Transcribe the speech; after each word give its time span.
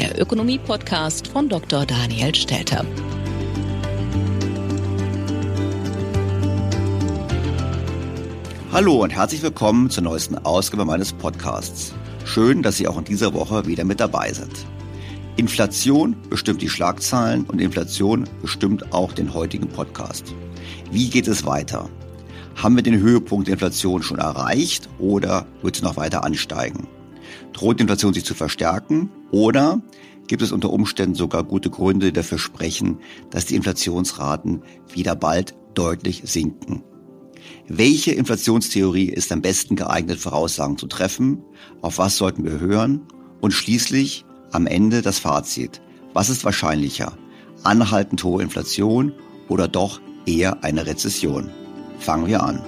der 0.00 0.18
Ökonomie-Podcast 0.18 1.28
von 1.28 1.50
Dr. 1.50 1.84
Daniel 1.84 2.34
Stelter. 2.34 2.86
Hallo 8.72 9.02
und 9.02 9.10
herzlich 9.10 9.42
willkommen 9.42 9.90
zur 9.90 10.04
neuesten 10.04 10.38
Ausgabe 10.38 10.86
meines 10.86 11.12
Podcasts. 11.12 11.92
Schön, 12.24 12.62
dass 12.62 12.78
Sie 12.78 12.88
auch 12.88 12.96
in 12.96 13.04
dieser 13.04 13.34
Woche 13.34 13.66
wieder 13.66 13.84
mit 13.84 14.00
dabei 14.00 14.32
sind. 14.32 14.64
Inflation 15.36 16.16
bestimmt 16.30 16.62
die 16.62 16.70
Schlagzeilen 16.70 17.44
und 17.44 17.60
Inflation 17.60 18.26
bestimmt 18.40 18.94
auch 18.94 19.12
den 19.12 19.34
heutigen 19.34 19.68
Podcast. 19.68 20.34
Wie 20.90 21.10
geht 21.10 21.28
es 21.28 21.44
weiter? 21.44 21.90
Haben 22.56 22.76
wir 22.76 22.82
den 22.82 23.00
Höhepunkt 23.00 23.48
der 23.48 23.54
Inflation 23.54 24.02
schon 24.02 24.18
erreicht 24.18 24.88
oder 24.98 25.46
wird 25.60 25.76
sie 25.76 25.82
noch 25.82 25.98
weiter 25.98 26.24
ansteigen? 26.24 26.88
Droht 27.52 27.78
die 27.78 27.82
Inflation 27.82 28.14
sich 28.14 28.24
zu 28.24 28.34
verstärken 28.34 29.10
oder 29.30 29.82
gibt 30.26 30.42
es 30.42 30.52
unter 30.52 30.70
Umständen 30.70 31.14
sogar 31.14 31.44
gute 31.44 31.70
Gründe, 31.70 32.06
die 32.06 32.12
dafür 32.12 32.38
sprechen, 32.38 32.98
dass 33.30 33.46
die 33.46 33.56
Inflationsraten 33.56 34.62
wieder 34.92 35.16
bald 35.16 35.54
deutlich 35.74 36.22
sinken? 36.24 36.84
Welche 37.68 38.12
Inflationstheorie 38.12 39.08
ist 39.08 39.32
am 39.32 39.42
besten 39.42 39.76
geeignet, 39.76 40.18
Voraussagen 40.18 40.76
zu 40.76 40.86
treffen? 40.86 41.42
Auf 41.82 41.98
was 41.98 42.16
sollten 42.16 42.44
wir 42.44 42.60
hören? 42.60 43.02
Und 43.40 43.52
schließlich 43.52 44.24
am 44.52 44.66
Ende 44.66 45.02
das 45.02 45.18
Fazit. 45.18 45.80
Was 46.12 46.28
ist 46.28 46.44
wahrscheinlicher? 46.44 47.16
Anhaltend 47.62 48.24
hohe 48.24 48.42
Inflation 48.42 49.12
oder 49.48 49.68
doch 49.68 50.00
eher 50.26 50.64
eine 50.64 50.86
Rezession? 50.86 51.50
Fangen 51.98 52.26
wir 52.26 52.42
an. 52.42 52.60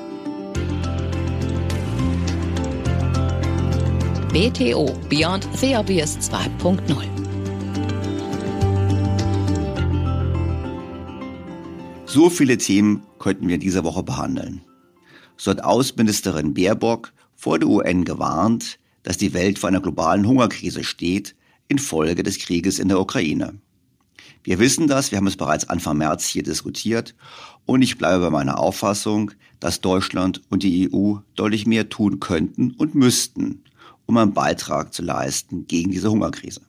BTO 4.32 4.86
Beyond 5.10 5.46
the 5.58 5.76
Obvious 5.76 6.16
2.0. 6.16 6.80
So 12.06 12.30
viele 12.30 12.56
Themen 12.56 13.02
könnten 13.18 13.46
wir 13.48 13.58
diese 13.58 13.84
Woche 13.84 14.02
behandeln. 14.02 14.62
So 15.36 15.50
hat 15.50 15.62
Außenministerin 15.62 16.54
Baerbock 16.54 17.12
vor 17.34 17.58
der 17.58 17.68
UN 17.68 18.06
gewarnt, 18.06 18.78
dass 19.02 19.18
die 19.18 19.34
Welt 19.34 19.58
vor 19.58 19.68
einer 19.68 19.82
globalen 19.82 20.26
Hungerkrise 20.26 20.82
steht 20.82 21.36
infolge 21.68 22.22
des 22.22 22.38
Krieges 22.38 22.78
in 22.78 22.88
der 22.88 23.00
Ukraine. 23.00 23.60
Wir 24.44 24.58
wissen 24.58 24.88
das, 24.88 25.10
wir 25.10 25.18
haben 25.18 25.26
es 25.26 25.36
bereits 25.36 25.68
Anfang 25.68 25.98
März 25.98 26.26
hier 26.26 26.42
diskutiert 26.42 27.14
und 27.66 27.82
ich 27.82 27.98
bleibe 27.98 28.24
bei 28.24 28.30
meiner 28.30 28.58
Auffassung, 28.58 29.32
dass 29.60 29.82
Deutschland 29.82 30.40
und 30.48 30.62
die 30.62 30.90
EU 30.90 31.16
deutlich 31.34 31.66
mehr 31.66 31.90
tun 31.90 32.18
könnten 32.18 32.70
und 32.72 32.94
müssten, 32.94 33.62
um 34.06 34.16
einen 34.16 34.34
Beitrag 34.34 34.92
zu 34.92 35.02
leisten 35.02 35.66
gegen 35.66 35.90
diese 35.90 36.10
Hungerkrise. 36.10 36.62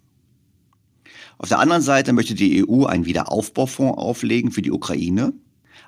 Auf 1.38 1.50
der 1.50 1.59
anderen 1.59 1.81
Seite 1.81 2.13
möchte 2.13 2.35
die 2.35 2.65
EU 2.65 2.85
einen 2.85 3.06
Wiederaufbaufonds 3.06 3.97
auflegen 3.97 4.51
für 4.51 4.62
die 4.62 4.71
Ukraine, 4.71 5.33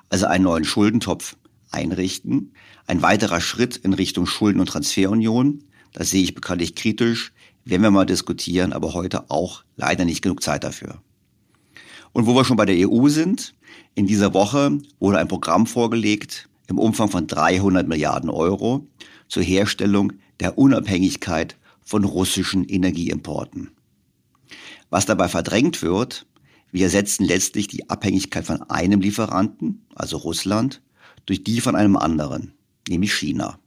also 0.08 0.26
einen 0.26 0.44
neuen 0.44 0.64
Schuldentopf 0.64 1.36
einrichten. 1.70 2.52
Ein 2.86 3.02
weiterer 3.02 3.40
Schritt 3.40 3.76
in 3.76 3.92
Richtung 3.92 4.26
Schulden- 4.26 4.60
und 4.60 4.68
Transferunion. 4.68 5.64
Das 5.92 6.10
sehe 6.10 6.22
ich 6.22 6.34
bekanntlich 6.34 6.74
kritisch, 6.74 7.32
werden 7.64 7.82
wir 7.82 7.90
mal 7.90 8.06
diskutieren, 8.06 8.72
aber 8.72 8.94
heute 8.94 9.30
auch 9.30 9.64
leider 9.76 10.04
nicht 10.04 10.22
genug 10.22 10.42
Zeit 10.42 10.62
dafür. 10.62 11.00
Und 12.12 12.26
wo 12.26 12.34
wir 12.34 12.44
schon 12.44 12.56
bei 12.56 12.66
der 12.66 12.88
EU 12.88 13.08
sind, 13.08 13.54
in 13.94 14.06
dieser 14.06 14.34
Woche 14.34 14.78
wurde 15.00 15.18
ein 15.18 15.28
Programm 15.28 15.66
vorgelegt 15.66 16.48
im 16.68 16.78
Umfang 16.78 17.10
von 17.10 17.26
300 17.26 17.86
Milliarden 17.86 18.30
Euro 18.30 18.86
zur 19.28 19.42
Herstellung 19.42 20.12
der 20.40 20.58
Unabhängigkeit 20.58 21.56
von 21.82 22.04
russischen 22.04 22.64
Energieimporten. 22.64 23.70
Was 24.90 25.06
dabei 25.06 25.28
verdrängt 25.28 25.82
wird, 25.82 26.26
wir 26.72 26.84
ersetzen 26.84 27.24
letztlich 27.24 27.68
die 27.68 27.88
Abhängigkeit 27.88 28.44
von 28.44 28.62
einem 28.62 29.00
Lieferanten, 29.00 29.86
also 29.94 30.16
Russland, 30.18 30.82
durch 31.24 31.42
die 31.42 31.60
von 31.60 31.74
einem 31.74 31.96
anderen, 31.96 32.54
nämlich 32.88 33.14
China. 33.14 33.58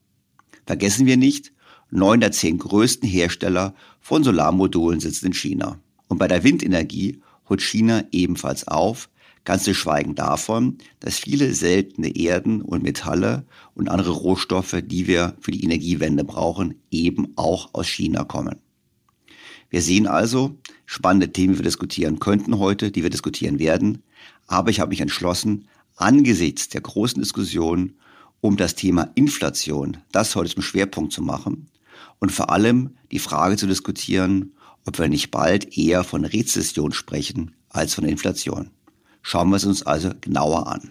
Vergessen 0.66 1.06
wir 1.06 1.18
nicht, 1.18 1.52
neun 1.90 2.20
der 2.20 2.32
zehn 2.32 2.58
größten 2.58 3.08
Hersteller 3.08 3.74
von 4.00 4.24
Solarmodulen 4.24 5.00
sitzen 5.00 5.28
in 5.28 5.34
China. 5.34 5.80
Und 6.08 6.18
bei 6.20 6.28
der 6.28 6.44
Windenergie 6.44 7.22
holt 7.48 7.62
China 7.62 8.04
ebenfalls 8.12 8.68
auf, 8.68 9.10
ganz 9.50 9.64
zu 9.64 9.74
schweigen 9.74 10.14
davon, 10.14 10.78
dass 11.00 11.18
viele 11.18 11.56
seltene 11.56 12.16
Erden 12.16 12.62
und 12.62 12.84
Metalle 12.84 13.48
und 13.74 13.90
andere 13.90 14.12
Rohstoffe, 14.12 14.76
die 14.84 15.08
wir 15.08 15.36
für 15.40 15.50
die 15.50 15.64
Energiewende 15.64 16.24
brauchen, 16.24 16.76
eben 16.92 17.34
auch 17.36 17.74
aus 17.74 17.88
China 17.88 18.26
kommen. 18.26 18.58
Wir 19.72 19.82
sehen 19.82 20.06
also 20.06 20.60
spannende 20.86 21.32
Themen, 21.32 21.54
die 21.54 21.60
wir 21.62 21.64
diskutieren 21.64 22.20
könnten 22.20 22.60
heute, 22.60 22.92
die 22.92 23.02
wir 23.02 23.10
diskutieren 23.10 23.58
werden. 23.58 24.04
Aber 24.46 24.70
ich 24.70 24.80
habe 24.80 24.90
mich 24.90 25.02
entschlossen, 25.02 25.68
angesichts 25.96 26.70
der 26.70 26.82
großen 26.82 27.20
Diskussion 27.20 27.96
um 28.42 28.56
das 28.56 28.76
Thema 28.76 29.10
Inflation, 29.16 29.98
das 30.12 30.36
heute 30.36 30.54
zum 30.54 30.62
Schwerpunkt 30.62 31.12
zu 31.12 31.24
machen 31.24 31.72
und 32.20 32.32
vor 32.32 32.52
allem 32.52 32.92
die 33.12 33.18
Frage 33.18 33.58
zu 33.58 33.66
diskutieren, 33.66 34.52
ob 34.86 35.00
wir 35.00 35.08
nicht 35.08 35.32
bald 35.32 35.76
eher 35.76 36.04
von 36.04 36.24
Rezession 36.24 36.92
sprechen 36.92 37.56
als 37.70 37.96
von 37.96 38.04
Inflation. 38.04 38.70
Schauen 39.30 39.50
wir 39.52 39.58
es 39.58 39.66
uns 39.66 39.86
also 39.86 40.10
genauer 40.22 40.66
an. 40.66 40.90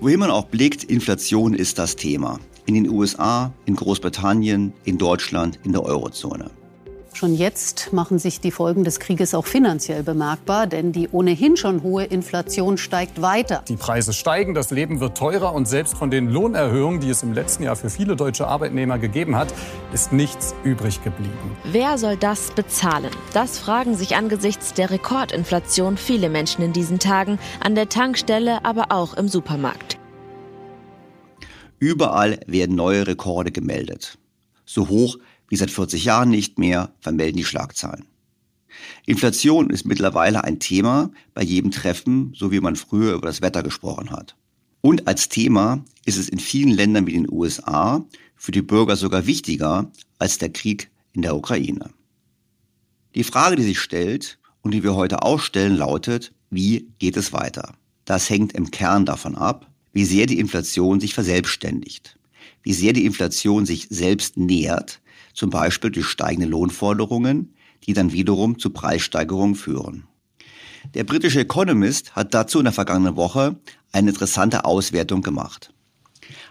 Wohin 0.00 0.20
man 0.20 0.30
auch 0.30 0.44
blickt, 0.48 0.84
Inflation 0.84 1.54
ist 1.54 1.78
das 1.78 1.96
Thema. 1.96 2.38
In 2.66 2.74
den 2.74 2.90
USA, 2.90 3.54
in 3.64 3.74
Großbritannien, 3.74 4.74
in 4.84 4.98
Deutschland, 4.98 5.58
in 5.64 5.72
der 5.72 5.82
Eurozone. 5.82 6.50
Schon 7.16 7.34
jetzt 7.34 7.94
machen 7.94 8.18
sich 8.18 8.40
die 8.42 8.50
Folgen 8.50 8.84
des 8.84 9.00
Krieges 9.00 9.34
auch 9.34 9.46
finanziell 9.46 10.02
bemerkbar, 10.02 10.66
denn 10.66 10.92
die 10.92 11.08
ohnehin 11.08 11.56
schon 11.56 11.82
hohe 11.82 12.04
Inflation 12.04 12.76
steigt 12.76 13.22
weiter. 13.22 13.64
Die 13.68 13.76
Preise 13.76 14.12
steigen, 14.12 14.52
das 14.52 14.70
Leben 14.70 15.00
wird 15.00 15.16
teurer 15.16 15.54
und 15.54 15.66
selbst 15.66 15.96
von 15.96 16.10
den 16.10 16.28
Lohnerhöhungen, 16.28 17.00
die 17.00 17.08
es 17.08 17.22
im 17.22 17.32
letzten 17.32 17.62
Jahr 17.62 17.74
für 17.74 17.88
viele 17.88 18.16
deutsche 18.16 18.46
Arbeitnehmer 18.46 18.98
gegeben 18.98 19.34
hat, 19.34 19.48
ist 19.94 20.12
nichts 20.12 20.54
übrig 20.62 21.02
geblieben. 21.04 21.56
Wer 21.64 21.96
soll 21.96 22.18
das 22.18 22.50
bezahlen? 22.50 23.10
Das 23.32 23.58
fragen 23.58 23.96
sich 23.96 24.14
angesichts 24.14 24.74
der 24.74 24.90
Rekordinflation 24.90 25.96
viele 25.96 26.28
Menschen 26.28 26.62
in 26.62 26.74
diesen 26.74 26.98
Tagen, 26.98 27.38
an 27.60 27.74
der 27.74 27.88
Tankstelle, 27.88 28.62
aber 28.66 28.88
auch 28.90 29.14
im 29.14 29.28
Supermarkt. 29.28 29.96
Überall 31.78 32.40
werden 32.46 32.76
neue 32.76 33.06
Rekorde 33.06 33.52
gemeldet. 33.52 34.18
So 34.66 34.88
hoch 34.88 35.16
wie 35.48 35.56
seit 35.56 35.70
40 35.70 36.04
Jahren 36.04 36.30
nicht 36.30 36.58
mehr, 36.58 36.92
vermelden 37.00 37.36
die 37.36 37.44
Schlagzeilen. 37.44 38.06
Inflation 39.06 39.70
ist 39.70 39.86
mittlerweile 39.86 40.44
ein 40.44 40.58
Thema 40.58 41.10
bei 41.34 41.42
jedem 41.42 41.70
Treffen, 41.70 42.32
so 42.34 42.50
wie 42.50 42.60
man 42.60 42.76
früher 42.76 43.14
über 43.14 43.26
das 43.26 43.40
Wetter 43.40 43.62
gesprochen 43.62 44.10
hat. 44.10 44.36
Und 44.80 45.08
als 45.08 45.28
Thema 45.28 45.84
ist 46.04 46.18
es 46.18 46.28
in 46.28 46.38
vielen 46.38 46.70
Ländern 46.70 47.06
wie 47.06 47.12
den 47.12 47.30
USA 47.30 48.04
für 48.36 48.52
die 48.52 48.62
Bürger 48.62 48.96
sogar 48.96 49.26
wichtiger 49.26 49.90
als 50.18 50.38
der 50.38 50.50
Krieg 50.50 50.90
in 51.12 51.22
der 51.22 51.36
Ukraine. 51.36 51.90
Die 53.14 53.24
Frage, 53.24 53.56
die 53.56 53.64
sich 53.64 53.80
stellt 53.80 54.38
und 54.60 54.72
die 54.72 54.82
wir 54.82 54.94
heute 54.94 55.22
auch 55.22 55.40
stellen, 55.40 55.76
lautet, 55.76 56.32
wie 56.50 56.88
geht 56.98 57.16
es 57.16 57.32
weiter? 57.32 57.74
Das 58.04 58.30
hängt 58.30 58.52
im 58.52 58.70
Kern 58.70 59.06
davon 59.06 59.34
ab, 59.34 59.70
wie 59.92 60.04
sehr 60.04 60.26
die 60.26 60.38
Inflation 60.38 61.00
sich 61.00 61.14
verselbstständigt, 61.14 62.18
wie 62.62 62.74
sehr 62.74 62.92
die 62.92 63.06
Inflation 63.06 63.64
sich 63.66 63.88
selbst 63.90 64.36
nähert, 64.36 65.00
zum 65.36 65.50
Beispiel 65.50 65.90
durch 65.90 66.06
steigende 66.06 66.48
Lohnforderungen, 66.48 67.54
die 67.84 67.92
dann 67.92 68.12
wiederum 68.12 68.58
zu 68.58 68.70
Preissteigerungen 68.70 69.54
führen. 69.54 70.04
Der 70.94 71.04
britische 71.04 71.40
Economist 71.40 72.16
hat 72.16 72.32
dazu 72.32 72.58
in 72.58 72.64
der 72.64 72.72
vergangenen 72.72 73.16
Woche 73.16 73.60
eine 73.92 74.08
interessante 74.08 74.64
Auswertung 74.64 75.20
gemacht. 75.20 75.72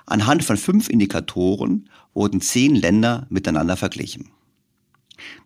Anhand 0.06 0.44
von 0.44 0.56
fünf 0.56 0.90
Indikatoren 0.90 1.90
wurden 2.14 2.42
zehn 2.42 2.76
Länder 2.76 3.26
miteinander 3.30 3.76
verglichen. 3.76 4.30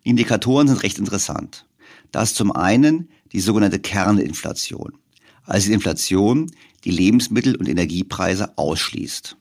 Die 0.04 0.10
Indikatoren 0.10 0.68
sind 0.68 0.82
recht 0.82 0.98
interessant. 0.98 1.66
Das 2.12 2.30
ist 2.30 2.36
zum 2.36 2.52
einen 2.52 3.08
die 3.32 3.40
sogenannte 3.40 3.78
Kerninflation, 3.78 4.92
also 5.44 5.68
die 5.68 5.74
Inflation, 5.74 6.50
die 6.84 6.90
Lebensmittel- 6.90 7.56
und 7.56 7.68
Energiepreise 7.68 8.58
ausschließt. 8.58 9.36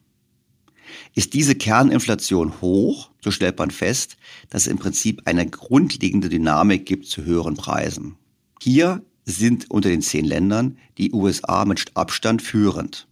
Ist 1.16 1.34
diese 1.34 1.56
Kerninflation 1.56 2.62
hoch, 2.62 3.10
so 3.22 3.32
stellt 3.32 3.58
man 3.60 3.72
fest, 3.72 4.18
dass 4.50 4.64
es 4.64 4.68
im 4.68 4.78
Prinzip 4.78 5.22
eine 5.26 5.48
grundlegende 5.48 6.30
Dynamik 6.30 6.86
gibt 6.86 7.08
zu 7.08 7.24
höheren 7.24 7.56
Preisen. 7.56 8.16
Hier 8.62 9.04
sind 9.26 9.70
unter 9.70 9.90
den 9.90 10.02
zehn 10.02 10.26
Ländern 10.26 10.78
die 10.98 11.12
USA 11.12 11.66
mit 11.66 11.86
Abstand 11.96 12.42
führend. 12.42 13.08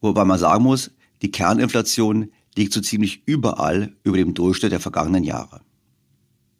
Wobei 0.00 0.24
man 0.24 0.38
sagen 0.38 0.64
muss, 0.64 0.90
die 1.22 1.30
Kerninflation 1.30 2.32
liegt 2.56 2.72
so 2.72 2.80
ziemlich 2.80 3.22
überall 3.26 3.94
über 4.02 4.16
dem 4.16 4.34
Durchschnitt 4.34 4.72
der 4.72 4.80
vergangenen 4.80 5.24
Jahre. 5.24 5.60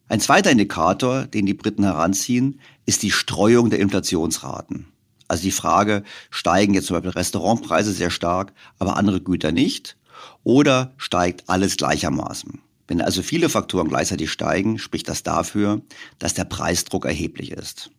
Ein 0.08 0.20
zweiter 0.20 0.50
Indikator, 0.50 1.26
den 1.26 1.46
die 1.46 1.54
Briten 1.54 1.84
heranziehen, 1.84 2.60
ist 2.86 3.02
die 3.02 3.10
Streuung 3.10 3.70
der 3.70 3.80
Inflationsraten. 3.80 4.86
Also 5.26 5.44
die 5.44 5.50
Frage, 5.50 6.02
steigen 6.30 6.74
jetzt 6.74 6.86
zum 6.86 6.96
Beispiel 6.96 7.12
Restaurantpreise 7.12 7.92
sehr 7.92 8.10
stark, 8.10 8.52
aber 8.78 8.96
andere 8.96 9.20
Güter 9.20 9.52
nicht? 9.52 9.96
Oder 10.44 10.94
steigt 10.96 11.48
alles 11.48 11.76
gleichermaßen? 11.76 12.60
Wenn 12.88 13.00
also 13.00 13.22
viele 13.22 13.48
Faktoren 13.48 13.88
gleichzeitig 13.88 14.30
steigen, 14.30 14.78
spricht 14.78 15.08
das 15.08 15.22
dafür, 15.22 15.82
dass 16.18 16.34
der 16.34 16.44
Preisdruck 16.44 17.04
erheblich 17.04 17.52
ist. 17.52 17.90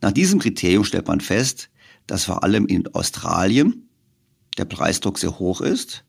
Nach 0.00 0.12
diesem 0.12 0.38
Kriterium 0.38 0.84
stellt 0.84 1.08
man 1.08 1.20
fest, 1.20 1.68
dass 2.06 2.24
vor 2.24 2.42
allem 2.42 2.66
in 2.66 2.92
Australien 2.94 3.88
der 4.56 4.64
Preisdruck 4.64 5.18
sehr 5.18 5.38
hoch 5.38 5.60
ist, 5.60 6.04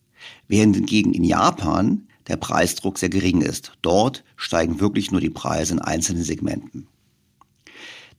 während 0.48 0.76
hingegen 0.76 1.14
in 1.14 1.24
Japan 1.24 2.08
der 2.28 2.38
Preisdruck 2.38 2.98
sehr 2.98 3.10
gering 3.10 3.42
ist. 3.42 3.74
Dort 3.82 4.24
steigen 4.36 4.80
wirklich 4.80 5.12
nur 5.12 5.22
die 5.22 5.30
Preise 5.30 5.74
in 5.74 5.80
einzelnen 5.80 6.24
Segmenten. 6.24 6.88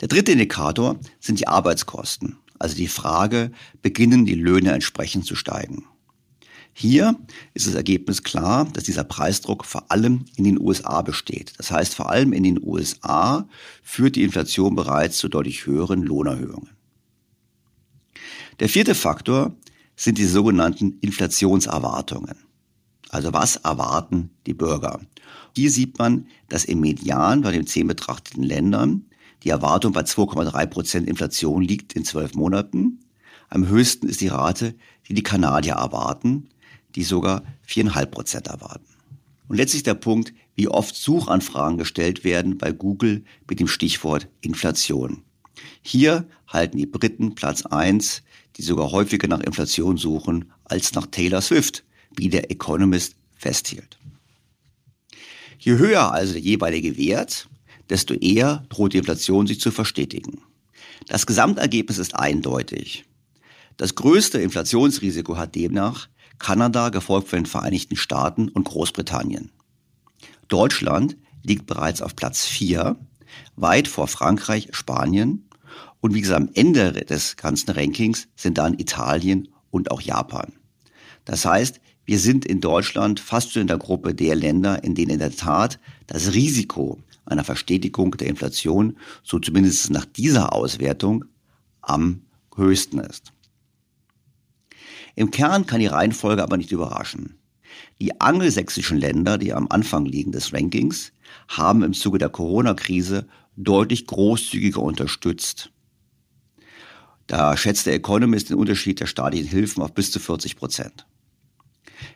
Der 0.00 0.08
dritte 0.08 0.32
Indikator 0.32 0.98
sind 1.20 1.38
die 1.38 1.48
Arbeitskosten, 1.48 2.36
also 2.58 2.76
die 2.76 2.88
Frage, 2.88 3.52
beginnen 3.82 4.26
die 4.26 4.34
Löhne 4.34 4.72
entsprechend 4.72 5.24
zu 5.24 5.36
steigen. 5.36 5.86
Hier 6.74 7.16
ist 7.54 7.66
das 7.66 7.74
Ergebnis 7.74 8.22
klar, 8.22 8.66
dass 8.72 8.84
dieser 8.84 9.04
Preisdruck 9.04 9.64
vor 9.64 9.90
allem 9.90 10.24
in 10.36 10.44
den 10.44 10.60
USA 10.60 11.02
besteht. 11.02 11.52
Das 11.58 11.70
heißt, 11.70 11.94
vor 11.94 12.10
allem 12.10 12.32
in 12.32 12.42
den 12.42 12.62
USA 12.62 13.46
führt 13.82 14.16
die 14.16 14.22
Inflation 14.22 14.74
bereits 14.74 15.18
zu 15.18 15.28
deutlich 15.28 15.66
höheren 15.66 16.02
Lohnerhöhungen. 16.02 16.70
Der 18.60 18.68
vierte 18.68 18.94
Faktor 18.94 19.54
sind 19.96 20.18
die 20.18 20.24
sogenannten 20.24 20.98
Inflationserwartungen. 21.00 22.36
Also 23.10 23.32
was 23.32 23.56
erwarten 23.56 24.30
die 24.46 24.54
Bürger? 24.54 25.00
Hier 25.54 25.70
sieht 25.70 25.98
man, 25.98 26.26
dass 26.48 26.64
im 26.64 26.80
Median 26.80 27.42
bei 27.42 27.52
den 27.52 27.66
zehn 27.66 27.86
betrachteten 27.86 28.42
Ländern 28.42 29.04
die 29.42 29.50
Erwartung 29.50 29.92
bei 29.92 30.02
2,3 30.02 30.66
Prozent 30.66 31.08
Inflation 31.08 31.62
liegt 31.62 31.92
in 31.92 32.04
zwölf 32.04 32.34
Monaten. 32.34 33.00
Am 33.50 33.68
höchsten 33.68 34.08
ist 34.08 34.22
die 34.22 34.28
Rate, 34.28 34.74
die 35.08 35.14
die 35.14 35.22
Kanadier 35.22 35.74
erwarten, 35.74 36.48
die 36.94 37.04
sogar 37.04 37.42
viereinhalb 37.62 38.10
Prozent 38.10 38.46
erwarten. 38.46 38.86
Und 39.48 39.56
letztlich 39.56 39.82
der 39.82 39.94
Punkt, 39.94 40.32
wie 40.54 40.68
oft 40.68 40.94
Suchanfragen 40.94 41.78
gestellt 41.78 42.24
werden 42.24 42.58
bei 42.58 42.72
Google 42.72 43.24
mit 43.48 43.60
dem 43.60 43.68
Stichwort 43.68 44.28
Inflation. 44.40 45.22
Hier 45.82 46.26
halten 46.46 46.78
die 46.78 46.86
Briten 46.86 47.34
Platz 47.34 47.66
eins, 47.66 48.22
die 48.56 48.62
sogar 48.62 48.92
häufiger 48.92 49.28
nach 49.28 49.40
Inflation 49.40 49.96
suchen 49.96 50.52
als 50.64 50.94
nach 50.94 51.06
Taylor 51.06 51.40
Swift, 51.40 51.84
wie 52.16 52.28
der 52.28 52.50
Economist 52.50 53.14
festhielt. 53.36 53.98
Je 55.58 55.78
höher 55.78 56.12
also 56.12 56.32
der 56.32 56.42
jeweilige 56.42 56.96
Wert, 56.96 57.48
desto 57.88 58.14
eher 58.14 58.64
droht 58.68 58.92
die 58.92 58.98
Inflation 58.98 59.46
sich 59.46 59.60
zu 59.60 59.70
verstetigen. 59.70 60.40
Das 61.08 61.26
Gesamtergebnis 61.26 61.98
ist 61.98 62.14
eindeutig. 62.14 63.04
Das 63.76 63.94
größte 63.94 64.40
Inflationsrisiko 64.40 65.36
hat 65.36 65.54
demnach 65.54 66.08
Kanada, 66.42 66.90
gefolgt 66.90 67.28
von 67.28 67.40
den 67.40 67.46
Vereinigten 67.46 67.96
Staaten 67.96 68.48
und 68.48 68.64
Großbritannien. 68.64 69.50
Deutschland 70.48 71.16
liegt 71.42 71.66
bereits 71.66 72.02
auf 72.02 72.14
Platz 72.14 72.44
4, 72.44 72.96
weit 73.56 73.88
vor 73.88 74.08
Frankreich, 74.08 74.68
Spanien. 74.72 75.48
Und 76.00 76.14
wie 76.14 76.20
gesagt, 76.20 76.40
am 76.40 76.50
Ende 76.54 76.92
des 76.92 77.36
ganzen 77.36 77.70
Rankings 77.70 78.28
sind 78.36 78.58
dann 78.58 78.78
Italien 78.78 79.48
und 79.70 79.90
auch 79.90 80.00
Japan. 80.00 80.52
Das 81.24 81.44
heißt, 81.44 81.80
wir 82.04 82.18
sind 82.18 82.44
in 82.44 82.60
Deutschland 82.60 83.20
fast 83.20 83.56
in 83.56 83.68
der 83.68 83.78
Gruppe 83.78 84.14
der 84.14 84.34
Länder, 84.34 84.82
in 84.82 84.94
denen 84.94 85.12
in 85.12 85.18
der 85.20 85.34
Tat 85.34 85.78
das 86.08 86.34
Risiko 86.34 86.98
einer 87.24 87.44
Verstetigung 87.44 88.16
der 88.16 88.26
Inflation, 88.28 88.96
so 89.22 89.38
zumindest 89.38 89.90
nach 89.90 90.04
dieser 90.04 90.52
Auswertung, 90.52 91.24
am 91.80 92.22
höchsten 92.56 92.98
ist. 92.98 93.32
Im 95.14 95.30
Kern 95.30 95.66
kann 95.66 95.80
die 95.80 95.86
Reihenfolge 95.86 96.42
aber 96.42 96.56
nicht 96.56 96.72
überraschen. 96.72 97.38
Die 98.00 98.20
angelsächsischen 98.20 98.98
Länder, 98.98 99.38
die 99.38 99.52
am 99.52 99.68
Anfang 99.70 100.04
liegen 100.04 100.32
des 100.32 100.52
Rankings, 100.52 101.12
haben 101.48 101.82
im 101.82 101.92
Zuge 101.92 102.18
der 102.18 102.28
Corona-Krise 102.28 103.26
deutlich 103.56 104.06
großzügiger 104.06 104.80
unterstützt. 104.80 105.70
Da 107.26 107.56
schätzt 107.56 107.86
der 107.86 107.94
Economist 107.94 108.50
den 108.50 108.56
Unterschied 108.56 109.00
der 109.00 109.06
staatlichen 109.06 109.48
Hilfen 109.48 109.82
auf 109.82 109.94
bis 109.94 110.10
zu 110.10 110.18
40 110.18 110.56
Prozent. 110.56 111.06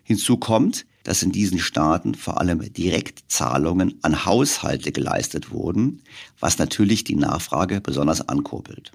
Hinzu 0.03 0.37
kommt, 0.37 0.87
dass 1.05 1.23
in 1.23 1.31
diesen 1.31 1.59
Staaten 1.59 2.15
vor 2.15 2.41
allem 2.41 2.61
Direktzahlungen 2.73 3.99
an 4.03 4.25
Haushalte 4.25 4.91
geleistet 4.91 5.51
wurden, 5.51 6.03
was 6.41 6.59
natürlich 6.59 7.05
die 7.05 7.15
Nachfrage 7.15 7.81
besonders 7.81 8.29
ankurbelt. 8.29 8.93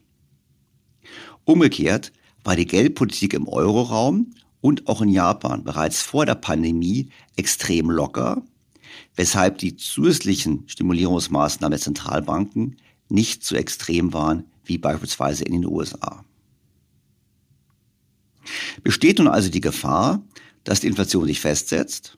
Umgekehrt 1.46 2.12
war 2.44 2.56
die 2.56 2.66
Geldpolitik 2.66 3.34
im 3.34 3.48
Euroraum 3.48 4.34
und 4.62 4.88
auch 4.88 5.02
in 5.02 5.10
Japan 5.10 5.64
bereits 5.64 6.02
vor 6.02 6.26
der 6.26 6.36
Pandemie 6.36 7.10
extrem 7.36 7.90
locker, 7.90 8.44
weshalb 9.16 9.58
die 9.58 9.76
zusätzlichen 9.76 10.64
Stimulierungsmaßnahmen 10.68 11.72
der 11.72 11.82
Zentralbanken 11.82 12.78
nicht 13.10 13.44
so 13.44 13.56
extrem 13.56 14.14
waren 14.14 14.46
wie 14.64 14.78
beispielsweise 14.78 15.44
in 15.44 15.54
den 15.54 15.66
USA. 15.66 16.24
Besteht 18.84 19.20
nun 19.20 19.28
also 19.28 19.50
die 19.50 19.62
Gefahr, 19.62 20.22
dass 20.64 20.80
die 20.80 20.88
Inflation 20.88 21.26
sich 21.26 21.40
festsetzt? 21.40 22.18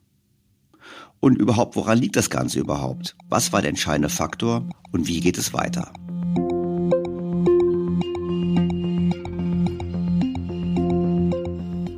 Und 1.20 1.38
überhaupt, 1.38 1.76
woran 1.76 2.00
liegt 2.00 2.18
das 2.18 2.30
Ganze 2.30 2.60
überhaupt? 2.60 3.16
Was 3.30 3.54
war 3.54 3.62
der 3.62 3.70
entscheidende 3.70 4.10
Faktor 4.10 4.70
und 4.92 5.08
wie 5.08 5.22
geht 5.22 5.38
es 5.38 5.54
weiter? 5.54 5.94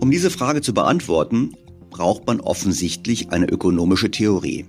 Um 0.06 0.12
diese 0.12 0.30
Frage 0.30 0.62
zu 0.62 0.72
beantworten, 0.72 1.56
braucht 1.90 2.28
man 2.28 2.40
offensichtlich 2.40 3.32
eine 3.32 3.50
ökonomische 3.50 4.12
Theorie, 4.12 4.68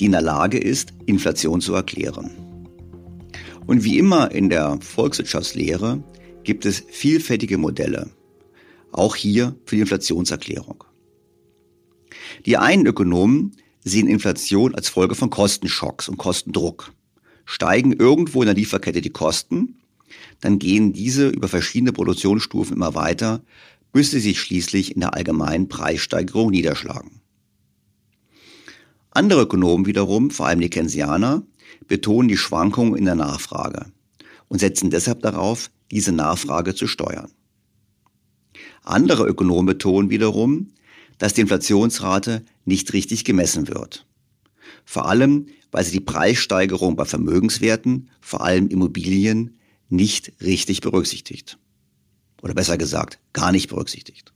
die 0.00 0.06
in 0.06 0.12
der 0.12 0.22
Lage 0.22 0.56
ist, 0.56 0.94
Inflation 1.04 1.60
zu 1.60 1.74
erklären. 1.74 2.30
Und 3.66 3.84
wie 3.84 3.98
immer 3.98 4.30
in 4.30 4.48
der 4.48 4.78
Volkswirtschaftslehre 4.80 6.02
gibt 6.42 6.64
es 6.64 6.82
vielfältige 6.88 7.58
Modelle, 7.58 8.08
auch 8.92 9.14
hier 9.14 9.54
für 9.66 9.74
die 9.76 9.82
Inflationserklärung. 9.82 10.84
Die 12.46 12.56
einen 12.56 12.86
Ökonomen 12.86 13.52
sehen 13.84 14.08
Inflation 14.08 14.74
als 14.74 14.88
Folge 14.88 15.16
von 15.16 15.28
Kostenschocks 15.28 16.08
und 16.08 16.16
Kostendruck. 16.16 16.94
Steigen 17.44 17.92
irgendwo 17.92 18.40
in 18.40 18.46
der 18.46 18.54
Lieferkette 18.54 19.02
die 19.02 19.10
Kosten, 19.10 19.76
dann 20.40 20.58
gehen 20.58 20.94
diese 20.94 21.28
über 21.28 21.48
verschiedene 21.48 21.92
Produktionsstufen 21.92 22.76
immer 22.76 22.94
weiter, 22.94 23.42
bis 23.96 24.10
sie 24.10 24.20
sich 24.20 24.38
schließlich 24.38 24.94
in 24.94 25.00
der 25.00 25.14
allgemeinen 25.14 25.68
Preissteigerung 25.68 26.50
niederschlagen. 26.50 27.22
Andere 29.10 29.40
Ökonomen 29.40 29.86
wiederum, 29.86 30.30
vor 30.30 30.48
allem 30.48 30.60
die 30.60 30.68
Keynesianer, 30.68 31.44
betonen 31.88 32.28
die 32.28 32.36
Schwankungen 32.36 32.94
in 32.94 33.06
der 33.06 33.14
Nachfrage 33.14 33.86
und 34.48 34.58
setzen 34.58 34.90
deshalb 34.90 35.22
darauf, 35.22 35.70
diese 35.90 36.12
Nachfrage 36.12 36.74
zu 36.74 36.86
steuern. 36.86 37.32
Andere 38.82 39.26
Ökonomen 39.26 39.64
betonen 39.64 40.10
wiederum, 40.10 40.74
dass 41.16 41.32
die 41.32 41.40
Inflationsrate 41.40 42.44
nicht 42.66 42.92
richtig 42.92 43.24
gemessen 43.24 43.66
wird. 43.66 44.04
Vor 44.84 45.08
allem, 45.08 45.46
weil 45.70 45.84
sie 45.84 45.92
die 45.92 46.00
Preissteigerung 46.00 46.96
bei 46.96 47.06
Vermögenswerten, 47.06 48.10
vor 48.20 48.42
allem 48.42 48.68
Immobilien, 48.68 49.56
nicht 49.88 50.34
richtig 50.42 50.82
berücksichtigt. 50.82 51.56
Oder 52.46 52.54
besser 52.54 52.78
gesagt, 52.78 53.18
gar 53.32 53.50
nicht 53.50 53.68
berücksichtigt. 53.68 54.32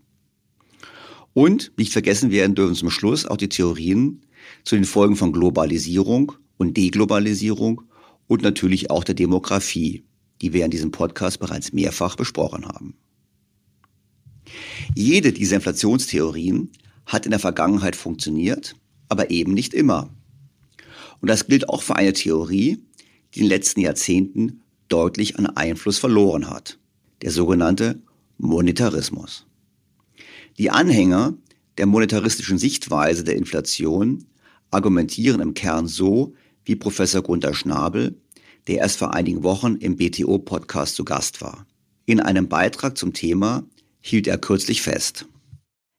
Und 1.33 1.71
nicht 1.77 1.93
vergessen 1.93 2.33
werden 2.33 2.57
dürfen 2.57 2.75
zum 2.75 2.91
Schluss 2.91 3.25
auch 3.25 3.37
die 3.37 3.49
Theorien 3.49 4.27
zu 4.65 4.75
den 4.75 4.85
Folgen 4.85 5.15
von 5.15 5.33
Globalisierung 5.33 6.33
und 6.57 6.77
Deglobalisierung 6.77 7.83
und 8.27 8.43
natürlich 8.43 8.91
auch 8.91 9.05
der 9.05 9.15
Demografie, 9.15 10.03
die 10.43 10.53
wir 10.53 10.65
in 10.65 10.73
diesem 10.73 10.91
Podcast 10.91 11.39
bereits 11.39 11.73
mehrfach 11.73 12.17
besprochen 12.17 12.67
haben. 12.67 12.97
Jede 14.97 15.33
dieser 15.33 15.55
Inflationstheorien 15.55 16.73
hat 17.07 17.27
in 17.27 17.31
der 17.31 17.39
Vergangenheit 17.39 17.95
funktioniert, 17.95 18.75
aber 19.09 19.31
eben 19.31 19.55
nicht 19.55 19.73
immer. 19.73 20.13
Und 21.21 21.31
das 21.31 21.47
gilt 21.47 21.69
auch 21.69 21.83
für 21.83 21.95
eine 21.95 22.13
Theorie, 22.13 22.83
die 23.35 23.39
in 23.39 23.45
den 23.45 23.51
letzten 23.51 23.83
Jahrzehnten 23.83 24.63
deutlich 24.89 25.39
an 25.39 25.47
Einfluss 25.47 25.99
verloren 26.01 26.51
hat, 26.51 26.80
der 27.23 27.31
sogenannte 27.31 28.01
Monetarismus. 28.39 29.47
Die 30.59 30.71
Anhänger 30.71 31.35
der 31.79 31.87
monetaristischen 31.87 32.59
Sichtweise 32.59 33.25
der 33.25 33.37
Inflation 33.37 34.27
argumentieren 34.71 35.41
im 35.41 35.55
Kern 35.55 35.87
so 35.87 36.35
wie 36.65 36.77
Professor 36.77 37.23
Gunther 37.23 37.55
Schnabel, 37.55 38.17
der 38.67 38.79
erst 38.79 38.99
vor 38.99 39.15
einigen 39.15 39.43
Wochen 39.43 39.77
im 39.77 39.97
BTO-Podcast 39.97 40.95
zu 40.95 41.05
Gast 41.05 41.41
war. 41.41 41.67
In 42.07 42.21
einem 42.21 42.49
Beitrag 42.49 42.99
zum 42.99 43.13
Thema 43.13 43.65
hielt 44.01 44.27
er 44.27 44.39
kürzlich 44.39 44.83
fest. 44.83 45.27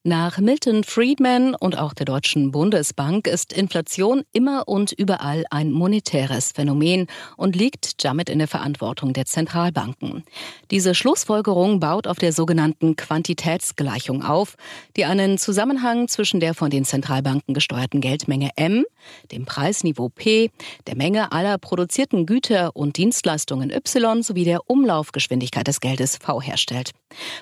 Nach 0.04 0.40
Milton 0.40 0.84
Friedman 0.84 1.54
und 1.54 1.78
auch 1.78 1.94
der 1.94 2.08
Deutschen 2.08 2.50
Bundesbank 2.50 3.28
ist 3.28 3.54
Inflation 3.54 4.24
immer 4.34 4.68
und 4.68 4.92
überall 4.94 5.46
ein 5.52 5.72
monetäres 5.72 6.54
Phänomen 6.54 7.06
und 7.38 7.56
liegt 7.56 8.04
damit 8.04 8.28
in 8.28 8.40
der 8.40 8.48
Verantwortung 8.48 9.14
der 9.14 9.28
Zentralbanken. 9.28 10.24
Diese 10.72 10.96
Schlussfolgerung 10.96 11.80
baut 11.80 12.08
auf 12.08 12.18
der 12.18 12.34
sogenannten 12.34 12.96
Quantitätsgleichung 12.96 14.24
auf, 14.24 14.56
die 14.98 15.06
einen 15.06 15.38
Zusammenhang 15.38 16.08
zwischen 16.08 16.40
der 16.40 16.56
von 16.56 16.72
den 16.72 16.84
Zentralbanken 16.84 17.54
gesteuerten 17.54 18.02
Geldmenge 18.02 18.50
M, 18.56 18.84
dem 19.32 19.46
Preisniveau 19.46 20.10
P, 20.10 20.50
der 20.88 20.96
Menge 20.96 21.32
aller 21.32 21.60
produzierten 21.60 22.26
Güter 22.26 22.76
und 22.76 22.98
Dienstleistungen 22.98 23.70
Y 23.70 24.24
sowie 24.24 24.46
der 24.46 24.68
Umlaufgeschwindigkeit 24.68 25.68
des 25.68 25.80
Geldes 25.80 26.18
V 26.18 26.42
herstellt. 26.42 26.90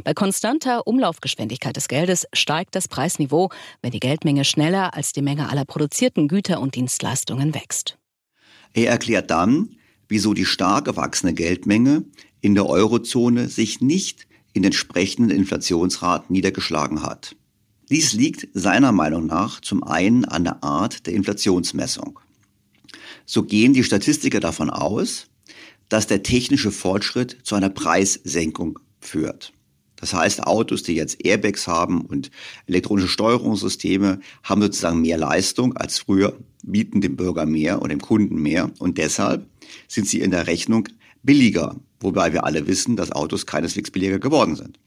Bei 0.04 0.14
konstanter 0.14 0.88
Umlaufgeschwindigkeit 0.88 1.76
des 1.76 1.88
Geldes 1.88 2.28
steigt 2.50 2.74
das 2.74 2.88
Preisniveau, 2.88 3.52
wenn 3.84 3.92
die 3.92 4.00
Geldmenge 4.00 4.44
schneller 4.44 4.96
als 4.96 5.14
die 5.14 5.22
Menge 5.22 5.50
aller 5.50 5.66
produzierten 5.66 6.28
Güter 6.28 6.60
und 6.62 6.74
Dienstleistungen 6.74 7.54
wächst. 7.54 8.00
Er 8.74 8.90
erklärt 8.90 9.30
dann, 9.30 9.76
wieso 10.08 10.34
die 10.34 10.46
stark 10.46 10.86
gewachsene 10.86 11.36
Geldmenge 11.36 12.06
in 12.42 12.56
der 12.56 12.66
Eurozone 12.66 13.50
sich 13.50 13.82
nicht 13.82 14.26
in 14.54 14.64
entsprechenden 14.64 15.30
Inflationsraten 15.30 16.34
niedergeschlagen 16.34 17.04
hat. 17.04 17.36
Dies 17.92 18.14
liegt 18.14 18.48
seiner 18.56 18.94
Meinung 18.94 19.28
nach 19.28 19.62
zum 19.62 19.84
einen 19.84 20.26
an 20.26 20.44
der 20.44 20.64
Art 20.64 21.06
der 21.06 21.14
Inflationsmessung. 21.14 22.20
So 23.28 23.44
gehen 23.44 23.74
die 23.74 23.84
Statistiker 23.84 24.40
davon 24.40 24.72
aus, 24.72 25.28
dass 25.88 26.08
der 26.08 26.24
technische 26.24 26.72
Fortschritt 26.72 27.38
zu 27.44 27.54
einer 27.54 27.70
Preissenkung 27.70 28.80
führt. 29.00 29.54
Das 30.00 30.14
heißt, 30.14 30.44
Autos, 30.44 30.84
die 30.84 30.96
jetzt 30.96 31.26
Airbags 31.26 31.68
haben 31.68 32.02
und 32.02 32.32
elektronische 32.68 33.10
Steuerungssysteme, 33.10 34.20
haben 34.44 34.62
sozusagen 34.62 35.02
mehr 35.02 35.18
Leistung 35.18 35.76
als 35.76 36.00
früher, 36.00 36.38
bieten 36.64 37.02
dem 37.02 37.16
Bürger 37.16 37.46
mehr 37.46 37.82
und 37.82 37.90
dem 37.90 38.02
Kunden 38.02 38.42
mehr 38.42 38.72
und 38.80 38.98
deshalb 38.98 39.46
sind 39.88 40.08
sie 40.08 40.20
in 40.20 40.32
der 40.32 40.48
Rechnung 40.48 40.88
billiger, 41.24 41.76
wobei 42.00 42.32
wir 42.34 42.46
alle 42.46 42.68
wissen, 42.68 42.96
dass 42.96 43.12
Autos 43.12 43.46
keineswegs 43.46 43.92
billiger 43.92 44.20
geworden 44.20 44.56
sind. 44.56 44.80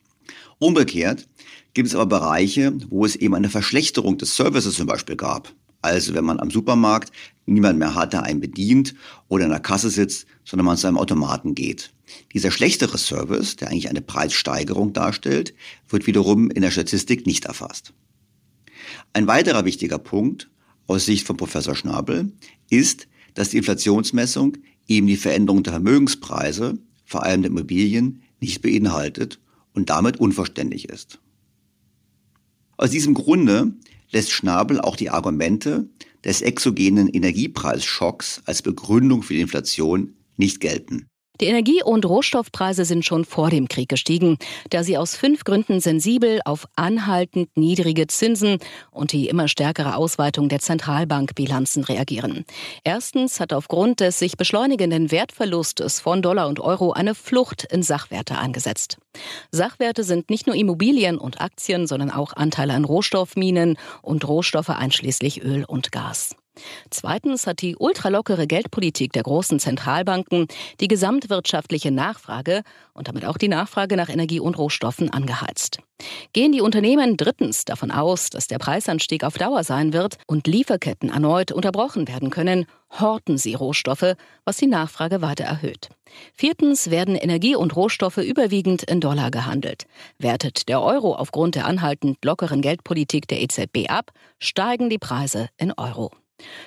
Umgekehrt 0.59 1.28
gibt 1.75 1.88
es 1.88 1.95
aber 1.95 2.07
Bereiche, 2.07 2.73
wo 2.88 3.04
es 3.04 3.16
eben 3.16 3.35
eine 3.35 3.50
Verschlechterung 3.50 4.19
des 4.19 4.37
Services 4.37 4.76
zum 4.76 4.87
Beispiel 4.87 5.16
gab. 5.16 5.52
Also 5.82 6.14
wenn 6.14 6.24
man 6.24 6.40
am 6.40 6.50
Supermarkt 6.50 7.12
niemand 7.46 7.78
mehr 7.78 7.94
hat, 7.94 8.12
der 8.12 8.22
einen 8.22 8.40
bedient 8.40 8.94
oder 9.28 9.44
in 9.44 9.50
der 9.50 9.60
Kasse 9.60 9.90
sitzt, 9.90 10.26
sondern 10.44 10.66
man 10.66 10.76
zu 10.76 10.86
einem 10.86 10.98
Automaten 10.98 11.54
geht. 11.54 11.92
Dieser 12.32 12.50
schlechtere 12.50 12.98
Service, 12.98 13.56
der 13.56 13.68
eigentlich 13.68 13.88
eine 13.88 14.00
Preissteigerung 14.00 14.92
darstellt, 14.92 15.54
wird 15.88 16.06
wiederum 16.06 16.50
in 16.50 16.62
der 16.62 16.70
Statistik 16.70 17.26
nicht 17.26 17.46
erfasst. 17.46 17.92
Ein 19.12 19.26
weiterer 19.26 19.64
wichtiger 19.64 19.98
Punkt 19.98 20.50
aus 20.86 21.06
Sicht 21.06 21.26
von 21.26 21.36
Professor 21.36 21.74
Schnabel 21.74 22.32
ist, 22.70 23.08
dass 23.34 23.50
die 23.50 23.58
Inflationsmessung 23.58 24.58
eben 24.88 25.06
die 25.06 25.16
Veränderung 25.16 25.62
der 25.62 25.74
Vermögenspreise, 25.74 26.78
vor 27.04 27.22
allem 27.22 27.42
der 27.42 27.50
Immobilien, 27.50 28.22
nicht 28.40 28.62
beinhaltet 28.62 29.40
und 29.74 29.90
damit 29.90 30.18
unverständlich 30.18 30.88
ist. 30.88 31.20
Aus 32.76 32.90
diesem 32.90 33.14
Grunde 33.14 33.74
lässt 34.12 34.31
Schnabel 34.31 34.81
auch 34.81 34.97
die 34.97 35.11
Argumente 35.11 35.88
des 36.25 36.42
exogenen 36.42 37.09
Energiepreisschocks 37.09 38.42
als 38.45 38.62
Begründung 38.62 39.23
für 39.23 39.35
die 39.35 39.40
Inflation 39.40 40.14
nicht 40.37 40.61
gelten. 40.61 41.09
Die 41.40 41.46
Energie- 41.46 41.82
und 41.82 42.04
Rohstoffpreise 42.04 42.84
sind 42.84 43.04
schon 43.04 43.24
vor 43.24 43.48
dem 43.48 43.66
Krieg 43.66 43.88
gestiegen, 43.88 44.36
da 44.70 44.84
sie 44.84 44.98
aus 44.98 45.16
fünf 45.16 45.44
Gründen 45.44 45.80
sensibel 45.80 46.40
auf 46.44 46.68
anhaltend 46.76 47.48
niedrige 47.56 48.06
Zinsen 48.06 48.58
und 48.90 49.12
die 49.12 49.28
immer 49.28 49.48
stärkere 49.48 49.96
Ausweitung 49.96 50.48
der 50.48 50.60
Zentralbankbilanzen 50.60 51.84
reagieren. 51.84 52.44
Erstens 52.84 53.40
hat 53.40 53.52
aufgrund 53.52 54.00
des 54.00 54.18
sich 54.18 54.36
beschleunigenden 54.36 55.10
Wertverlustes 55.10 56.00
von 56.00 56.20
Dollar 56.20 56.48
und 56.48 56.60
Euro 56.60 56.92
eine 56.92 57.14
Flucht 57.14 57.64
in 57.64 57.82
Sachwerte 57.82 58.38
eingesetzt. 58.38 58.98
Sachwerte 59.50 60.04
sind 60.04 60.28
nicht 60.28 60.46
nur 60.46 60.54
Immobilien 60.54 61.18
und 61.18 61.40
Aktien, 61.40 61.86
sondern 61.86 62.10
auch 62.10 62.34
Anteile 62.34 62.74
an 62.74 62.84
Rohstoffminen 62.84 63.78
und 64.02 64.28
Rohstoffe 64.28 64.70
einschließlich 64.70 65.42
Öl 65.42 65.64
und 65.64 65.92
Gas. 65.92 66.36
Zweitens 66.90 67.47
hat 67.47 67.62
die 67.62 67.76
ultralockere 67.76 68.47
Geldpolitik 68.47 69.12
der 69.12 69.23
großen 69.23 69.59
Zentralbanken 69.59 70.47
die 70.80 70.88
gesamtwirtschaftliche 70.88 71.90
Nachfrage 71.90 72.62
und 72.92 73.09
damit 73.09 73.25
auch 73.25 73.38
die 73.38 73.49
Nachfrage 73.49 73.97
nach 73.97 74.11
Energie 74.11 74.40
und 74.40 74.59
Rohstoffen 74.59 75.11
angeheizt. 75.11 75.78
Gehen 76.32 76.52
die 76.52 76.61
Unternehmen 76.61 77.16
drittens 77.16 77.64
davon 77.64 77.90
aus, 77.90 78.28
dass 78.28 78.49
der 78.49 78.59
Preisanstieg 78.59 79.25
auf 79.25 79.38
Dauer 79.38 79.64
sein 79.64 79.92
wird 79.92 80.18
und 80.26 80.47
Lieferketten 80.47 81.11
erneut 81.11 81.52
unterbrochen 81.52 82.09
werden 82.09 82.30
können, 82.30 82.66
horten 83.00 83.38
sie 83.38 83.54
Rohstoffe, 83.54 84.16
was 84.44 84.56
die 84.56 84.66
Nachfrage 84.66 85.23
weiter 85.23 85.44
erhöht. 85.44 85.88
Viertens 86.35 86.90
werden 86.90 87.14
Energie 87.14 87.56
und 87.56 87.75
Rohstoffe 87.75 88.18
überwiegend 88.18 88.82
in 88.82 89.00
Dollar 89.00 89.30
gehandelt. 89.30 89.87
Wertet 90.18 90.68
der 90.68 90.82
Euro 90.82 91.14
aufgrund 91.14 91.54
der 91.54 91.66
anhaltend 91.66 92.18
lockeren 92.25 92.61
Geldpolitik 92.61 93.28
der 93.28 93.40
EZB 93.40 93.88
ab, 93.88 94.11
steigen 94.38 94.90
die 94.90 94.99
Preise 94.99 95.49
in 95.56 95.73
Euro. 95.73 96.11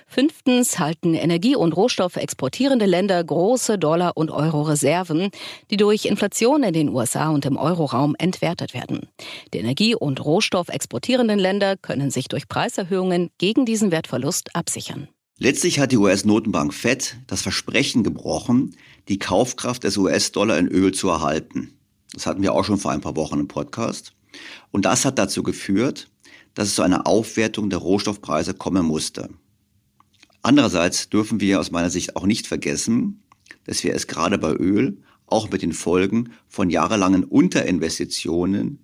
Fünftens 0.07 0.79
halten 0.79 1.13
Energie- 1.13 1.55
und 1.55 1.75
Rohstoffe 1.75 2.17
exportierende 2.17 2.85
Länder 2.85 3.23
große 3.23 3.77
Dollar- 3.77 4.15
und 4.15 4.31
Euro-Reserven, 4.31 5.29
die 5.71 5.77
durch 5.77 6.05
Inflation 6.05 6.63
in 6.63 6.73
den 6.73 6.89
USA 6.89 7.29
und 7.29 7.45
im 7.45 7.57
Euroraum 7.57 8.15
entwertet 8.17 8.73
werden. 8.73 9.07
Die 9.53 9.59
Energie- 9.59 9.95
und 9.95 10.23
Rohstoff 10.23 10.69
exportierenden 10.69 11.39
Länder 11.39 11.77
können 11.77 12.11
sich 12.11 12.27
durch 12.27 12.47
Preiserhöhungen 12.47 13.29
gegen 13.37 13.65
diesen 13.65 13.91
Wertverlust 13.91 14.55
absichern. 14.55 15.07
Letztlich 15.37 15.79
hat 15.79 15.91
die 15.91 15.97
US-Notenbank 15.97 16.73
Fed 16.73 17.17
das 17.27 17.41
Versprechen 17.41 18.03
gebrochen, 18.03 18.77
die 19.09 19.19
Kaufkraft 19.19 19.83
des 19.83 19.97
US-Dollar 19.97 20.57
in 20.57 20.69
Öl 20.69 20.93
zu 20.93 21.09
erhalten. 21.09 21.77
Das 22.13 22.25
hatten 22.25 22.41
wir 22.41 22.53
auch 22.53 22.63
schon 22.63 22.77
vor 22.77 22.91
ein 22.91 23.01
paar 23.01 23.17
Wochen 23.17 23.41
im 23.41 23.49
Podcast. 23.49 24.13
Und 24.71 24.85
das 24.85 25.03
hat 25.03 25.19
dazu 25.19 25.43
geführt, 25.43 26.07
dass 26.53 26.69
es 26.69 26.75
zu 26.75 26.83
einer 26.83 27.05
Aufwertung 27.05 27.69
der 27.69 27.79
Rohstoffpreise 27.79 28.53
kommen 28.53 28.85
musste. 28.85 29.29
Andererseits 30.45 31.09
dürfen 31.09 31.39
wir 31.39 31.59
aus 31.59 31.71
meiner 31.71 31.89
Sicht 31.89 32.15
auch 32.15 32.27
nicht 32.27 32.45
vergessen, 32.45 33.23
dass 33.63 33.83
wir 33.83 33.95
es 33.95 34.05
gerade 34.05 34.37
bei 34.37 34.53
Öl 34.53 35.01
auch 35.25 35.49
mit 35.49 35.63
den 35.63 35.73
Folgen 35.73 36.33
von 36.47 36.69
jahrelangen 36.69 37.23
Unterinvestitionen 37.23 38.77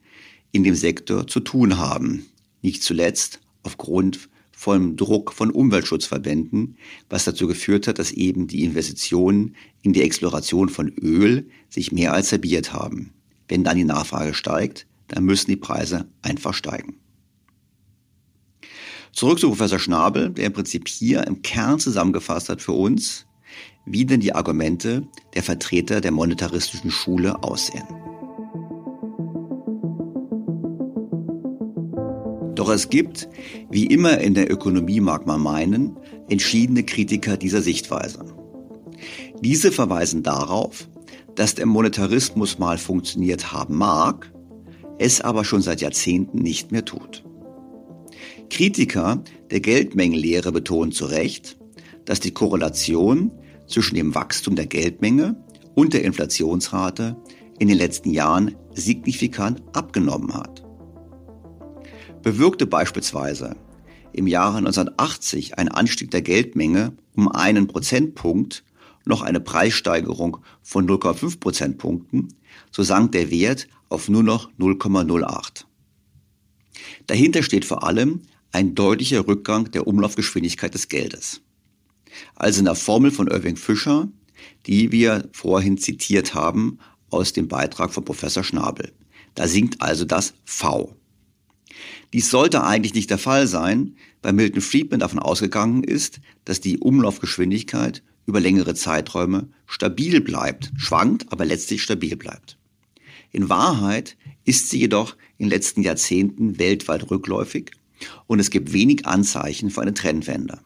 in 0.51 0.63
dem 0.63 0.73
Sektor 0.73 1.27
zu 1.27 1.39
tun 1.39 1.77
haben. 1.77 2.25
Nicht 2.63 2.81
zuletzt 2.81 3.41
aufgrund 3.61 4.27
von 4.51 4.97
Druck 4.97 5.33
von 5.33 5.51
Umweltschutzverbänden, 5.51 6.77
was 7.11 7.25
dazu 7.25 7.45
geführt 7.45 7.85
hat, 7.85 7.99
dass 7.99 8.11
eben 8.11 8.47
die 8.47 8.63
Investitionen 8.63 9.55
in 9.83 9.93
die 9.93 10.01
Exploration 10.01 10.67
von 10.67 10.87
Öl 10.87 11.47
sich 11.69 11.91
mehr 11.91 12.13
als 12.13 12.31
halbiert 12.31 12.73
haben. 12.73 13.13
Wenn 13.47 13.63
dann 13.63 13.77
die 13.77 13.83
Nachfrage 13.83 14.33
steigt, 14.33 14.87
dann 15.09 15.25
müssen 15.25 15.51
die 15.51 15.57
Preise 15.57 16.09
einfach 16.23 16.55
steigen. 16.55 16.95
Zurück 19.13 19.39
zu 19.39 19.49
Professor 19.49 19.79
Schnabel, 19.79 20.29
der 20.29 20.45
im 20.45 20.53
Prinzip 20.53 20.87
hier 20.87 21.27
im 21.27 21.41
Kern 21.41 21.79
zusammengefasst 21.79 22.49
hat 22.49 22.61
für 22.61 22.71
uns, 22.71 23.25
wie 23.85 24.05
denn 24.05 24.19
die 24.19 24.33
Argumente 24.33 25.07
der 25.33 25.43
Vertreter 25.43 26.01
der 26.01 26.11
monetaristischen 26.11 26.91
Schule 26.91 27.43
aussehen. 27.43 27.83
Doch 32.55 32.69
es 32.69 32.89
gibt, 32.89 33.27
wie 33.69 33.87
immer 33.87 34.19
in 34.19 34.33
der 34.33 34.51
Ökonomie 34.51 35.01
mag 35.01 35.25
man 35.25 35.41
meinen, 35.41 35.97
entschiedene 36.29 36.83
Kritiker 36.83 37.35
dieser 37.35 37.61
Sichtweise. 37.61 38.23
Diese 39.41 39.71
verweisen 39.71 40.21
darauf, 40.21 40.87
dass 41.35 41.55
der 41.55 41.65
Monetarismus 41.65 42.59
mal 42.59 42.77
funktioniert 42.77 43.51
haben 43.51 43.75
mag, 43.75 44.31
es 44.99 45.21
aber 45.21 45.43
schon 45.43 45.61
seit 45.61 45.81
Jahrzehnten 45.81 46.37
nicht 46.37 46.71
mehr 46.71 46.85
tut. 46.85 47.23
Kritiker 48.51 49.23
der 49.49 49.61
Geldmengenlehre 49.61 50.51
betonen 50.51 50.91
zu 50.91 51.05
Recht, 51.05 51.57
dass 52.03 52.19
die 52.19 52.31
Korrelation 52.31 53.31
zwischen 53.65 53.95
dem 53.95 54.13
Wachstum 54.13 54.57
der 54.57 54.67
Geldmenge 54.67 55.41
und 55.73 55.93
der 55.93 56.03
Inflationsrate 56.03 57.15
in 57.59 57.69
den 57.69 57.77
letzten 57.77 58.11
Jahren 58.11 58.55
signifikant 58.73 59.63
abgenommen 59.71 60.33
hat. 60.33 60.65
Bewirkte 62.23 62.67
beispielsweise 62.67 63.55
im 64.11 64.27
Jahre 64.27 64.57
1980 64.57 65.57
ein 65.57 65.69
Anstieg 65.69 66.11
der 66.11 66.21
Geldmenge 66.21 66.91
um 67.15 67.31
einen 67.31 67.67
Prozentpunkt 67.67 68.65
noch 69.05 69.21
eine 69.21 69.39
Preissteigerung 69.39 70.39
von 70.61 70.85
0,5 70.87 71.39
Prozentpunkten, 71.39 72.33
so 72.69 72.83
sank 72.83 73.13
der 73.13 73.31
Wert 73.31 73.69
auf 73.87 74.09
nur 74.09 74.23
noch 74.23 74.51
0,08. 74.59 75.63
Dahinter 77.07 77.43
steht 77.43 77.65
vor 77.65 77.83
allem 77.83 78.21
ein 78.51 78.75
deutlicher 78.75 79.27
Rückgang 79.27 79.71
der 79.71 79.87
Umlaufgeschwindigkeit 79.87 80.73
des 80.73 80.87
Geldes. 80.87 81.41
Also 82.35 82.59
in 82.59 82.65
der 82.65 82.75
Formel 82.75 83.11
von 83.11 83.27
Irving 83.27 83.55
Fischer, 83.55 84.09
die 84.65 84.91
wir 84.91 85.29
vorhin 85.31 85.77
zitiert 85.77 86.33
haben 86.33 86.79
aus 87.09 87.33
dem 87.33 87.47
Beitrag 87.47 87.93
von 87.93 88.05
Professor 88.05 88.43
Schnabel. 88.43 88.91
Da 89.35 89.47
sinkt 89.47 89.81
also 89.81 90.05
das 90.05 90.33
V. 90.43 90.95
Dies 92.13 92.29
sollte 92.29 92.63
eigentlich 92.63 92.93
nicht 92.93 93.09
der 93.09 93.17
Fall 93.17 93.47
sein, 93.47 93.95
weil 94.21 94.33
Milton 94.33 94.61
Friedman 94.61 94.99
davon 94.99 95.19
ausgegangen 95.19 95.83
ist, 95.83 96.19
dass 96.43 96.59
die 96.59 96.79
Umlaufgeschwindigkeit 96.79 98.03
über 98.25 98.39
längere 98.39 98.75
Zeiträume 98.75 99.47
stabil 99.65 100.21
bleibt, 100.21 100.71
schwankt, 100.77 101.31
aber 101.31 101.45
letztlich 101.45 101.81
stabil 101.81 102.15
bleibt. 102.15 102.57
In 103.31 103.49
Wahrheit 103.49 104.17
ist 104.43 104.69
sie 104.69 104.79
jedoch 104.79 105.15
in 105.37 105.45
den 105.45 105.51
letzten 105.51 105.81
Jahrzehnten 105.81 106.59
weltweit 106.59 107.09
rückläufig 107.09 107.71
und 108.27 108.39
es 108.39 108.49
gibt 108.49 108.73
wenig 108.73 109.05
Anzeichen 109.05 109.69
für 109.69 109.81
eine 109.81 109.93
Trendwende. 109.93 110.59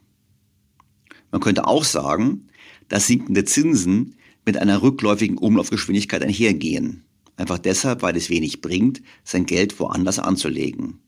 Man 1.31 1.41
könnte 1.41 1.67
auch 1.67 1.83
sagen, 1.83 2.47
dass 2.87 3.07
sinkende 3.07 3.45
Zinsen 3.45 4.15
mit 4.45 4.57
einer 4.57 4.81
rückläufigen 4.81 5.37
Umlaufgeschwindigkeit 5.37 6.23
einhergehen. 6.23 7.03
Einfach 7.37 7.57
deshalb, 7.57 8.01
weil 8.01 8.15
es 8.15 8.29
wenig 8.29 8.61
bringt, 8.61 9.01
sein 9.23 9.45
Geld 9.45 9.79
woanders 9.79 10.19
anzulegen. 10.19 10.99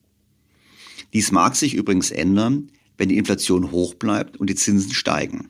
Dies 1.14 1.32
mag 1.32 1.56
sich 1.56 1.74
übrigens 1.74 2.12
ändern, 2.12 2.72
wenn 2.98 3.10
die 3.10 3.18
Inflation 3.18 3.72
hoch 3.72 3.94
bleibt 3.94 4.38
und 4.38 4.50
die 4.50 4.56
Zinsen 4.56 4.92
steigen. 4.92 5.50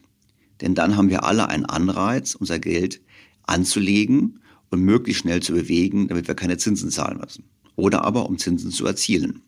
Denn 0.62 0.76
dann 0.76 0.96
haben 0.96 1.10
wir 1.10 1.24
alle 1.24 1.50
einen 1.50 1.66
Anreiz, 1.66 2.36
unser 2.36 2.60
Geld 2.60 3.02
anzulegen 3.44 4.40
und 4.70 4.82
möglichst 4.82 5.22
schnell 5.22 5.42
zu 5.42 5.54
bewegen, 5.54 6.08
damit 6.08 6.28
wir 6.28 6.36
keine 6.36 6.58
Zinsen 6.58 6.92
zahlen 6.92 7.20
müssen. 7.20 7.46
Oder 7.76 8.04
aber 8.04 8.28
um 8.28 8.38
Zinsen 8.38 8.72
zu 8.72 8.86
erzielen. 8.86 9.42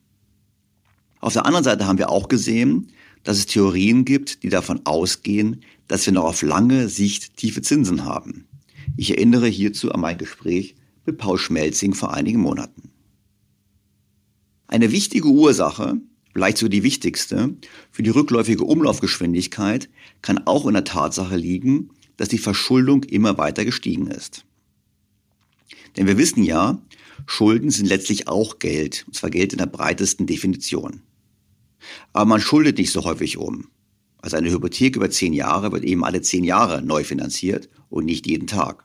Auf 1.19 1.33
der 1.33 1.45
anderen 1.45 1.63
Seite 1.63 1.85
haben 1.85 1.97
wir 1.97 2.09
auch 2.09 2.27
gesehen, 2.27 2.91
dass 3.23 3.37
es 3.37 3.45
Theorien 3.45 4.05
gibt, 4.05 4.43
die 4.43 4.49
davon 4.49 4.81
ausgehen, 4.85 5.61
dass 5.87 6.05
wir 6.05 6.13
noch 6.13 6.23
auf 6.23 6.41
lange 6.41 6.87
Sicht 6.87 7.35
tiefe 7.37 7.61
Zinsen 7.61 8.05
haben. 8.05 8.47
Ich 8.95 9.11
erinnere 9.11 9.47
hierzu 9.47 9.91
an 9.91 10.01
mein 10.01 10.17
Gespräch 10.17 10.75
mit 11.05 11.17
Paul 11.17 11.37
Schmelzing 11.37 11.93
vor 11.93 12.13
einigen 12.13 12.39
Monaten. 12.39 12.91
Eine 14.67 14.91
wichtige 14.91 15.27
Ursache, 15.27 15.99
vielleicht 16.31 16.57
so 16.57 16.67
die 16.67 16.83
wichtigste, 16.83 17.55
für 17.91 18.03
die 18.03 18.11
rückläufige 18.11 18.63
Umlaufgeschwindigkeit 18.63 19.89
kann 20.21 20.45
auch 20.45 20.67
in 20.67 20.73
der 20.73 20.83
Tatsache 20.83 21.35
liegen, 21.35 21.89
dass 22.17 22.29
die 22.29 22.37
Verschuldung 22.37 23.03
immer 23.03 23.37
weiter 23.37 23.65
gestiegen 23.65 24.07
ist. 24.07 24.45
Denn 25.97 26.07
wir 26.07 26.17
wissen 26.17 26.43
ja, 26.43 26.81
Schulden 27.25 27.71
sind 27.71 27.87
letztlich 27.87 28.27
auch 28.27 28.59
Geld, 28.59 29.05
und 29.07 29.15
zwar 29.15 29.29
Geld 29.29 29.53
in 29.53 29.57
der 29.57 29.65
breitesten 29.65 30.27
Definition. 30.27 31.01
Aber 32.13 32.25
man 32.25 32.41
schuldet 32.41 32.77
nicht 32.77 32.91
so 32.91 33.03
häufig 33.03 33.37
um. 33.37 33.67
Also 34.21 34.37
eine 34.37 34.51
Hypothek 34.51 34.95
über 34.95 35.09
zehn 35.09 35.33
Jahre 35.33 35.71
wird 35.71 35.83
eben 35.83 36.03
alle 36.03 36.21
zehn 36.21 36.43
Jahre 36.43 36.81
neu 36.81 37.03
finanziert 37.03 37.69
und 37.89 38.05
nicht 38.05 38.27
jeden 38.27 38.47
Tag. 38.47 38.83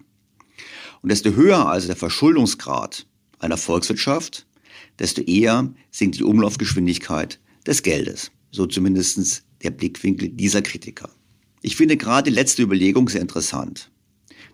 Und 1.02 1.10
desto 1.10 1.32
höher 1.32 1.66
also 1.66 1.86
der 1.86 1.96
Verschuldungsgrad 1.96 3.06
einer 3.38 3.56
Volkswirtschaft, 3.56 4.46
desto 4.98 5.22
eher 5.22 5.74
sinkt 5.90 6.18
die 6.18 6.24
Umlaufgeschwindigkeit 6.24 7.40
des 7.66 7.82
Geldes. 7.82 8.30
So 8.50 8.66
zumindest 8.66 9.44
der 9.62 9.70
Blickwinkel 9.70 10.28
dieser 10.28 10.62
Kritiker. 10.62 11.10
Ich 11.62 11.76
finde 11.76 11.96
gerade 11.96 12.30
die 12.30 12.34
letzte 12.34 12.62
Überlegung 12.62 13.08
sehr 13.08 13.20
interessant. 13.20 13.90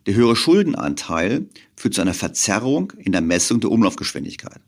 Der 0.07 0.15
höhere 0.15 0.37
Schuldenanteil 0.37 1.47
führt 1.77 1.95
zu 1.95 2.01
einer 2.01 2.15
Verzerrung 2.15 2.93
in 2.97 3.13
der 3.13 3.21
Messung 3.21 3.61
der 3.61 3.71
Umlaufgeschwindigkeit. 3.71 4.61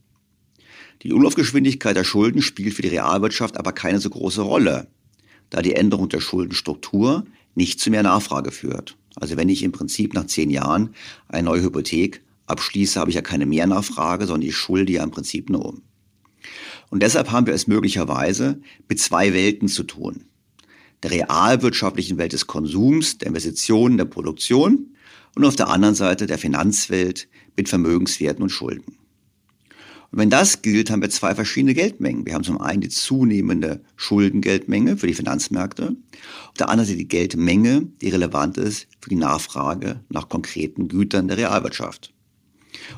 Die 1.02 1.12
Umlaufgeschwindigkeit 1.12 1.96
der 1.96 2.04
Schulden 2.04 2.42
spielt 2.42 2.74
für 2.74 2.82
die 2.82 2.88
Realwirtschaft 2.88 3.56
aber 3.56 3.72
keine 3.72 3.98
so 3.98 4.08
große 4.08 4.42
Rolle, 4.42 4.86
da 5.50 5.60
die 5.60 5.74
Änderung 5.74 6.08
der 6.08 6.20
Schuldenstruktur 6.20 7.24
nicht 7.54 7.80
zu 7.80 7.90
mehr 7.90 8.04
Nachfrage 8.04 8.52
führt, 8.52 8.96
Also 9.16 9.36
wenn 9.36 9.48
ich 9.48 9.62
im 9.62 9.72
Prinzip 9.72 10.14
nach 10.14 10.26
zehn 10.26 10.48
Jahren 10.48 10.94
eine 11.28 11.42
neue 11.42 11.62
Hypothek 11.62 12.22
abschließe, 12.46 13.00
habe 13.00 13.10
ich 13.10 13.16
ja 13.16 13.22
keine 13.22 13.46
Mehernachfrage, 13.46 14.26
sondern 14.26 14.48
ich 14.48 14.56
schulde 14.56 14.92
ja 14.92 15.02
im 15.02 15.10
Prinzip 15.10 15.50
nur 15.50 15.66
um. 15.66 15.82
Und 16.88 17.02
deshalb 17.02 17.30
haben 17.30 17.46
wir 17.46 17.54
es 17.54 17.66
möglicherweise 17.66 18.60
mit 18.88 19.00
zwei 19.00 19.34
Welten 19.34 19.68
zu 19.68 19.82
tun. 19.82 20.26
Der 21.02 21.10
realwirtschaftlichen 21.10 22.16
Welt 22.16 22.32
des 22.32 22.46
Konsums, 22.46 23.18
der 23.18 23.28
Investitionen, 23.28 23.96
der 23.96 24.04
Produktion 24.04 24.94
und 25.34 25.44
auf 25.44 25.56
der 25.56 25.68
anderen 25.68 25.94
Seite 25.96 26.26
der 26.26 26.38
Finanzwelt 26.38 27.28
mit 27.56 27.68
Vermögenswerten 27.68 28.42
und 28.42 28.50
Schulden. 28.50 28.96
Und 30.12 30.18
wenn 30.18 30.30
das 30.30 30.60
gilt, 30.60 30.90
haben 30.90 31.00
wir 31.00 31.08
zwei 31.08 31.34
verschiedene 31.34 31.72
Geldmengen. 31.72 32.26
Wir 32.26 32.34
haben 32.34 32.44
zum 32.44 32.60
einen 32.60 32.82
die 32.82 32.90
zunehmende 32.90 33.82
Schuldengeldmenge 33.96 34.98
für 34.98 35.06
die 35.06 35.14
Finanzmärkte, 35.14 35.96
auf 36.48 36.58
der 36.58 36.68
anderen 36.68 36.86
Seite 36.86 36.98
die 36.98 37.08
Geldmenge, 37.08 37.88
die 38.02 38.10
relevant 38.10 38.58
ist 38.58 38.88
für 39.00 39.08
die 39.08 39.16
Nachfrage 39.16 40.04
nach 40.10 40.28
konkreten 40.28 40.88
Gütern 40.88 41.28
der 41.28 41.38
Realwirtschaft. 41.38 42.12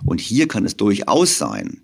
Und 0.04 0.20
hier 0.20 0.48
kann 0.48 0.64
es 0.64 0.76
durchaus 0.76 1.38
sein, 1.38 1.82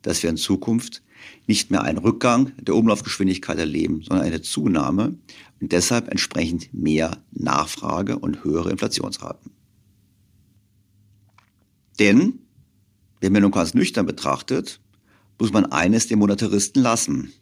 dass 0.00 0.22
wir 0.22 0.30
in 0.30 0.38
Zukunft 0.38 1.02
nicht 1.46 1.70
mehr 1.70 1.82
einen 1.82 1.98
Rückgang 1.98 2.52
der 2.58 2.74
Umlaufgeschwindigkeit 2.74 3.58
erleben, 3.58 4.00
sondern 4.02 4.26
eine 4.26 4.40
Zunahme 4.40 5.14
und 5.60 5.72
deshalb 5.72 6.08
entsprechend 6.08 6.72
mehr 6.72 7.18
Nachfrage 7.32 8.18
und 8.18 8.44
höhere 8.44 8.70
Inflationsraten. 8.70 9.50
Denn 11.98 12.39
wenn 13.20 13.32
man 13.32 13.42
nun 13.42 13.50
ganz 13.50 13.74
nüchtern 13.74 14.06
betrachtet, 14.06 14.80
muss 15.38 15.52
man 15.52 15.66
eines 15.66 16.06
dem 16.06 16.18
Monetaristen 16.18 16.82
lassen. 16.82 17.32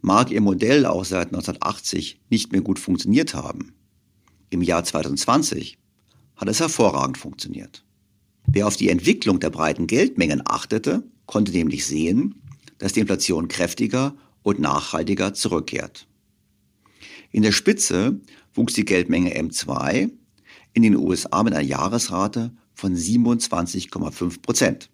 Mag 0.00 0.30
ihr 0.30 0.40
Modell 0.40 0.86
auch 0.86 1.04
seit 1.04 1.28
1980 1.28 2.20
nicht 2.30 2.52
mehr 2.52 2.60
gut 2.60 2.78
funktioniert 2.78 3.34
haben. 3.34 3.74
Im 4.50 4.62
Jahr 4.62 4.84
2020 4.84 5.78
hat 6.36 6.48
es 6.48 6.60
hervorragend 6.60 7.18
funktioniert. 7.18 7.84
Wer 8.46 8.66
auf 8.66 8.76
die 8.76 8.90
Entwicklung 8.90 9.40
der 9.40 9.50
breiten 9.50 9.86
Geldmengen 9.86 10.42
achtete, 10.44 11.04
konnte 11.26 11.52
nämlich 11.52 11.86
sehen, 11.86 12.42
dass 12.78 12.92
die 12.92 13.00
Inflation 13.00 13.48
kräftiger 13.48 14.14
und 14.42 14.58
nachhaltiger 14.60 15.32
zurückkehrt. 15.32 16.06
In 17.30 17.42
der 17.42 17.52
Spitze 17.52 18.20
wuchs 18.52 18.74
die 18.74 18.84
Geldmenge 18.84 19.34
M2 19.34 20.10
in 20.74 20.82
den 20.82 20.96
USA 20.96 21.42
mit 21.42 21.54
einer 21.54 21.64
Jahresrate 21.64 22.52
von 22.74 22.94
27,5 22.94 24.42
Prozent. 24.42 24.90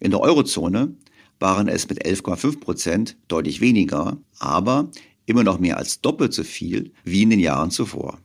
In 0.00 0.10
der 0.10 0.20
Eurozone 0.20 0.94
waren 1.38 1.68
es 1.68 1.88
mit 1.88 2.04
11,5 2.04 2.60
Prozent 2.60 3.16
deutlich 3.28 3.60
weniger, 3.60 4.16
aber 4.38 4.90
immer 5.26 5.44
noch 5.44 5.58
mehr 5.58 5.76
als 5.76 6.00
doppelt 6.00 6.32
so 6.32 6.42
viel 6.42 6.92
wie 7.04 7.22
in 7.22 7.30
den 7.30 7.40
Jahren 7.40 7.70
zuvor. 7.70 8.18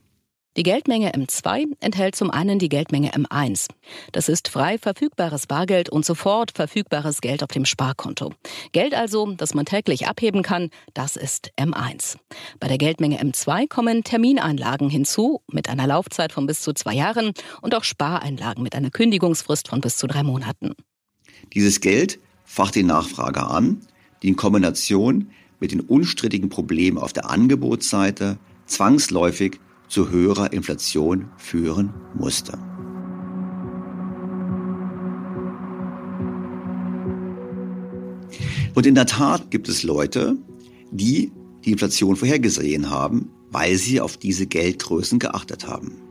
Die 0.56 0.62
Geldmenge 0.62 1.12
M2 1.12 1.66
enthält 1.80 2.16
zum 2.16 2.30
einen 2.30 2.58
die 2.58 2.70
Geldmenge 2.70 3.12
M1. 3.12 3.68
Das 4.12 4.30
ist 4.30 4.48
frei 4.48 4.78
verfügbares 4.78 5.46
Bargeld 5.46 5.90
und 5.90 6.06
sofort 6.06 6.52
verfügbares 6.52 7.20
Geld 7.20 7.42
auf 7.42 7.50
dem 7.50 7.66
Sparkonto. 7.66 8.32
Geld 8.72 8.94
also, 8.94 9.32
das 9.32 9.52
man 9.52 9.66
täglich 9.66 10.08
abheben 10.08 10.42
kann, 10.42 10.70
das 10.94 11.16
ist 11.16 11.50
M1. 11.60 12.16
Bei 12.58 12.68
der 12.68 12.78
Geldmenge 12.78 13.20
M2 13.20 13.68
kommen 13.68 14.02
Termineinlagen 14.02 14.88
hinzu 14.88 15.42
mit 15.52 15.68
einer 15.68 15.86
Laufzeit 15.86 16.32
von 16.32 16.46
bis 16.46 16.62
zu 16.62 16.72
zwei 16.72 16.94
Jahren 16.94 17.32
und 17.60 17.74
auch 17.74 17.84
Spareinlagen 17.84 18.62
mit 18.62 18.74
einer 18.74 18.90
Kündigungsfrist 18.90 19.68
von 19.68 19.82
bis 19.82 19.98
zu 19.98 20.06
drei 20.06 20.22
Monaten. 20.22 20.74
Dieses 21.54 21.80
Geld 21.80 22.18
facht 22.44 22.74
die 22.74 22.82
Nachfrage 22.82 23.44
an, 23.46 23.80
die 24.22 24.28
in 24.28 24.36
Kombination 24.36 25.30
mit 25.60 25.72
den 25.72 25.80
unstrittigen 25.80 26.48
Problemen 26.48 26.98
auf 26.98 27.12
der 27.12 27.30
Angebotsseite 27.30 28.38
zwangsläufig 28.66 29.58
zu 29.88 30.10
höherer 30.10 30.52
Inflation 30.52 31.28
führen 31.36 31.94
musste. 32.14 32.58
Und 38.74 38.84
in 38.84 38.94
der 38.94 39.06
Tat 39.06 39.50
gibt 39.50 39.68
es 39.68 39.82
Leute, 39.82 40.36
die 40.90 41.32
die 41.64 41.72
Inflation 41.72 42.16
vorhergesehen 42.16 42.90
haben, 42.90 43.30
weil 43.50 43.76
sie 43.76 44.00
auf 44.00 44.18
diese 44.18 44.46
Geldgrößen 44.46 45.18
geachtet 45.18 45.66
haben. 45.66 46.05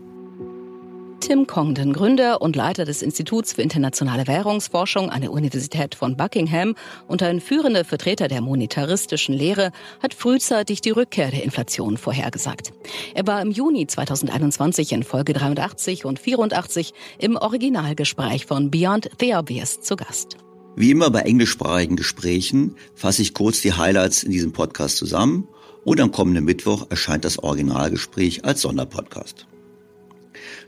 Tim 1.25 1.47
Congdon, 1.47 1.91
Gründer 1.91 2.39
und 2.39 2.55
Leiter 2.55 2.85
des 2.85 3.01
Instituts 3.01 3.53
für 3.53 3.63
internationale 3.63 4.27
Währungsforschung 4.27 5.09
an 5.09 5.21
der 5.21 5.31
Universität 5.31 5.95
von 5.95 6.15
Buckingham 6.15 6.75
und 7.07 7.23
ein 7.23 7.41
führender 7.41 7.83
Vertreter 7.83 8.27
der 8.27 8.41
monetaristischen 8.41 9.33
Lehre, 9.33 9.71
hat 10.03 10.13
frühzeitig 10.13 10.81
die 10.81 10.91
Rückkehr 10.91 11.31
der 11.31 11.43
Inflation 11.43 11.97
vorhergesagt. 11.97 12.73
Er 13.15 13.25
war 13.25 13.41
im 13.41 13.49
Juni 13.49 13.87
2021 13.87 14.91
in 14.91 15.01
Folge 15.01 15.33
83 15.33 16.05
und 16.05 16.19
84 16.19 16.93
im 17.17 17.37
Originalgespräch 17.37 18.45
von 18.45 18.69
Beyond 18.69 19.09
the 19.19 19.33
Obvious 19.33 19.81
zu 19.81 19.95
Gast. 19.95 20.37
Wie 20.75 20.91
immer 20.91 21.09
bei 21.09 21.21
englischsprachigen 21.21 21.95
Gesprächen 21.95 22.75
fasse 22.93 23.23
ich 23.23 23.33
kurz 23.33 23.61
die 23.61 23.73
Highlights 23.73 24.21
in 24.21 24.29
diesem 24.29 24.53
Podcast 24.53 24.97
zusammen 24.97 25.47
und 25.83 25.99
am 25.99 26.11
kommenden 26.11 26.45
Mittwoch 26.45 26.85
erscheint 26.91 27.25
das 27.25 27.39
Originalgespräch 27.39 28.45
als 28.45 28.61
Sonderpodcast. 28.61 29.47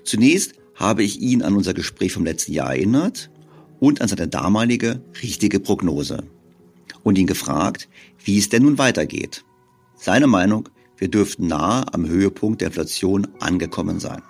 Zunächst 0.07 0.53
habe 0.75 1.03
ich 1.03 1.19
ihn 1.19 1.43
an 1.43 1.53
unser 1.53 1.73
Gespräch 1.73 2.13
vom 2.13 2.23
letzten 2.23 2.53
Jahr 2.53 2.69
erinnert 2.69 3.29
und 3.81 3.99
an 3.99 4.07
seine 4.07 4.29
damalige 4.29 5.01
richtige 5.21 5.59
Prognose 5.59 6.23
und 7.03 7.17
ihn 7.17 7.27
gefragt, 7.27 7.89
wie 8.23 8.37
es 8.37 8.47
denn 8.47 8.63
nun 8.63 8.77
weitergeht. 8.77 9.43
Seine 9.97 10.27
Meinung, 10.27 10.69
wir 10.95 11.09
dürften 11.09 11.47
nahe 11.47 11.93
am 11.93 12.07
Höhepunkt 12.07 12.61
der 12.61 12.69
Inflation 12.69 13.27
angekommen 13.41 13.99
sein. 13.99 14.23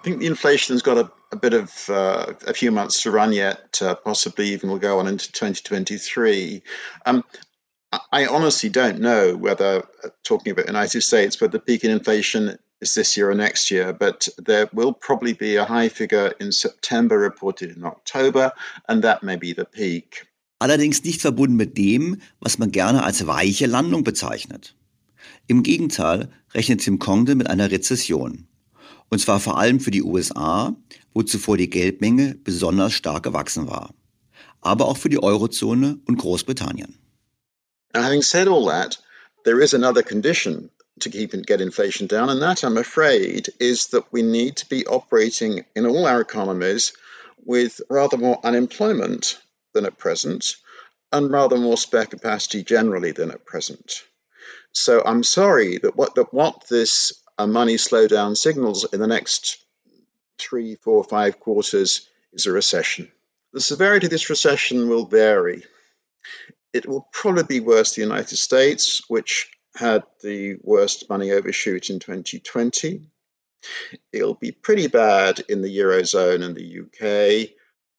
I 0.00 0.02
think 0.04 0.20
the 0.20 0.26
inflation's 0.26 0.82
got 0.82 0.98
a, 0.98 1.10
a 1.32 1.36
bit 1.36 1.54
of 1.54 1.88
uh, 1.88 2.34
a 2.46 2.52
few 2.52 2.70
months 2.70 3.02
to 3.04 3.10
run 3.10 3.32
yet, 3.32 3.80
uh, 3.80 3.94
possibly 3.94 4.52
even 4.52 4.68
will 4.68 4.78
go 4.78 4.98
on 4.98 5.06
into 5.06 5.32
2023. 5.32 6.62
Um, 7.06 7.24
I 8.12 8.26
honestly 8.26 8.68
don't 8.68 9.00
know 9.00 9.34
whether, 9.34 9.84
uh, 10.04 10.08
talking 10.22 10.52
about 10.52 10.66
the 10.66 10.72
United 10.72 11.00
States, 11.00 11.40
whether 11.40 11.52
the 11.52 11.64
peak 11.64 11.82
in 11.84 11.90
inflation 11.90 12.58
is 12.80 12.94
this 12.94 13.16
year 13.16 13.30
or 13.30 13.34
next 13.34 13.70
year, 13.70 13.92
but 13.92 14.28
there 14.38 14.68
will 14.72 14.92
probably 14.92 15.32
be 15.32 15.56
a 15.56 15.64
high 15.64 15.88
figure 15.88 16.34
in 16.40 16.52
September 16.52 17.18
reported 17.18 17.76
in 17.76 17.84
October, 17.84 18.52
and 18.88 19.02
that 19.02 19.22
may 19.22 19.36
be 19.36 19.52
the 19.52 19.64
peak. 19.64 20.26
Allerdings 20.60 21.04
nicht 21.04 21.20
verbunden 21.20 21.56
mit 21.56 21.76
dem, 21.76 22.20
was 22.40 22.58
man 22.58 22.72
gerne 22.72 23.04
als 23.04 23.26
weiche 23.26 23.66
Landung 23.66 24.02
bezeichnet. 24.02 24.74
Im 25.46 25.62
Gegenteil 25.62 26.28
rechnet 26.52 26.80
Tim 26.80 26.98
Congdon 26.98 27.38
mit 27.38 27.48
einer 27.48 27.70
Rezession. 27.70 28.46
Und 29.08 29.20
zwar 29.20 29.40
vor 29.40 29.58
allem 29.58 29.80
für 29.80 29.90
die 29.90 30.02
USA, 30.02 30.76
wo 31.14 31.22
zuvor 31.22 31.56
die 31.56 31.70
Geldmenge 31.70 32.34
besonders 32.42 32.92
stark 32.92 33.22
gewachsen 33.22 33.68
war. 33.68 33.94
Aber 34.60 34.86
auch 34.86 34.96
für 34.96 35.08
die 35.08 35.22
Eurozone 35.22 35.98
und 36.06 36.18
Großbritannien. 36.18 36.98
Now, 37.94 38.02
having 38.02 38.22
said 38.22 38.48
all 38.48 38.66
that, 38.66 39.00
there 39.44 39.62
is 39.62 39.72
another 39.72 40.02
condition 40.02 40.70
to 41.00 41.10
keep 41.10 41.32
and 41.32 41.46
get 41.46 41.60
inflation 41.60 42.06
down, 42.06 42.28
and 42.28 42.42
that 42.42 42.64
I'm 42.64 42.76
afraid 42.76 43.48
is 43.58 43.88
that 43.88 44.12
we 44.12 44.22
need 44.22 44.56
to 44.56 44.68
be 44.68 44.86
operating 44.86 45.64
in 45.74 45.86
all 45.86 46.06
our 46.06 46.20
economies 46.20 46.92
with 47.44 47.80
rather 47.88 48.16
more 48.16 48.40
unemployment 48.44 49.38
than 49.74 49.86
at 49.86 49.98
present, 49.98 50.56
and 51.12 51.30
rather 51.30 51.56
more 51.56 51.76
spare 51.76 52.06
capacity 52.06 52.62
generally 52.62 53.12
than 53.12 53.30
at 53.30 53.44
present. 53.44 54.02
So 54.72 55.02
I'm 55.04 55.22
sorry 55.22 55.78
that 55.78 55.96
what 55.96 56.14
that 56.16 56.32
what 56.32 56.68
this 56.68 57.12
uh, 57.38 57.46
money 57.46 57.76
slowdown 57.76 58.36
signals 58.36 58.84
in 58.92 59.00
the 59.00 59.06
next 59.06 59.64
three, 60.38 60.76
four, 60.76 61.04
five 61.04 61.40
quarters 61.40 62.08
is 62.32 62.46
a 62.46 62.52
recession. 62.52 63.10
The 63.52 63.60
severity 63.60 64.06
of 64.06 64.10
this 64.10 64.30
recession 64.30 64.88
will 64.88 65.06
vary. 65.06 65.64
It 66.72 66.86
will 66.86 67.08
probably 67.12 67.44
be 67.44 67.60
worse 67.60 67.96
in 67.96 68.02
the 68.02 68.08
United 68.08 68.36
States, 68.36 69.02
which 69.08 69.50
had 69.74 70.02
the 70.22 70.56
worst 70.62 71.08
money 71.08 71.32
overshoot 71.32 71.90
in 71.90 72.00
2020. 72.00 73.02
It'll 74.12 74.38
be 74.38 74.52
pretty 74.52 74.88
bad 74.88 75.40
in 75.48 75.62
the 75.62 75.78
Eurozone 75.78 76.44
and 76.44 76.56
the 76.56 76.80
UK. 76.80 77.50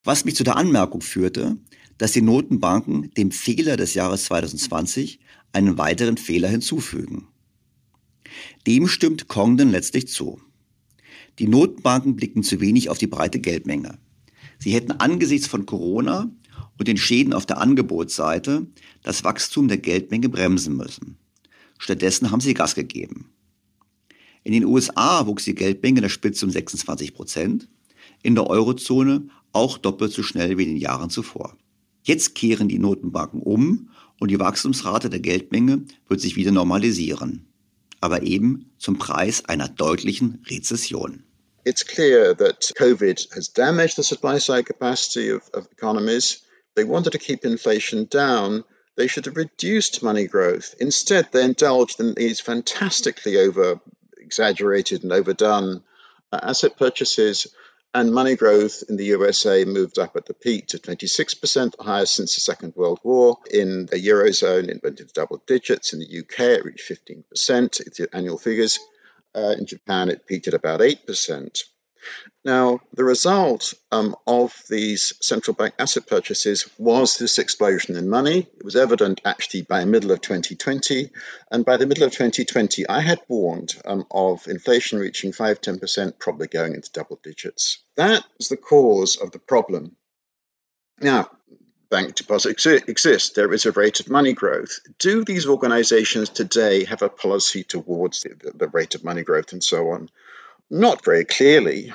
Was 0.03 0.25
mich 0.25 0.35
zu 0.35 0.43
der 0.43 0.55
Anmerkung 0.55 1.01
führte, 1.01 1.57
dass 1.97 2.13
die 2.13 2.21
Notenbanken 2.21 3.11
dem 3.15 3.31
Fehler 3.31 3.77
des 3.77 3.93
Jahres 3.93 4.25
2020 4.25 5.19
einen 5.51 5.77
weiteren 5.77 6.17
Fehler 6.17 6.47
hinzufügen. 6.47 7.27
Dem 8.65 8.87
stimmt 8.87 9.27
Congdon 9.27 9.71
letztlich 9.71 10.07
zu. 10.07 10.41
Die 11.39 11.47
Notenbanken 11.47 12.15
blicken 12.15 12.43
zu 12.43 12.59
wenig 12.61 12.89
auf 12.89 12.97
die 12.97 13.07
breite 13.07 13.39
Geldmenge. 13.39 13.99
Sie 14.57 14.73
hätten 14.73 14.91
angesichts 14.91 15.47
von 15.47 15.65
Corona 15.65 16.31
und 16.77 16.87
den 16.87 16.97
Schäden 16.97 17.33
auf 17.33 17.45
der 17.45 17.59
Angebotsseite 17.59 18.67
das 19.03 19.23
Wachstum 19.23 19.67
der 19.67 19.77
Geldmenge 19.77 20.29
bremsen 20.29 20.75
müssen. 20.75 21.18
Stattdessen 21.79 22.29
haben 22.29 22.41
sie 22.41 22.53
Gas 22.53 22.75
gegeben. 22.75 23.31
In 24.43 24.53
den 24.53 24.65
USA 24.65 25.25
wuchs 25.25 25.45
die 25.45 25.55
Geldmenge 25.55 25.97
in 25.97 26.03
der 26.03 26.09
Spitze 26.09 26.45
um 26.45 26.51
26 26.51 27.15
Prozent, 27.15 27.67
in 28.21 28.35
der 28.35 28.47
Eurozone 28.47 29.29
auch 29.51 29.79
doppelt 29.79 30.13
so 30.13 30.21
schnell 30.21 30.59
wie 30.59 30.63
in 30.63 30.69
den 30.69 30.77
Jahren 30.77 31.09
zuvor. 31.09 31.57
Jetzt 32.03 32.35
kehren 32.35 32.67
die 32.67 32.77
Notenbanken 32.77 33.41
um 33.41 33.89
und 34.19 34.29
die 34.29 34.39
Wachstumsrate 34.39 35.09
der 35.09 35.19
Geldmenge 35.19 35.85
wird 36.07 36.21
sich 36.21 36.35
wieder 36.35 36.51
normalisieren. 36.51 37.49
aber 38.01 38.23
eben 38.23 38.71
zum 38.77 38.97
Preis 38.97 39.45
einer 39.45 39.67
deutlichen 39.67 40.43
Rezession. 40.49 41.23
It's 41.65 41.85
clear 41.85 42.35
that 42.37 42.71
COVID 42.77 43.29
has 43.35 43.51
damaged 43.51 43.95
the 43.95 44.03
supply 44.03 44.39
side 44.39 44.65
capacity 44.65 45.31
of, 45.31 45.43
of 45.53 45.67
economies. 45.71 46.43
They 46.75 46.85
wanted 46.85 47.11
to 47.11 47.19
keep 47.19 47.43
inflation 47.43 48.07
down. 48.07 48.63
They 48.99 49.07
should 49.07 49.27
have 49.27 49.37
reduced 49.37 50.03
money 50.03 50.27
growth. 50.27 50.75
Instead, 50.77 51.29
they 51.31 51.45
indulged 51.45 52.01
in 52.01 52.15
these 52.15 52.41
fantastically 52.41 53.37
over 53.37 53.79
exaggerated 54.17 55.03
and 55.03 55.13
overdone 55.13 55.83
uh, 56.33 56.39
asset 56.43 56.77
purchases 56.77 57.47
and 57.93 58.13
money 58.13 58.35
growth 58.35 58.83
in 58.89 58.97
the 58.97 59.05
USA 59.05 59.63
moved 59.63 59.99
up 59.99 60.17
at 60.17 60.25
the 60.25 60.33
peak 60.33 60.67
to 60.67 60.79
26%, 60.79 61.77
the 61.77 61.83
highest 61.83 62.13
since 62.13 62.35
the 62.35 62.41
Second 62.41 62.73
World 62.75 62.99
War. 63.01 63.37
In 63.49 63.85
the 63.85 63.95
Eurozone, 63.95 64.67
it 64.67 64.83
went 64.83 64.99
into 64.99 65.13
double 65.13 65.41
digits. 65.47 65.93
In 65.93 65.99
the 65.99 66.19
UK, 66.19 66.39
it 66.59 66.65
reached 66.65 66.91
15%, 66.91 67.79
it's 67.79 68.01
annual 68.11 68.37
figures. 68.37 68.79
Uh, 69.33 69.55
in 69.57 69.65
Japan, 69.65 70.09
it 70.09 70.27
peaked 70.27 70.49
at 70.49 70.53
about 70.53 70.81
8%. 70.81 71.63
Now, 72.45 72.79
the 72.93 73.03
result 73.03 73.73
um, 73.91 74.15
of 74.25 74.55
these 74.69 75.13
central 75.21 75.53
bank 75.53 75.73
asset 75.77 76.07
purchases 76.07 76.69
was 76.77 77.17
this 77.17 77.37
explosion 77.37 77.97
in 77.97 78.09
money. 78.09 78.47
It 78.57 78.63
was 78.63 78.75
evident 78.75 79.21
actually 79.25 79.63
by 79.63 79.81
the 79.81 79.85
middle 79.85 80.11
of 80.11 80.21
2020. 80.21 81.11
And 81.51 81.65
by 81.65 81.77
the 81.77 81.85
middle 81.85 82.05
of 82.05 82.11
2020, 82.11 82.87
I 82.87 83.01
had 83.01 83.21
warned 83.27 83.75
um, 83.85 84.05
of 84.09 84.47
inflation 84.47 84.99
reaching 84.99 85.33
5 85.33 85.59
10%, 85.59 86.17
probably 86.17 86.47
going 86.47 86.75
into 86.75 86.91
double 86.91 87.19
digits. 87.21 87.79
That 87.97 88.23
was 88.37 88.47
the 88.47 88.57
cause 88.57 89.17
of 89.17 89.31
the 89.31 89.39
problem. 89.39 89.95
Now, 91.01 91.29
bank 91.89 92.15
deposits 92.15 92.65
exist. 92.65 93.35
There 93.35 93.53
is 93.53 93.65
a 93.65 93.71
rate 93.71 93.99
of 93.99 94.09
money 94.09 94.33
growth. 94.33 94.79
Do 94.97 95.25
these 95.25 95.47
organizations 95.47 96.29
today 96.29 96.85
have 96.85 97.01
a 97.01 97.09
policy 97.09 97.63
towards 97.63 98.21
the, 98.21 98.53
the 98.55 98.67
rate 98.67 98.95
of 98.95 99.03
money 99.03 99.23
growth 99.23 99.53
and 99.53 99.63
so 99.63 99.89
on? 99.89 100.09
Not 100.69 101.03
very 101.03 101.25
clearly. 101.25 101.93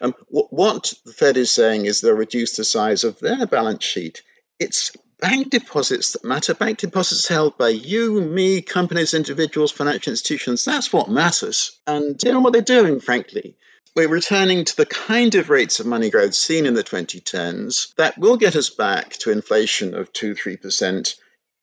Um, 0.00 0.14
what, 0.28 0.52
what 0.52 0.92
the 1.04 1.12
Fed 1.12 1.36
is 1.36 1.50
saying 1.50 1.86
is 1.86 2.00
they'll 2.00 2.14
reduce 2.14 2.56
the 2.56 2.64
size 2.64 3.04
of 3.04 3.18
their 3.18 3.46
balance 3.46 3.84
sheet. 3.84 4.22
It's 4.58 4.92
bank 5.20 5.50
deposits 5.50 6.12
that 6.12 6.24
matter. 6.24 6.54
Bank 6.54 6.78
deposits 6.78 7.26
held 7.26 7.56
by 7.58 7.70
you, 7.70 8.20
me, 8.20 8.62
companies, 8.62 9.14
individuals, 9.14 9.72
financial 9.72 10.12
institutions. 10.12 10.64
That's 10.64 10.92
what 10.92 11.08
matters. 11.08 11.78
And 11.86 12.20
you 12.22 12.32
know 12.32 12.40
what 12.40 12.52
they're 12.52 12.62
doing, 12.62 13.00
frankly? 13.00 13.56
We're 13.96 14.08
returning 14.08 14.64
to 14.64 14.76
the 14.76 14.86
kind 14.86 15.34
of 15.36 15.50
rates 15.50 15.78
of 15.78 15.86
money 15.86 16.10
growth 16.10 16.34
seen 16.34 16.66
in 16.66 16.74
the 16.74 16.82
2010s 16.82 17.94
that 17.94 18.18
will 18.18 18.36
get 18.36 18.56
us 18.56 18.70
back 18.70 19.10
to 19.18 19.30
inflation 19.30 19.94
of 19.94 20.12
2 20.12 20.34
3% 20.34 21.14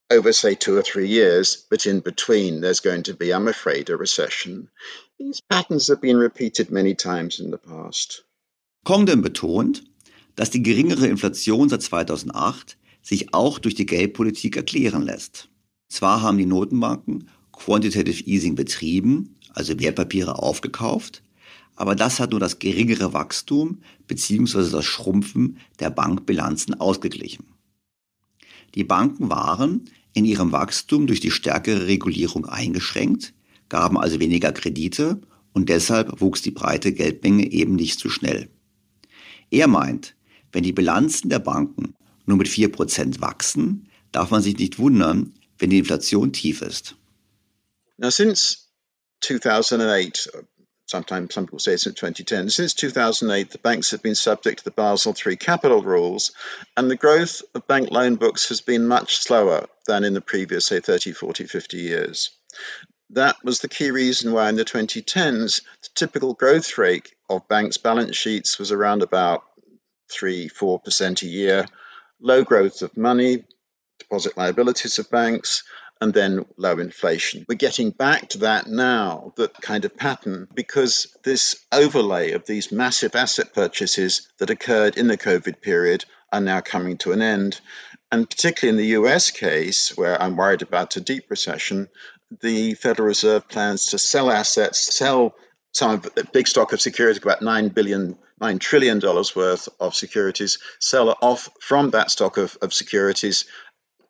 over, 0.09 0.33
say, 0.33 0.55
two 0.55 0.77
or 0.77 0.81
three 0.81 1.07
years, 1.07 1.65
but 1.69 1.85
in 1.85 2.01
between, 2.01 2.59
there's 2.59 2.81
going 2.81 3.03
to 3.03 3.13
be, 3.13 3.33
I'm 3.33 3.47
afraid, 3.47 3.89
a 3.89 3.95
recession. 3.95 4.69
These 5.21 5.43
patterns 5.47 5.87
have 5.87 6.01
been 6.01 6.17
repeated 6.17 6.71
many 6.71 6.95
times 6.95 7.39
in 7.39 7.51
the 7.51 7.57
past. 7.57 8.25
Congdon 8.83 9.21
betont, 9.21 9.83
dass 10.35 10.49
die 10.49 10.63
geringere 10.63 11.05
Inflation 11.05 11.69
seit 11.69 11.83
2008 11.83 12.75
sich 13.03 13.31
auch 13.31 13.59
durch 13.59 13.75
die 13.75 13.85
Geldpolitik 13.85 14.57
erklären 14.57 15.03
lässt. 15.03 15.49
Zwar 15.89 16.23
haben 16.23 16.39
die 16.39 16.47
Notenbanken 16.47 17.29
Quantitative 17.51 18.23
Easing 18.23 18.55
betrieben, 18.55 19.35
also 19.53 19.79
Wertpapiere 19.79 20.39
aufgekauft, 20.39 21.21
aber 21.75 21.93
das 21.93 22.19
hat 22.19 22.31
nur 22.31 22.39
das 22.39 22.57
geringere 22.57 23.13
Wachstum 23.13 23.83
bzw. 24.07 24.71
das 24.71 24.85
Schrumpfen 24.85 25.59
der 25.79 25.91
Bankbilanzen 25.91 26.79
ausgeglichen. 26.79 27.45
Die 28.73 28.83
Banken 28.83 29.29
waren 29.29 29.87
in 30.13 30.25
ihrem 30.25 30.51
Wachstum 30.51 31.05
durch 31.05 31.19
die 31.19 31.29
stärkere 31.29 31.85
Regulierung 31.85 32.47
eingeschränkt, 32.47 33.35
gaben 33.71 33.97
also 33.97 34.19
weniger 34.19 34.51
Kredite 34.51 35.21
und 35.53 35.69
deshalb 35.69 36.19
wuchs 36.19 36.41
die 36.41 36.51
breite 36.51 36.91
Geldmenge 36.91 37.49
eben 37.51 37.75
nicht 37.75 37.99
so 37.99 38.09
schnell. 38.09 38.49
Er 39.49 39.67
meint, 39.67 40.13
wenn 40.51 40.63
die 40.63 40.73
Bilanzen 40.73 41.29
der 41.29 41.39
Banken 41.39 41.95
nur 42.25 42.37
mit 42.37 42.47
4% 42.47 43.21
wachsen, 43.21 43.87
darf 44.11 44.29
man 44.29 44.41
sich 44.41 44.57
nicht 44.57 44.77
wundern, 44.77 45.33
wenn 45.57 45.69
die 45.69 45.79
Inflation 45.79 46.33
tief 46.33 46.61
ist. 46.61 46.95
Now 47.97 48.09
since 48.09 48.67
2008, 49.21 50.29
sometimes 50.85 51.33
some 51.33 51.45
people 51.45 51.59
say 51.59 51.77
since 51.77 51.95
2010. 51.95 52.49
Since 52.49 52.75
2008, 52.75 53.51
the 53.51 53.57
banks 53.57 53.91
have 53.91 54.01
been 54.01 54.15
subject 54.15 54.59
to 54.59 54.63
the 54.65 54.71
Basel 54.71 55.13
III 55.15 55.37
capital 55.37 55.81
rules, 55.81 56.33
and 56.75 56.89
the 56.89 56.97
growth 56.97 57.41
of 57.55 57.67
bank 57.67 57.89
loan 57.89 58.17
books 58.17 58.49
has 58.49 58.59
been 58.59 58.85
much 58.85 59.19
slower 59.19 59.67
than 59.87 60.03
in 60.03 60.13
the 60.13 60.21
previous, 60.21 60.65
say, 60.65 60.81
30, 60.81 61.13
40, 61.13 61.45
50 61.45 61.77
years. 61.77 62.31
That 63.13 63.35
was 63.43 63.59
the 63.59 63.67
key 63.67 63.91
reason 63.91 64.31
why 64.31 64.47
in 64.47 64.55
the 64.55 64.63
2010s, 64.63 65.61
the 65.81 65.89
typical 65.95 66.33
growth 66.33 66.77
rate 66.77 67.13
of 67.29 67.47
banks' 67.49 67.77
balance 67.77 68.15
sheets 68.15 68.57
was 68.57 68.71
around 68.71 69.03
about 69.03 69.43
3 70.11 70.47
4% 70.49 71.21
a 71.21 71.27
year. 71.27 71.65
Low 72.21 72.43
growth 72.43 72.81
of 72.81 72.95
money, 72.95 73.43
deposit 73.99 74.37
liabilities 74.37 74.97
of 74.97 75.09
banks, 75.09 75.63
and 75.99 76.13
then 76.13 76.45
low 76.57 76.79
inflation. 76.79 77.45
We're 77.49 77.55
getting 77.55 77.91
back 77.91 78.29
to 78.29 78.39
that 78.39 78.67
now, 78.67 79.33
that 79.35 79.61
kind 79.61 79.83
of 79.83 79.97
pattern, 79.97 80.47
because 80.53 81.07
this 81.23 81.57
overlay 81.71 82.31
of 82.31 82.45
these 82.45 82.71
massive 82.71 83.15
asset 83.15 83.53
purchases 83.53 84.29
that 84.39 84.49
occurred 84.49 84.97
in 84.97 85.07
the 85.07 85.17
COVID 85.17 85.61
period 85.61 86.05
are 86.31 86.41
now 86.41 86.61
coming 86.61 86.97
to 86.99 87.11
an 87.11 87.21
end. 87.21 87.59
And 88.11 88.29
particularly 88.29 88.77
in 88.77 88.83
the 88.83 88.97
US 88.99 89.31
case, 89.31 89.95
where 89.97 90.19
I'm 90.21 90.37
worried 90.37 90.61
about 90.61 90.95
a 90.95 91.01
deep 91.01 91.25
recession, 91.29 91.87
the 92.39 92.75
Federal 92.75 93.07
Reserve 93.07 93.47
plans 93.47 93.87
to 93.87 93.97
sell 93.97 94.31
assets, 94.31 94.95
sell 94.95 95.35
some 95.73 96.01
big 96.33 96.47
stock 96.47 96.73
of 96.73 96.81
securities, 96.81 97.21
about 97.21 97.41
nine 97.41 97.69
billion, 97.69 98.17
nine 98.39 98.59
trillion 98.59 98.99
dollars 98.99 99.35
worth 99.35 99.69
of 99.79 99.95
securities, 99.95 100.59
sell 100.79 101.17
off 101.21 101.49
from 101.59 101.91
that 101.91 102.11
stock 102.11 102.37
of, 102.37 102.57
of 102.61 102.73
securities 102.73 103.45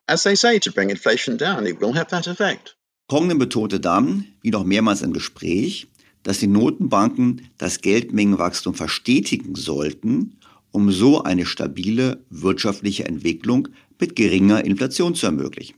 as 0.08 0.22
they 0.22 0.34
say, 0.34 0.58
to 0.58 0.72
bring 0.72 0.90
inflation 0.90 1.36
down. 1.36 1.66
It 1.66 1.80
will 1.80 1.92
have 1.94 2.08
that 2.10 2.26
effect. 2.26 2.76
Congdon 3.08 3.38
betonte 3.38 3.80
dann, 3.80 4.26
wie 4.42 4.50
noch 4.50 4.64
mehrmals 4.64 5.02
im 5.02 5.12
Gespräch, 5.12 5.86
dass 6.22 6.38
die 6.38 6.46
Notenbanken 6.46 7.50
das 7.58 7.80
Geldmengenwachstum 7.80 8.74
verstetigen 8.74 9.54
sollten, 9.54 10.38
um 10.70 10.90
so 10.92 11.22
eine 11.22 11.44
stabile 11.44 12.24
wirtschaftliche 12.30 13.04
Entwicklung 13.04 13.68
mit 13.98 14.16
geringer 14.16 14.64
Inflation 14.64 15.14
zu 15.14 15.26
ermöglichen. 15.26 15.74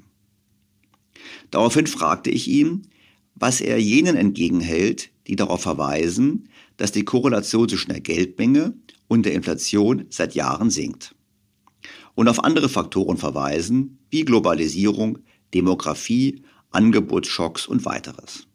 Daraufhin 1.50 1.86
fragte 1.86 2.30
ich 2.30 2.48
ihn, 2.48 2.88
was 3.34 3.60
er 3.60 3.80
jenen 3.80 4.16
entgegenhält, 4.16 5.10
die 5.26 5.36
darauf 5.36 5.62
verweisen, 5.62 6.48
dass 6.76 6.92
die 6.92 7.04
Korrelation 7.04 7.68
zwischen 7.68 7.90
der 7.90 8.00
Geldmenge 8.00 8.74
und 9.08 9.26
der 9.26 9.34
Inflation 9.34 10.06
seit 10.10 10.34
Jahren 10.34 10.70
sinkt 10.70 11.14
und 12.14 12.28
auf 12.28 12.42
andere 12.44 12.68
Faktoren 12.68 13.16
verweisen, 13.16 13.98
wie 14.10 14.24
Globalisierung, 14.24 15.18
Demografie, 15.52 16.42
Angebotsschocks 16.70 17.66
und 17.66 17.84
weiteres. 17.84 18.46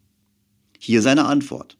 Hier 0.78 1.02
seine 1.02 1.26
Antwort. 1.26 1.76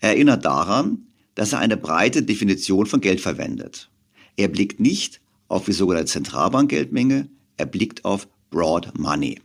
Er 0.00 0.10
erinnert 0.10 0.44
daran, 0.44 1.06
dass 1.34 1.52
er 1.52 1.58
eine 1.58 1.76
breite 1.76 2.22
Definition 2.22 2.86
von 2.86 3.00
Geld 3.00 3.20
verwendet. 3.20 3.90
Er 4.36 4.48
blickt 4.48 4.80
nicht 4.80 5.20
auf 5.48 5.64
die 5.64 5.72
sogenannte 5.72 6.10
Zentralbankgeldmenge, 6.10 7.28
er 7.56 7.66
blickt 7.66 8.04
auf 8.04 8.28
Broad 8.50 8.98
Money. 8.98 9.40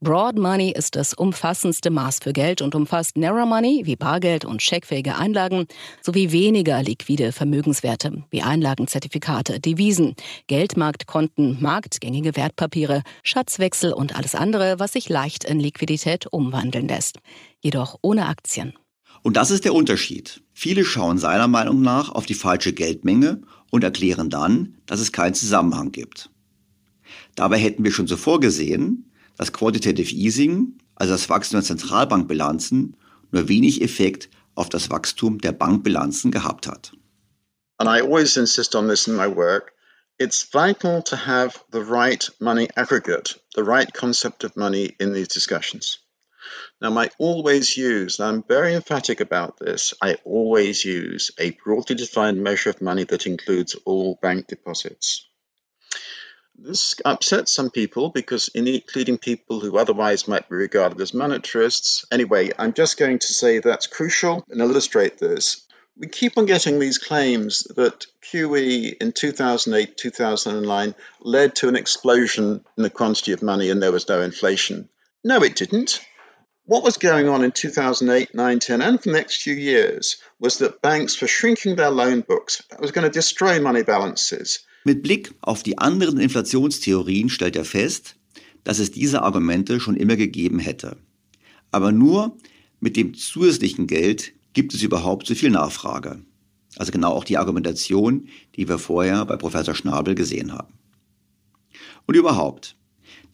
Broad 0.00 0.38
Money 0.38 0.70
ist 0.70 0.94
das 0.94 1.12
umfassendste 1.12 1.90
Maß 1.90 2.20
für 2.22 2.32
Geld 2.32 2.62
und 2.62 2.76
umfasst 2.76 3.16
Narrow 3.16 3.48
Money 3.48 3.82
wie 3.84 3.96
Bargeld 3.96 4.44
und 4.44 4.62
scheckfähige 4.62 5.16
Einlagen 5.16 5.66
sowie 6.02 6.30
weniger 6.30 6.80
liquide 6.84 7.32
Vermögenswerte 7.32 8.22
wie 8.30 8.42
Einlagenzertifikate, 8.42 9.58
Devisen, 9.58 10.14
Geldmarktkonten, 10.46 11.60
marktgängige 11.60 12.36
Wertpapiere, 12.36 13.02
Schatzwechsel 13.24 13.92
und 13.92 14.14
alles 14.14 14.36
andere, 14.36 14.78
was 14.78 14.92
sich 14.92 15.08
leicht 15.08 15.42
in 15.42 15.58
Liquidität 15.58 16.28
umwandeln 16.32 16.86
lässt. 16.86 17.18
Jedoch 17.60 17.98
ohne 18.00 18.26
Aktien. 18.26 18.74
Und 19.22 19.36
das 19.36 19.50
ist 19.50 19.64
der 19.64 19.74
Unterschied. 19.74 20.44
Viele 20.52 20.84
schauen 20.84 21.18
seiner 21.18 21.48
Meinung 21.48 21.82
nach 21.82 22.10
auf 22.10 22.24
die 22.24 22.34
falsche 22.34 22.72
Geldmenge 22.72 23.40
und 23.72 23.82
erklären 23.82 24.30
dann, 24.30 24.76
dass 24.86 25.00
es 25.00 25.10
keinen 25.10 25.34
Zusammenhang 25.34 25.90
gibt. 25.90 26.30
Dabei 27.34 27.58
hätten 27.58 27.82
wir 27.82 27.90
schon 27.90 28.06
zuvor 28.06 28.38
gesehen, 28.38 29.07
dass 29.38 29.52
Quantitative 29.52 30.12
Easing, 30.14 30.78
also 30.96 31.14
das 31.14 31.30
Wachstum 31.30 31.60
der 31.60 31.66
Zentralbankbilanzen, 31.66 32.96
nur 33.30 33.48
wenig 33.48 33.80
Effekt 33.80 34.28
auf 34.54 34.68
das 34.68 34.90
Wachstum 34.90 35.38
der 35.38 35.52
Bankbilanzen 35.52 36.30
gehabt 36.30 36.66
hat. 36.66 36.92
And 37.78 37.88
I 37.88 38.00
always 38.00 38.36
insist 38.36 38.74
on 38.74 38.88
this 38.88 39.06
in 39.06 39.14
my 39.14 39.28
work. 39.28 39.72
It's 40.18 40.42
vital 40.42 41.00
to 41.04 41.16
have 41.16 41.60
the 41.70 41.80
right 41.80 42.28
money 42.40 42.68
aggregate, 42.74 43.40
the 43.54 43.62
right 43.62 43.92
concept 43.94 44.42
of 44.42 44.56
money 44.56 44.96
in 44.98 45.14
these 45.14 45.28
discussions. 45.28 46.00
Now, 46.80 46.98
I 46.98 47.10
always 47.18 47.76
use, 47.76 48.18
and 48.18 48.28
I'm 48.28 48.42
very 48.42 48.74
emphatic 48.74 49.20
about 49.20 49.58
this, 49.58 49.94
I 50.02 50.14
always 50.24 50.84
use 50.84 51.30
a 51.38 51.50
broadly 51.50 51.94
defined 51.94 52.42
measure 52.42 52.70
of 52.70 52.80
money 52.80 53.04
that 53.04 53.26
includes 53.26 53.76
all 53.84 54.18
bank 54.20 54.48
deposits. 54.48 55.27
This 56.60 56.96
upsets 57.04 57.54
some 57.54 57.70
people 57.70 58.10
because, 58.10 58.50
including 58.52 59.16
people 59.16 59.60
who 59.60 59.78
otherwise 59.78 60.26
might 60.26 60.48
be 60.48 60.56
regarded 60.56 61.00
as 61.00 61.12
monetarists. 61.12 62.04
Anyway, 62.10 62.50
I'm 62.58 62.72
just 62.72 62.98
going 62.98 63.20
to 63.20 63.32
say 63.32 63.60
that's 63.60 63.86
crucial 63.86 64.44
and 64.50 64.60
illustrate 64.60 65.18
this. 65.18 65.64
We 65.96 66.08
keep 66.08 66.36
on 66.36 66.46
getting 66.46 66.80
these 66.80 66.98
claims 66.98 67.62
that 67.76 68.06
QE 68.22 68.96
in 69.00 69.12
2008 69.12 69.96
2009 69.96 70.94
led 71.20 71.54
to 71.56 71.68
an 71.68 71.76
explosion 71.76 72.64
in 72.76 72.82
the 72.82 72.90
quantity 72.90 73.30
of 73.30 73.40
money 73.40 73.70
and 73.70 73.80
there 73.80 73.92
was 73.92 74.08
no 74.08 74.20
inflation. 74.20 74.88
No, 75.22 75.42
it 75.44 75.54
didn't. 75.54 76.00
What 76.64 76.82
was 76.82 76.98
going 76.98 77.28
on 77.28 77.44
in 77.44 77.52
2008, 77.52 78.34
9, 78.34 78.58
10, 78.58 78.82
and 78.82 79.00
for 79.00 79.08
the 79.08 79.16
next 79.16 79.42
few 79.42 79.54
years 79.54 80.16
was 80.40 80.58
that 80.58 80.82
banks 80.82 81.20
were 81.20 81.28
shrinking 81.28 81.76
their 81.76 81.90
loan 81.90 82.20
books. 82.22 82.64
That 82.70 82.80
was 82.80 82.90
going 82.90 83.06
to 83.06 83.10
destroy 83.10 83.60
money 83.60 83.84
balances. 83.84 84.58
Mit 84.88 85.02
Blick 85.02 85.34
auf 85.42 85.62
die 85.62 85.76
anderen 85.76 86.18
Inflationstheorien 86.18 87.28
stellt 87.28 87.56
er 87.56 87.66
fest, 87.66 88.16
dass 88.64 88.78
es 88.78 88.90
diese 88.90 89.20
Argumente 89.20 89.80
schon 89.80 89.96
immer 89.96 90.16
gegeben 90.16 90.58
hätte. 90.60 90.96
Aber 91.70 91.92
nur 91.92 92.38
mit 92.80 92.96
dem 92.96 93.12
zusätzlichen 93.12 93.86
Geld 93.86 94.32
gibt 94.54 94.72
es 94.72 94.82
überhaupt 94.82 95.26
so 95.26 95.34
viel 95.34 95.50
Nachfrage. 95.50 96.22
Also 96.76 96.90
genau 96.90 97.10
auch 97.10 97.24
die 97.24 97.36
Argumentation, 97.36 98.28
die 98.56 98.66
wir 98.66 98.78
vorher 98.78 99.26
bei 99.26 99.36
Professor 99.36 99.74
Schnabel 99.74 100.14
gesehen 100.14 100.54
haben. 100.54 100.72
Und 102.06 102.14
überhaupt, 102.14 102.74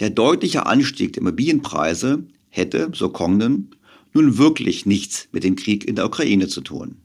der 0.01 0.11
deutliche 0.11 0.67
Anstieg 0.67 1.13
der 1.13 1.21
Immobilienpreise 1.21 2.27
hätte, 2.49 2.91
so 2.95 3.11
Congdon, 3.11 3.71
nun 4.13 4.39
wirklich 4.39 4.87
nichts 4.87 5.29
mit 5.31 5.45
dem 5.45 5.55
Krieg 5.55 5.85
in 5.85 5.95
der 5.95 6.07
Ukraine 6.07 6.49
zu 6.49 6.63
tun. 6.63 6.97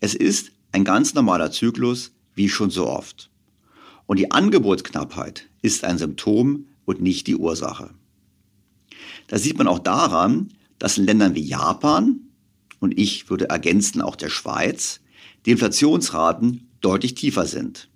Es 0.00 0.14
ist 0.14 0.52
ein 0.72 0.84
ganz 0.84 1.12
normaler 1.12 1.50
Zyklus, 1.50 2.12
wie 2.34 2.48
schon 2.48 2.70
so 2.70 2.88
oft. 2.88 3.28
Und 4.06 4.18
die 4.18 4.30
Angebotsknappheit 4.30 5.48
ist 5.62 5.84
ein 5.84 5.98
Symptom 5.98 6.66
und 6.84 7.00
nicht 7.00 7.26
die 7.26 7.36
Ursache. 7.36 7.94
Das 9.28 9.42
sieht 9.42 9.58
man 9.58 9.68
auch 9.68 9.78
daran, 9.78 10.52
dass 10.78 10.98
in 10.98 11.04
Ländern 11.04 11.34
wie 11.34 11.42
Japan 11.42 12.20
und 12.80 12.98
ich 12.98 13.30
würde 13.30 13.48
ergänzen 13.48 14.02
auch 14.02 14.16
der 14.16 14.28
Schweiz 14.28 15.00
die 15.46 15.52
Inflationsraten 15.52 16.68
deutlich 16.80 17.14
tiefer 17.14 17.46
sind. 17.46 17.88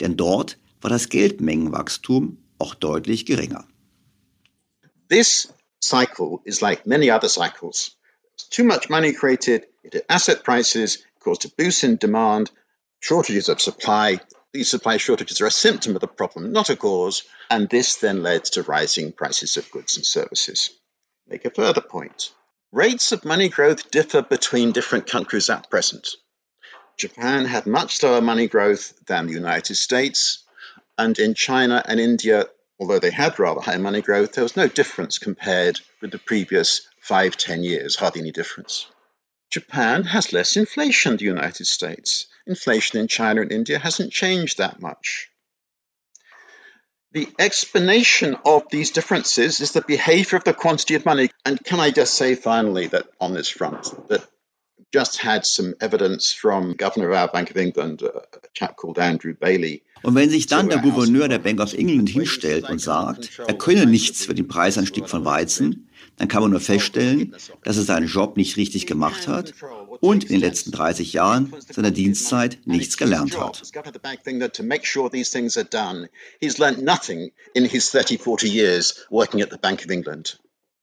Denn 0.00 0.16
dort 0.16 0.58
war 0.80 0.90
das 0.90 1.08
Geldmengenwachstum 1.08 2.38
auch 2.58 2.74
deutlich 2.74 3.26
geringer. 3.26 3.66
This 5.08 5.48
cycle 5.80 6.40
is 6.44 6.60
like 6.60 6.86
many 6.86 7.10
other 7.10 7.28
cycles. 7.28 7.96
Too 8.50 8.64
much 8.64 8.88
money 8.90 9.12
created, 9.12 9.66
it 9.82 10.04
asset 10.08 10.42
prices, 10.44 11.04
caused 11.20 11.46
a 11.46 11.48
boost 11.56 11.84
in 11.84 11.98
demand, 11.98 12.52
shortages 13.00 13.48
of 13.48 13.60
supply. 13.60 14.20
These 14.56 14.70
supply 14.70 14.96
shortages 14.96 15.42
are 15.42 15.46
a 15.48 15.50
symptom 15.50 15.94
of 15.96 16.00
the 16.00 16.06
problem, 16.06 16.50
not 16.50 16.70
a 16.70 16.76
cause, 16.76 17.24
and 17.50 17.68
this 17.68 17.96
then 17.96 18.22
led 18.22 18.46
to 18.46 18.62
rising 18.62 19.12
prices 19.12 19.58
of 19.58 19.70
goods 19.70 19.96
and 19.96 20.06
services. 20.06 20.70
Make 21.26 21.44
a 21.44 21.50
further 21.50 21.82
point. 21.82 22.30
Rates 22.72 23.12
of 23.12 23.26
money 23.26 23.50
growth 23.50 23.90
differ 23.90 24.22
between 24.22 24.72
different 24.72 25.08
countries 25.08 25.50
at 25.50 25.68
present. 25.68 26.08
Japan 26.96 27.44
had 27.44 27.66
much 27.66 27.98
slower 27.98 28.22
money 28.22 28.48
growth 28.48 28.94
than 29.06 29.26
the 29.26 29.34
United 29.34 29.74
States, 29.74 30.42
and 30.96 31.18
in 31.18 31.34
China 31.34 31.82
and 31.86 32.00
India, 32.00 32.46
although 32.80 32.98
they 32.98 33.10
had 33.10 33.38
rather 33.38 33.60
high 33.60 33.76
money 33.76 34.00
growth, 34.00 34.32
there 34.32 34.42
was 34.42 34.56
no 34.56 34.68
difference 34.68 35.18
compared 35.18 35.80
with 36.00 36.12
the 36.12 36.18
previous 36.18 36.80
five, 37.02 37.36
ten 37.36 37.62
years, 37.62 37.94
hardly 37.94 38.22
any 38.22 38.32
difference. 38.32 38.86
Japan 39.50 40.04
has 40.04 40.32
less 40.32 40.56
inflation 40.56 41.10
than 41.10 41.18
the 41.18 41.24
United 41.26 41.66
States. 41.66 42.26
Inflation 42.46 43.00
in 43.00 43.08
China 43.08 43.42
and 43.42 43.52
India 43.52 43.78
hasn't 43.78 44.12
changed 44.12 44.58
that 44.58 44.80
much. 44.80 45.28
The 47.12 47.28
explanation 47.38 48.36
of 48.44 48.64
these 48.70 48.90
differences 48.90 49.60
is 49.60 49.72
the 49.72 49.80
behavior 49.80 50.36
of 50.36 50.44
the 50.44 50.52
quantity 50.52 50.94
of 50.94 51.04
money. 51.06 51.30
And 51.44 51.62
can 51.64 51.80
I 51.80 51.90
just 51.90 52.14
say 52.14 52.34
finally 52.34 52.88
that 52.88 53.06
on 53.20 53.32
this 53.32 53.48
front, 53.48 53.84
that 54.08 54.26
just 54.92 55.18
had 55.18 55.46
some 55.46 55.74
evidence 55.80 56.32
from 56.32 56.74
Governor 56.74 57.10
of 57.10 57.16
our 57.16 57.28
Bank 57.28 57.50
of 57.50 57.56
England, 57.56 58.02
a 58.02 58.22
chap 58.52 58.76
called 58.76 58.98
Andrew 58.98 59.34
Bailey, 59.34 59.82
Und 60.02 60.14
wenn 60.14 60.30
sich 60.30 60.46
dann 60.46 60.68
der 60.68 60.78
Gouverneur 60.78 61.26
der 61.26 61.38
Bank 61.38 61.60
of 61.60 61.72
England 61.74 62.10
hinstellt 62.10 62.68
und 62.68 62.80
sagt, 62.80 63.40
er 63.44 63.58
könne 63.58 63.86
nichts 63.86 64.24
für 64.26 64.34
den 64.34 64.46
Preisanstieg 64.46 65.08
von 65.08 65.24
Weizen, 65.24 65.88
dann 66.16 66.28
kann 66.28 66.42
man 66.42 66.50
nur 66.50 66.60
feststellen, 66.60 67.34
dass 67.62 67.76
er 67.76 67.82
seinen 67.82 68.06
Job 68.06 68.36
nicht 68.36 68.56
richtig 68.56 68.86
gemacht 68.86 69.28
hat 69.28 69.54
und 70.00 70.24
in 70.24 70.30
den 70.30 70.40
letzten 70.40 70.72
30 70.72 71.12
Jahren 71.12 71.52
seiner 71.70 71.90
Dienstzeit 71.90 72.58
nichts 72.64 72.96
gelernt 72.96 73.38
hat. 73.38 73.62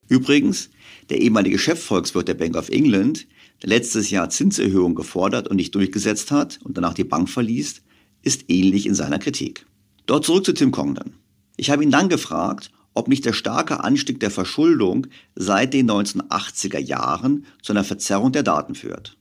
Übrigens, 0.07 0.69
der 1.09 1.19
ehemalige 1.19 1.57
Chefvolkswirt 1.57 2.27
der 2.27 2.33
Bank 2.35 2.55
of 2.55 2.69
England, 2.69 3.27
der 3.61 3.69
letztes 3.69 4.09
Jahr 4.11 4.29
Zinserhöhungen 4.29 4.95
gefordert 4.95 5.47
und 5.47 5.55
nicht 5.55 5.73
durchgesetzt 5.73 6.29
hat 6.31 6.59
und 6.63 6.77
danach 6.77 6.93
die 6.93 7.03
Bank 7.03 7.29
verließ, 7.29 7.81
ist 8.21 8.45
ähnlich 8.49 8.85
in 8.85 8.95
seiner 8.95 9.19
Kritik. 9.19 9.65
Dort 10.05 10.25
zurück 10.25 10.45
zu 10.45 10.53
Tim 10.53 10.71
Congdon. 10.71 11.15
Ich 11.55 11.69
habe 11.69 11.83
ihn 11.83 11.91
dann 11.91 12.09
gefragt, 12.09 12.71
ob 12.93 13.07
nicht 13.07 13.25
der 13.25 13.33
starke 13.33 13.83
Anstieg 13.83 14.19
der 14.19 14.31
Verschuldung 14.31 15.07
seit 15.35 15.73
den 15.73 15.89
1980er 15.89 16.79
Jahren 16.79 17.45
zu 17.61 17.73
einer 17.73 17.83
Verzerrung 17.83 18.31
der 18.31 18.43
Daten 18.43 18.75
führt. 18.75 19.17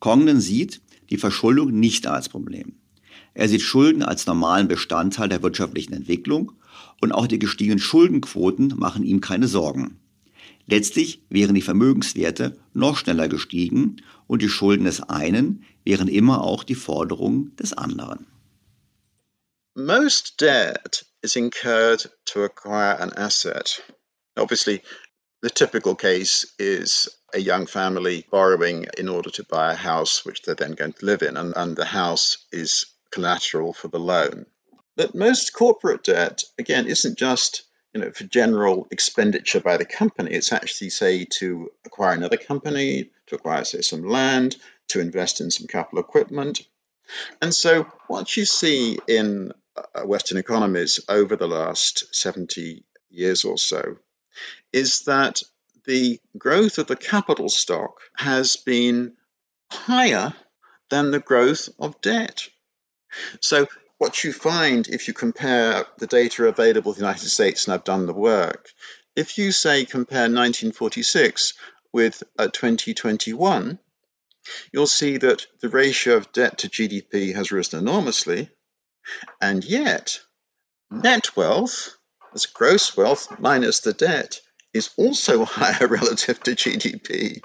Congdon 0.00 0.40
sieht 0.40 0.80
die 1.10 1.16
Verschuldung 1.16 1.78
nicht 1.78 2.06
als 2.06 2.28
Problem. 2.28 2.74
Er 3.34 3.48
sieht 3.48 3.62
Schulden 3.62 4.02
als 4.02 4.26
normalen 4.26 4.68
Bestandteil 4.68 5.28
der 5.28 5.42
wirtschaftlichen 5.42 5.92
Entwicklung 5.92 6.52
und 7.00 7.12
auch 7.12 7.26
die 7.26 7.38
gestiegenen 7.38 7.78
Schuldenquoten 7.78 8.74
machen 8.76 9.04
ihm 9.04 9.20
keine 9.20 9.48
Sorgen. 9.48 9.98
Letztlich 10.66 11.22
wären 11.28 11.54
die 11.54 11.62
Vermögenswerte 11.62 12.56
noch 12.72 12.96
schneller 12.96 13.28
gestiegen 13.28 13.96
und 14.26 14.42
die 14.42 14.48
Schulden 14.48 14.84
des 14.84 15.02
einen 15.02 15.64
wären 15.84 16.08
immer 16.08 16.42
auch 16.42 16.64
die 16.64 16.74
Forderungen 16.74 17.54
des 17.56 17.72
anderen. 17.72 18.26
Most 19.74 20.40
debt 20.40 21.06
is 21.22 21.36
incurred 21.36 22.02
to 22.26 22.44
acquire 22.44 22.96
an 22.98 23.12
asset. 23.16 23.78
Obviously, 24.36 24.82
the 25.40 25.50
typical 25.50 25.94
case 25.94 26.52
is 26.58 27.08
a 27.34 27.38
young 27.38 27.66
family 27.66 28.26
borrowing 28.30 28.86
in 28.98 29.08
order 29.08 29.30
to 29.30 29.44
buy 29.44 29.72
a 29.72 29.76
house 29.76 30.24
which 30.24 30.42
they're 30.42 30.54
then 30.54 30.72
going 30.72 30.92
to 30.92 31.06
live 31.06 31.22
in, 31.22 31.36
and, 31.36 31.52
and 31.56 31.76
the 31.76 31.84
house 31.84 32.38
is 32.52 32.86
collateral 33.10 33.72
for 33.72 33.88
the 33.88 33.98
loan. 33.98 34.46
But 34.96 35.14
most 35.14 35.52
corporate 35.52 36.04
debt, 36.04 36.44
again, 36.58 36.86
isn't 36.86 37.18
just 37.18 37.64
you 37.94 38.00
know, 38.00 38.10
for 38.10 38.24
general 38.24 38.86
expenditure 38.90 39.60
by 39.60 39.76
the 39.76 39.84
company. 39.84 40.30
It's 40.30 40.52
actually, 40.52 40.90
say, 40.90 41.26
to 41.38 41.70
acquire 41.84 42.14
another 42.14 42.38
company, 42.38 43.10
to 43.26 43.34
acquire, 43.34 43.64
say, 43.64 43.82
some 43.82 44.04
land, 44.04 44.56
to 44.88 45.00
invest 45.00 45.40
in 45.40 45.50
some 45.50 45.66
capital 45.66 46.00
equipment. 46.00 46.66
And 47.42 47.54
so, 47.54 47.86
what 48.06 48.34
you 48.36 48.44
see 48.44 48.98
in 49.06 49.52
Western 50.04 50.38
economies 50.38 51.00
over 51.08 51.36
the 51.36 51.48
last 51.48 52.14
70 52.14 52.84
years 53.10 53.44
or 53.44 53.58
so 53.58 53.96
is 54.72 55.00
that 55.00 55.42
the 55.84 56.20
growth 56.38 56.78
of 56.78 56.86
the 56.86 56.96
capital 56.96 57.48
stock 57.48 58.00
has 58.14 58.56
been 58.56 59.14
higher 59.70 60.32
than 60.90 61.10
the 61.10 61.20
growth 61.20 61.68
of 61.78 62.00
debt. 62.00 62.48
So, 63.40 63.66
what 63.98 64.24
you 64.24 64.32
find 64.32 64.88
if 64.88 65.06
you 65.06 65.14
compare 65.14 65.84
the 65.98 66.06
data 66.06 66.46
available 66.46 66.92
in 66.92 66.98
the 66.98 67.04
United 67.04 67.28
States, 67.28 67.66
and 67.66 67.74
I've 67.74 67.84
done 67.84 68.06
the 68.06 68.12
work, 68.12 68.68
if 69.14 69.38
you 69.38 69.52
say 69.52 69.84
compare 69.84 70.22
1946 70.22 71.54
with 71.92 72.22
uh, 72.38 72.48
2021, 72.48 73.78
you'll 74.72 74.86
see 74.86 75.18
that 75.18 75.46
the 75.60 75.68
ratio 75.68 76.16
of 76.16 76.32
debt 76.32 76.58
to 76.58 76.68
GDP 76.68 77.34
has 77.34 77.52
risen 77.52 77.78
enormously, 77.78 78.50
and 79.40 79.64
yet 79.64 80.20
net 80.90 81.36
wealth, 81.36 81.96
as 82.34 82.46
gross 82.46 82.96
wealth 82.96 83.38
minus 83.38 83.80
the 83.80 83.92
debt, 83.92 84.40
is 84.72 84.90
also 84.96 85.44
higher 85.44 85.86
relative 85.86 86.40
to 86.42 86.52
GDP. 86.52 87.40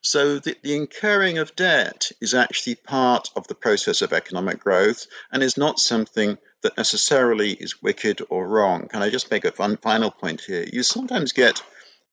So 0.00 0.38
the, 0.38 0.56
the, 0.62 0.76
incurring 0.76 1.38
of 1.38 1.56
debt 1.56 2.12
is 2.20 2.32
actually 2.32 2.76
part 2.76 3.30
of 3.34 3.48
the 3.48 3.54
process 3.54 4.00
of 4.00 4.12
economic 4.12 4.60
growth 4.60 5.06
and 5.32 5.42
is 5.42 5.56
not 5.56 5.80
something 5.80 6.38
that 6.62 6.76
necessarily 6.76 7.52
is 7.52 7.82
wicked 7.82 8.22
or 8.30 8.46
wrong. 8.46 8.86
Can 8.88 9.02
I 9.02 9.10
just 9.10 9.30
make 9.30 9.44
a 9.44 9.50
fun, 9.50 9.76
final 9.76 10.10
point 10.10 10.40
here? 10.40 10.64
You 10.72 10.84
sometimes 10.84 11.32
get 11.32 11.62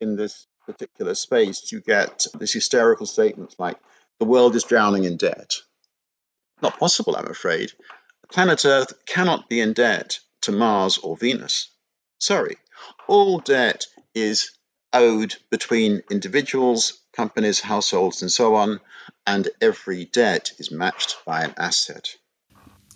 in 0.02 0.16
this 0.16 0.48
particular 0.66 1.14
space, 1.14 1.72
you 1.72 1.80
get 1.80 2.26
this 2.40 2.54
hysterical 2.54 3.06
statements 3.06 3.56
like, 3.60 3.78
the 4.20 4.26
world 4.26 4.56
is 4.56 4.64
drowning 4.64 5.04
in 5.04 5.18
debt. 5.18 5.56
Not 6.62 6.80
possible, 6.80 7.16
I'm 7.16 7.30
afraid. 7.30 7.72
Planet 8.32 8.66
Earth 8.66 8.94
cannot 9.06 9.50
be 9.50 9.60
in 9.60 9.74
debt 9.74 10.20
to 10.42 10.52
Mars 10.52 10.98
or 10.98 11.18
Venus. 11.18 11.70
Sorry. 12.20 12.58
All 13.08 13.40
debt 13.40 13.88
is 14.14 14.52
owed 14.94 15.36
between 15.50 16.02
individuals, 16.10 17.02
companies, 17.14 17.60
households, 17.60 18.22
and 18.22 18.32
so 18.32 18.56
on, 18.56 18.80
and 19.28 19.50
every 19.62 20.06
debt 20.06 20.54
is 20.58 20.72
matched 20.72 21.18
by 21.26 21.44
an 21.44 21.54
asset. 21.58 22.18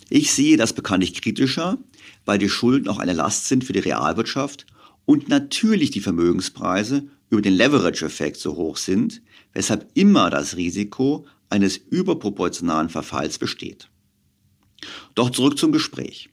Ich 0.08 0.32
sehe 0.32 0.56
das 0.56 0.72
bekanntlich 0.72 1.20
kritischer, 1.20 1.78
weil 2.24 2.38
die 2.38 2.48
Schulden 2.48 2.88
auch 2.88 2.98
eine 2.98 3.12
Last 3.12 3.46
sind 3.46 3.64
für 3.64 3.72
die 3.72 3.78
Realwirtschaft 3.80 4.66
und 5.04 5.28
natürlich 5.28 5.90
die 5.90 6.00
Vermögenspreise 6.00 7.08
über 7.28 7.42
den 7.42 7.54
Leverage-Effekt 7.54 8.38
so 8.38 8.56
hoch 8.56 8.76
sind, 8.76 9.22
weshalb 9.52 9.88
immer 9.94 10.30
das 10.30 10.56
Risiko 10.56 11.26
eines 11.48 11.76
überproportionalen 11.76 12.88
Verfalls 12.88 13.38
besteht. 13.38 13.89
Doch 15.14 15.30
zurück 15.30 15.58
zum 15.58 15.72
Gespräch. 15.72 16.30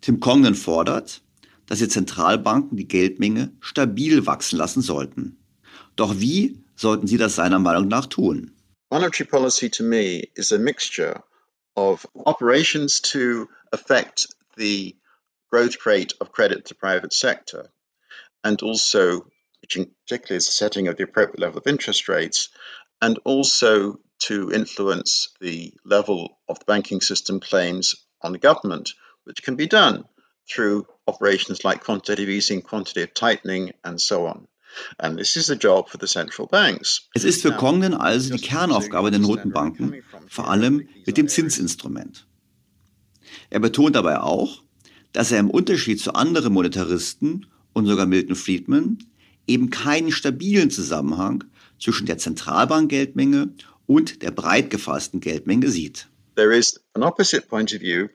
Tim 0.00 0.20
Congdon 0.20 0.54
fordert, 0.54 1.22
dass 1.66 1.78
die 1.78 1.88
Zentralbanken 1.88 2.76
die 2.76 2.88
Geldmenge 2.88 3.52
stabil 3.60 4.26
wachsen 4.26 4.58
lassen 4.58 4.82
sollten. 4.82 5.38
Doch 5.96 6.18
wie 6.18 6.62
sollten 6.76 7.06
sie 7.06 7.18
das 7.18 7.36
seiner 7.36 7.58
Meinung 7.58 7.88
nach 7.88 8.06
tun? 8.06 8.52
Monetary 8.90 9.26
policy 9.26 9.70
to 9.70 9.82
me 9.82 10.28
is 10.34 10.52
a 10.52 10.58
mixture 10.58 11.22
of 11.76 12.06
operations 12.26 13.00
to 13.00 13.48
affect 13.72 14.28
the 14.56 14.94
growth 15.50 15.86
rate 15.86 16.14
of 16.20 16.32
credit 16.32 16.66
to 16.66 16.74
private 16.74 17.12
sector 17.12 17.70
and 18.44 18.62
also 18.62 19.26
which 19.62 19.78
particularly 20.06 20.36
is 20.36 20.46
the 20.46 20.52
setting 20.52 20.88
of 20.88 20.96
the 20.96 21.04
appropriate 21.04 21.38
level 21.38 21.58
of 21.58 21.66
interest 21.66 22.08
rates 22.08 22.48
and 23.00 23.18
also 23.24 23.98
to 24.26 24.50
influence 24.52 25.28
the 25.40 25.72
level 25.84 26.38
of 26.48 26.58
the 26.58 26.64
banking 26.64 27.00
system 27.00 27.40
claims 27.40 27.94
on 28.20 28.32
the 28.32 28.38
government, 28.38 28.94
which 29.24 29.42
can 29.42 29.56
be 29.56 29.66
done 29.66 30.04
through 30.48 30.86
operations 31.06 31.64
like 31.64 31.84
quantitative 31.84 32.28
easing, 32.28 32.62
quantitative 32.62 33.14
tightening, 33.14 33.72
and 33.84 34.00
so 34.00 34.26
on. 34.26 34.46
And 34.98 35.18
this 35.18 35.36
is 35.36 35.46
the 35.46 35.56
job 35.56 35.88
for 35.88 35.98
the 35.98 36.06
central 36.06 36.48
banks. 36.48 37.08
Es 37.14 37.24
ist 37.24 37.42
für 37.42 37.52
Congdon 37.52 37.94
also 37.94 38.34
die 38.34 38.40
Kernaufgabe 38.40 39.10
der 39.10 39.20
Notenbanken, 39.20 40.02
vor 40.28 40.48
allem 40.48 40.88
mit 41.06 41.16
dem 41.16 41.28
Zinsinstrument. 41.28 42.26
Er 43.50 43.60
betont 43.60 43.96
dabei 43.96 44.20
auch, 44.20 44.62
dass 45.12 45.30
er 45.30 45.40
im 45.40 45.50
Unterschied 45.50 46.00
zu 46.00 46.14
anderen 46.14 46.52
Monetaristen 46.52 47.46
und 47.74 47.86
sogar 47.86 48.06
Milton 48.06 48.34
Friedman 48.34 48.98
eben 49.46 49.70
keinen 49.70 50.10
stabilen 50.10 50.70
Zusammenhang 50.70 51.44
zwischen 51.78 52.06
der 52.06 52.16
Zentralbankgeldmenge 52.18 53.54
und 53.86 54.22
der 54.22 54.30
breit 54.30 54.70
gefassten 54.70 55.20
Geldmenge 55.20 55.70
sieht. 55.70 56.08
There 56.34 56.56
is 56.56 56.80
an 56.94 57.02
opposite 57.02 57.46
point 57.48 57.72
of 57.72 57.80
view 57.80 58.08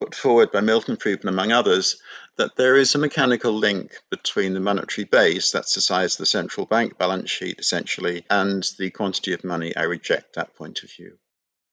put 0.00 0.14
forward 0.14 0.50
by 0.50 0.62
Milton 0.62 0.96
Friedman, 0.96 1.34
among 1.34 1.52
others, 1.52 1.96
that 2.36 2.56
there 2.56 2.76
is 2.76 2.94
a 2.94 2.98
mechanical 2.98 3.52
link 3.52 3.92
between 4.10 4.54
the 4.54 4.60
monetary 4.60 5.04
base, 5.04 5.50
that's 5.50 5.74
the 5.74 5.80
size 5.82 6.14
of 6.14 6.18
the 6.18 6.26
central 6.26 6.64
bank 6.66 6.96
balance 6.96 7.30
sheet 7.30 7.58
essentially, 7.58 8.24
and 8.30 8.66
the 8.78 8.90
quantity 8.90 9.34
of 9.34 9.44
money. 9.44 9.76
I 9.76 9.82
reject 9.82 10.34
that 10.34 10.54
point 10.56 10.82
of 10.82 10.90
view. 10.90 11.18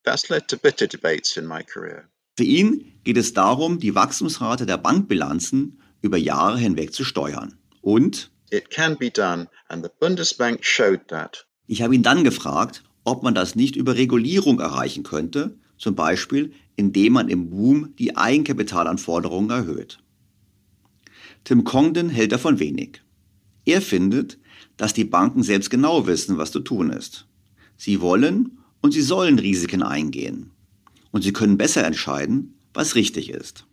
That's 0.03 0.29
led 0.29 0.49
to 0.49 0.57
bitter 0.57 0.87
debates 0.87 1.37
in 1.37 1.47
my 1.47 1.63
career. 1.63 2.09
Für 2.37 2.43
ihn 2.43 2.99
geht 3.03 3.17
es 3.17 3.33
darum, 3.33 3.79
die 3.79 3.95
Wachstumsrate 3.95 4.65
der 4.65 4.77
Bankbilanzen 4.77 5.81
über 6.01 6.17
Jahre 6.17 6.57
hinweg 6.57 6.93
zu 6.93 7.03
steuern. 7.03 7.57
Und 7.81 8.29
It 8.51 8.69
can 8.69 8.95
be 8.95 9.09
done, 9.09 9.47
and 9.69 9.83
the 9.83 9.89
Bundesbank 9.99 10.63
showed 10.63 11.07
that. 11.07 11.45
Ich 11.65 11.81
habe 11.81 11.95
ihn 11.95 12.03
dann 12.03 12.23
gefragt, 12.23 12.83
ob 13.07 13.23
man 13.23 13.33
das 13.33 13.55
nicht 13.55 13.77
über 13.77 13.95
Regulierung 13.95 14.59
erreichen 14.59 15.03
könnte, 15.03 15.57
zum 15.77 15.95
Beispiel 15.95 16.51
indem 16.75 17.13
man 17.13 17.29
im 17.29 17.49
Boom 17.49 17.95
die 17.97 18.15
Eigenkapitalanforderungen 18.15 19.49
erhöht. 19.49 19.99
Tim 21.43 21.63
Congdon 21.63 22.09
hält 22.09 22.31
davon 22.31 22.59
wenig. 22.59 23.01
Er 23.65 23.81
findet, 23.81 24.37
dass 24.77 24.93
die 24.93 25.05
Banken 25.05 25.41
selbst 25.41 25.69
genau 25.69 26.05
wissen, 26.05 26.37
was 26.37 26.51
zu 26.51 26.59
tun 26.59 26.91
ist. 26.91 27.25
Sie 27.77 27.99
wollen 27.99 28.59
und 28.81 28.91
sie 28.91 29.01
sollen 29.01 29.39
Risiken 29.39 29.83
eingehen. 29.83 30.51
Und 31.11 31.23
sie 31.23 31.33
können 31.33 31.57
besser 31.57 31.83
entscheiden, 31.83 32.59
was 32.73 32.95
richtig 32.95 33.29
ist. 33.29 33.65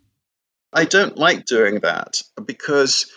I 0.75 0.81
don't 0.81 1.17
like 1.17 1.45
doing 1.45 1.81
that 1.81 2.25
because 2.45 3.07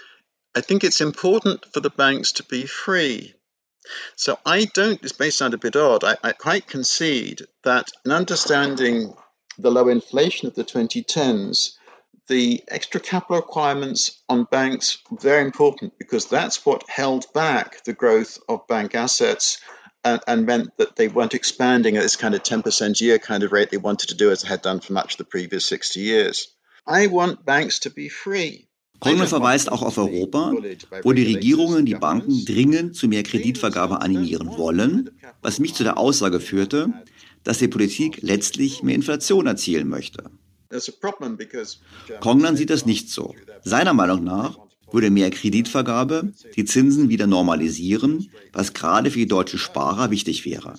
I 0.56 0.60
think 0.60 0.84
it's 0.84 1.00
important 1.00 1.66
for 1.72 1.82
the 1.82 1.90
banks 1.90 2.32
to 2.34 2.44
be 2.44 2.66
free. 2.66 3.34
So 4.16 4.38
I 4.44 4.66
don't, 4.66 5.00
this 5.00 5.18
may 5.18 5.30
sound 5.30 5.54
a 5.54 5.58
bit 5.58 5.76
odd, 5.76 6.04
I, 6.04 6.16
I 6.22 6.32
quite 6.32 6.66
concede 6.66 7.42
that 7.64 7.88
in 8.04 8.12
understanding 8.12 9.14
the 9.58 9.70
low 9.70 9.88
inflation 9.88 10.48
of 10.48 10.54
the 10.54 10.64
2010s, 10.64 11.72
the 12.28 12.62
extra 12.68 13.00
capital 13.00 13.36
requirements 13.36 14.22
on 14.28 14.44
banks 14.44 14.98
very 15.20 15.42
important 15.42 15.98
because 15.98 16.26
that's 16.26 16.64
what 16.64 16.88
held 16.88 17.32
back 17.32 17.82
the 17.84 17.92
growth 17.92 18.38
of 18.48 18.66
bank 18.68 18.94
assets 18.94 19.60
and, 20.04 20.20
and, 20.28 20.46
meant 20.46 20.76
that 20.76 20.94
they 20.94 21.08
weren't 21.08 21.34
expanding 21.34 21.96
at 21.96 22.02
this 22.02 22.16
kind 22.16 22.34
of 22.34 22.42
10% 22.42 23.00
a 23.00 23.04
year 23.04 23.18
kind 23.18 23.42
of 23.42 23.50
rate 23.50 23.70
they 23.70 23.78
wanted 23.78 24.10
to 24.10 24.14
do 24.14 24.30
as 24.30 24.42
they 24.42 24.48
had 24.48 24.62
done 24.62 24.78
for 24.78 24.92
much 24.92 25.14
of 25.14 25.18
the 25.18 25.24
previous 25.24 25.66
60 25.66 26.00
years. 26.00 26.48
I 26.86 27.08
want 27.08 27.44
banks 27.44 27.80
to 27.80 27.90
be 27.90 28.08
free. 28.08 28.67
Coleman 29.00 29.28
verweist 29.28 29.70
auch 29.70 29.82
auf 29.82 29.96
Europa, 29.98 30.52
wo 31.02 31.12
die 31.12 31.24
Regierungen 31.24 31.86
die 31.86 31.94
Banken 31.94 32.44
dringend 32.44 32.96
zu 32.96 33.06
mehr 33.08 33.22
Kreditvergabe 33.22 34.00
animieren 34.00 34.48
wollen, 34.56 35.10
was 35.40 35.58
mich 35.58 35.74
zu 35.74 35.84
der 35.84 35.98
Aussage 35.98 36.40
führte, 36.40 36.92
dass 37.44 37.58
die 37.58 37.68
Politik 37.68 38.18
letztlich 38.22 38.82
mehr 38.82 38.94
Inflation 38.94 39.46
erzielen 39.46 39.88
möchte. 39.88 40.24
Congdon 42.20 42.56
sieht 42.56 42.70
das 42.70 42.84
nicht 42.84 43.08
so. 43.10 43.34
Seiner 43.62 43.94
Meinung 43.94 44.24
nach 44.24 44.58
würde 44.92 45.10
mehr 45.10 45.30
Kreditvergabe 45.30 46.32
die 46.56 46.64
Zinsen 46.64 47.08
wieder 47.08 47.26
normalisieren, 47.26 48.30
was 48.52 48.72
gerade 48.72 49.10
für 49.10 49.18
die 49.18 49.26
deutschen 49.26 49.58
Sparer 49.58 50.10
wichtig 50.10 50.44
wäre. 50.44 50.74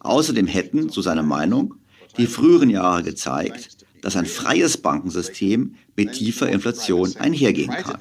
Außerdem 0.00 0.46
hätten, 0.46 0.88
so 0.88 1.02
seine 1.02 1.22
Meinung, 1.22 1.74
die 2.16 2.26
früheren 2.26 2.70
Jahre 2.70 3.02
gezeigt, 3.02 3.77
dass 4.02 4.16
ein 4.16 4.26
freies 4.26 4.76
Bankensystem 4.76 5.76
mit 5.96 6.12
tiefer 6.12 6.48
Inflation 6.48 7.16
einhergehen 7.16 7.70
kann. 7.70 7.98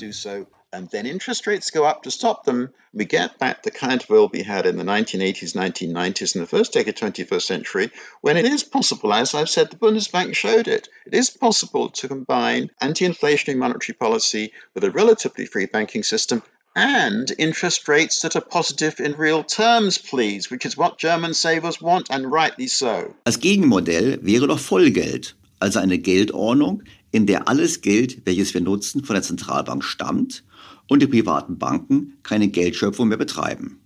and 0.73 0.91
then 0.91 1.05
interest 1.05 1.47
rates 1.47 1.71
go 1.71 1.85
up 1.85 2.03
to 2.03 2.11
stop 2.11 2.43
them, 2.43 2.69
we 2.93 3.05
get 3.05 3.39
back 3.39 3.63
the 3.63 3.71
kind 3.71 4.01
of 4.01 4.09
world 4.09 4.31
we 4.33 4.43
had 4.43 4.65
in 4.65 4.77
the 4.77 4.83
1980s, 4.83 5.55
1990s, 5.55 6.35
and 6.35 6.43
the 6.43 6.47
first 6.47 6.73
decade 6.73 7.01
of 7.01 7.13
the 7.13 7.23
21st 7.23 7.41
century, 7.41 7.91
when 8.21 8.35
it 8.35 8.45
is 8.45 8.63
possible, 8.63 9.13
as 9.13 9.33
I've 9.33 9.49
said, 9.49 9.71
the 9.71 9.77
Bundesbank 9.77 10.35
showed 10.35 10.67
it, 10.67 10.89
it 11.05 11.13
is 11.13 11.29
possible 11.29 11.89
to 11.91 12.07
combine 12.09 12.69
anti 12.81 13.07
inflationary 13.07 13.55
monetary 13.55 13.95
policy 13.95 14.51
with 14.73 14.83
a 14.83 14.91
relatively 14.91 15.45
free 15.45 15.67
banking 15.67 16.03
system 16.03 16.43
and 16.75 17.33
interest 17.39 17.87
rates 17.87 18.21
that 18.21 18.35
are 18.35 18.41
positive 18.41 18.99
in 18.99 19.13
real 19.13 19.43
terms, 19.43 19.97
please, 19.97 20.51
which 20.51 20.65
is 20.65 20.77
what 20.77 20.99
German 20.99 21.33
savers 21.33 21.81
want, 21.81 22.07
and 22.11 22.31
rightly 22.31 22.67
so. 22.67 23.15
Das 23.25 23.39
Gegenmodell 23.39 24.19
wäre 24.21 24.47
doch 24.47 24.59
Vollgeld, 24.59 25.33
also 25.60 25.80
eine 25.80 25.97
Geldordnung, 25.97 26.84
in 27.12 27.26
der 27.26 27.47
alles 27.47 27.82
Geld, 27.82 28.26
welches 28.26 28.53
wir 28.53 28.62
nutzen, 28.62 29.03
von 29.03 29.16
der 29.16 29.24
Zentralbank 29.24 29.84
stammt 29.84 30.43
und 30.88 31.01
die 31.01 31.08
privaten 31.08 31.58
Banken 31.58 32.18
keine 32.24 32.47
Geldschöpfung 32.47 33.08
mehr 33.08 33.18
betreiben. 33.18 33.80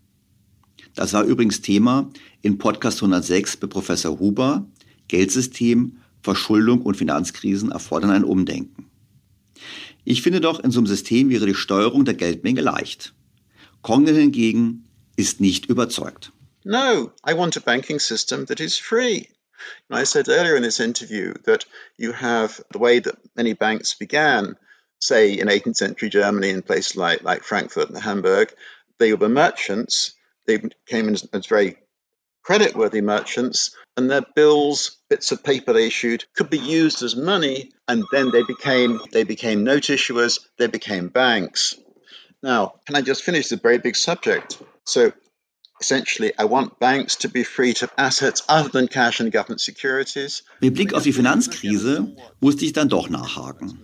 Das 0.95 1.13
war 1.13 1.23
übrigens 1.23 1.61
Thema 1.61 2.09
in 2.41 2.57
Podcast 2.57 2.97
106 2.97 3.57
bei 3.57 3.67
Professor 3.67 4.19
Huber, 4.19 4.67
Geldsystem, 5.07 5.97
Verschuldung 6.21 6.81
und 6.81 6.97
Finanzkrisen 6.97 7.71
erfordern 7.71 8.11
ein 8.11 8.23
Umdenken. 8.23 8.87
Ich 10.03 10.21
finde 10.21 10.41
doch, 10.41 10.59
in 10.59 10.71
so 10.71 10.79
einem 10.79 10.87
System 10.87 11.29
wäre 11.29 11.45
die 11.45 11.55
Steuerung 11.55 12.05
der 12.05 12.15
Geldmenge 12.15 12.61
leicht. 12.61 13.13
Congdon 13.81 14.15
hingegen 14.15 14.85
ist 15.15 15.39
nicht 15.39 15.67
überzeugt. 15.67 16.31
No, 16.63 17.11
I 17.27 17.35
want 17.35 17.57
a 17.57 17.59
banking 17.59 17.99
system 17.99 18.45
that 18.47 18.59
is 18.59 18.77
free. 18.77 19.25
I 19.89 20.03
said 20.03 20.29
earlier 20.29 20.55
in 20.55 20.63
this 20.63 20.79
interview 20.79 21.33
that 21.45 21.65
you 21.97 22.11
have 22.13 22.59
the 22.71 22.79
way 22.79 22.99
that 22.99 23.17
many 23.35 23.53
banks 23.53 23.93
began 23.93 24.55
say 24.99 25.33
in 25.33 25.47
18th 25.47 25.77
century 25.77 26.09
Germany 26.09 26.49
in 26.49 26.61
places 26.61 26.95
like, 26.95 27.23
like 27.23 27.43
Frankfurt 27.43 27.89
and 27.89 27.97
Hamburg, 27.97 28.53
they 28.99 29.13
were 29.13 29.29
merchants. 29.29 30.13
They 30.45 30.59
came 30.87 31.07
in 31.07 31.15
as, 31.15 31.27
as 31.33 31.45
very 31.47 31.77
creditworthy 32.45 33.03
merchants, 33.03 33.75
and 33.97 34.09
their 34.09 34.25
bills, 34.35 34.97
bits 35.09 35.31
of 35.31 35.43
paper 35.43 35.73
they 35.73 35.87
issued, 35.87 36.25
could 36.35 36.49
be 36.49 36.57
used 36.57 37.03
as 37.03 37.15
money, 37.15 37.71
and 37.87 38.03
then 38.11 38.31
they 38.31 38.43
became 38.43 38.99
they 39.11 39.23
became 39.23 39.63
note 39.63 39.83
issuers, 39.83 40.39
they 40.57 40.67
became 40.67 41.09
banks. 41.09 41.75
Now, 42.41 42.75
can 42.85 42.95
I 42.95 43.01
just 43.01 43.23
finish 43.23 43.49
the 43.49 43.57
very 43.57 43.77
big 43.77 43.95
subject? 43.95 44.61
So 44.85 45.13
Mit 50.59 50.73
Blick 50.75 50.93
auf 50.93 51.03
die 51.03 51.13
Finanzkrise 51.13 52.15
musste 52.39 52.65
ich 52.65 52.73
dann 52.73 52.89
doch 52.89 53.09
nachhaken. 53.09 53.83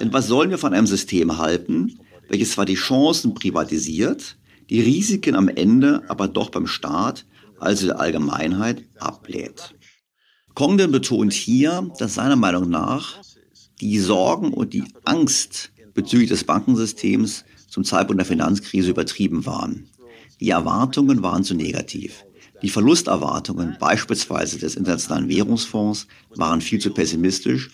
Denn 0.00 0.12
was 0.12 0.26
sollen 0.26 0.50
wir 0.50 0.58
von 0.58 0.72
einem 0.72 0.86
System 0.86 1.38
halten, 1.38 1.98
welches 2.28 2.52
zwar 2.52 2.64
die 2.64 2.74
Chancen 2.74 3.34
privatisiert, 3.34 4.36
die 4.70 4.80
Risiken 4.80 5.34
am 5.34 5.48
Ende 5.48 6.02
aber 6.08 6.28
doch 6.28 6.50
beim 6.50 6.66
Staat, 6.66 7.24
also 7.58 7.86
der 7.86 8.00
Allgemeinheit, 8.00 8.84
ablehnt? 8.98 9.74
Congdon 10.54 10.90
betont 10.90 11.32
hier, 11.32 11.90
dass 11.98 12.14
seiner 12.14 12.36
Meinung 12.36 12.70
nach 12.70 13.20
die 13.80 13.98
Sorgen 13.98 14.54
und 14.54 14.72
die 14.72 14.84
Angst 15.04 15.70
bezüglich 15.92 16.30
des 16.30 16.44
Bankensystems 16.44 17.44
zum 17.68 17.84
Zeitpunkt 17.84 18.20
der 18.20 18.26
Finanzkrise 18.26 18.90
übertrieben 18.90 19.44
waren. 19.44 19.90
Die 20.40 20.50
Erwartungen 20.50 21.22
waren 21.22 21.44
zu 21.44 21.54
negativ. 21.54 22.24
Die 22.62 22.70
Verlusterwartungen 22.70 23.76
beispielsweise 23.78 24.58
des 24.58 24.76
Internationalen 24.76 25.28
Währungsfonds 25.28 26.06
waren 26.30 26.60
viel 26.60 26.80
zu 26.80 26.90
pessimistisch 26.92 27.70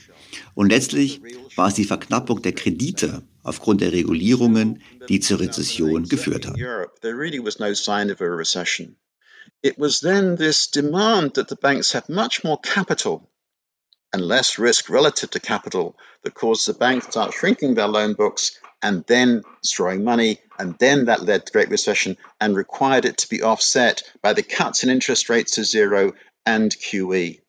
und 0.54 0.70
letztlich 0.70 1.20
war 1.56 1.68
es 1.68 1.74
die 1.74 1.84
Verknappung 1.84 2.42
der 2.42 2.52
Kredite 2.52 3.22
aufgrund 3.42 3.80
der 3.80 3.92
Regulierungen, 3.92 4.82
die 5.08 5.20
zur 5.20 5.40
Rezession 5.40 6.08
geführt 6.08 6.46
hat. 6.46 6.56
It 9.64 9.78
was 9.78 10.00
then 10.00 10.36
this 10.36 10.68
demand 10.68 11.34
that 11.34 11.48
the 11.48 11.54
banks 11.54 11.94
have 11.94 12.12
much 12.12 12.42
more 12.42 12.58
capital 12.60 13.28
and 14.12 14.24
less 14.24 14.58
risk 14.58 14.90
relative 14.90 15.30
to 15.30 15.38
capital 15.38 15.94
that 16.24 16.34
caused 16.34 16.66
the 16.66 16.72
banks 16.72 17.06
to 17.06 17.12
start 17.12 17.32
shrinking 17.32 17.76
their 17.76 17.86
loan 17.86 18.14
books 18.14 18.58
and 18.82 19.06
then 19.06 19.42
destroying 19.62 20.04
money. 20.04 20.38
And 20.58 20.76
then 20.78 21.06
that 21.06 21.24
led 21.24 21.46
to 21.46 21.52
Great 21.52 21.70
Recession 21.70 22.16
and 22.40 22.56
required 22.56 23.04
it 23.04 23.18
to 23.18 23.28
be 23.28 23.42
offset 23.42 24.02
by 24.20 24.32
the 24.32 24.42
cuts 24.42 24.82
in 24.82 24.90
interest 24.90 25.28
rates 25.28 25.52
to 25.52 25.64
zero 25.64 26.12
and 26.44 26.70
QE. 26.70 27.40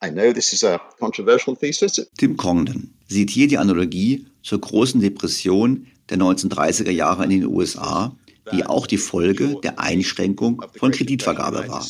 I 0.00 0.10
know 0.10 0.32
this 0.32 0.52
is 0.52 0.62
a 0.62 0.80
controversial 1.00 1.56
thesis. 1.56 2.00
Tim 2.16 2.36
Congdon 2.36 2.94
sieht 3.08 3.30
hier 3.30 3.48
die 3.48 3.58
Analogie 3.58 4.26
zur 4.42 4.60
großen 4.60 5.00
Depression 5.00 5.86
der 6.08 6.18
1930er 6.18 6.90
Jahre 6.90 7.24
in 7.24 7.30
den 7.30 7.46
USA, 7.46 8.16
die 8.52 8.64
auch 8.64 8.86
die 8.86 8.98
Folge 8.98 9.56
der 9.62 9.78
Einschränkung 9.78 10.62
von 10.76 10.92
Kreditvergabe 10.92 11.66
war. 11.68 11.84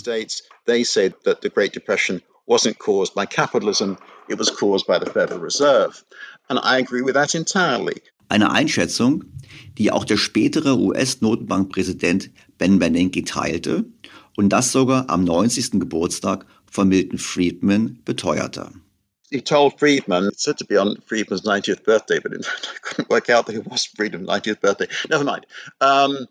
They 0.66 0.82
said 0.84 1.14
that 1.24 1.40
the 1.42 1.50
Great 1.50 1.74
Depression 1.74 2.22
wasn't 2.46 2.78
caused 2.78 3.14
by 3.14 3.26
capitalism, 3.26 3.96
it 4.28 4.38
was 4.38 4.50
caused 4.50 4.86
by 4.86 4.98
the 4.98 5.10
Federal 5.10 5.40
Reserve. 5.40 6.04
And 6.48 6.58
I 6.58 6.78
agree 6.78 7.02
with 7.02 7.14
that 7.14 7.34
entirely. 7.34 8.02
Eine 8.28 8.52
Einschätzung, 8.52 9.24
die 9.78 9.90
auch 9.90 10.04
der 10.04 10.16
spätere 10.16 10.78
US-Notenbankpräsident 10.78 12.30
Ben 12.58 12.78
Bernanke 12.78 13.24
teilte 13.24 13.84
und 14.36 14.50
das 14.50 14.72
sogar 14.72 15.10
am 15.10 15.24
90. 15.24 15.72
Geburtstag 15.72 16.46
von 16.70 16.88
Milton 16.88 17.18
Friedman 17.18 17.98
beteuerte. 18.04 18.72
He 19.30 19.40
told 19.40 19.78
Friedman, 19.78 20.28
it's 20.28 20.44
said 20.44 20.58
to 20.58 20.64
be 20.64 20.80
on 20.80 20.96
Friedman's 21.06 21.42
90th 21.42 21.82
birthday, 21.84 22.20
but 22.20 22.32
I 22.32 22.38
couldn't 22.82 23.10
work 23.10 23.30
out 23.30 23.46
that 23.46 23.56
it 23.56 23.66
was 23.66 23.86
Friedman's 23.86 24.28
90th 24.28 24.60
birthday. 24.60 24.86
Never 25.08 25.24
mind. 25.24 25.46
Um, 25.80 26.28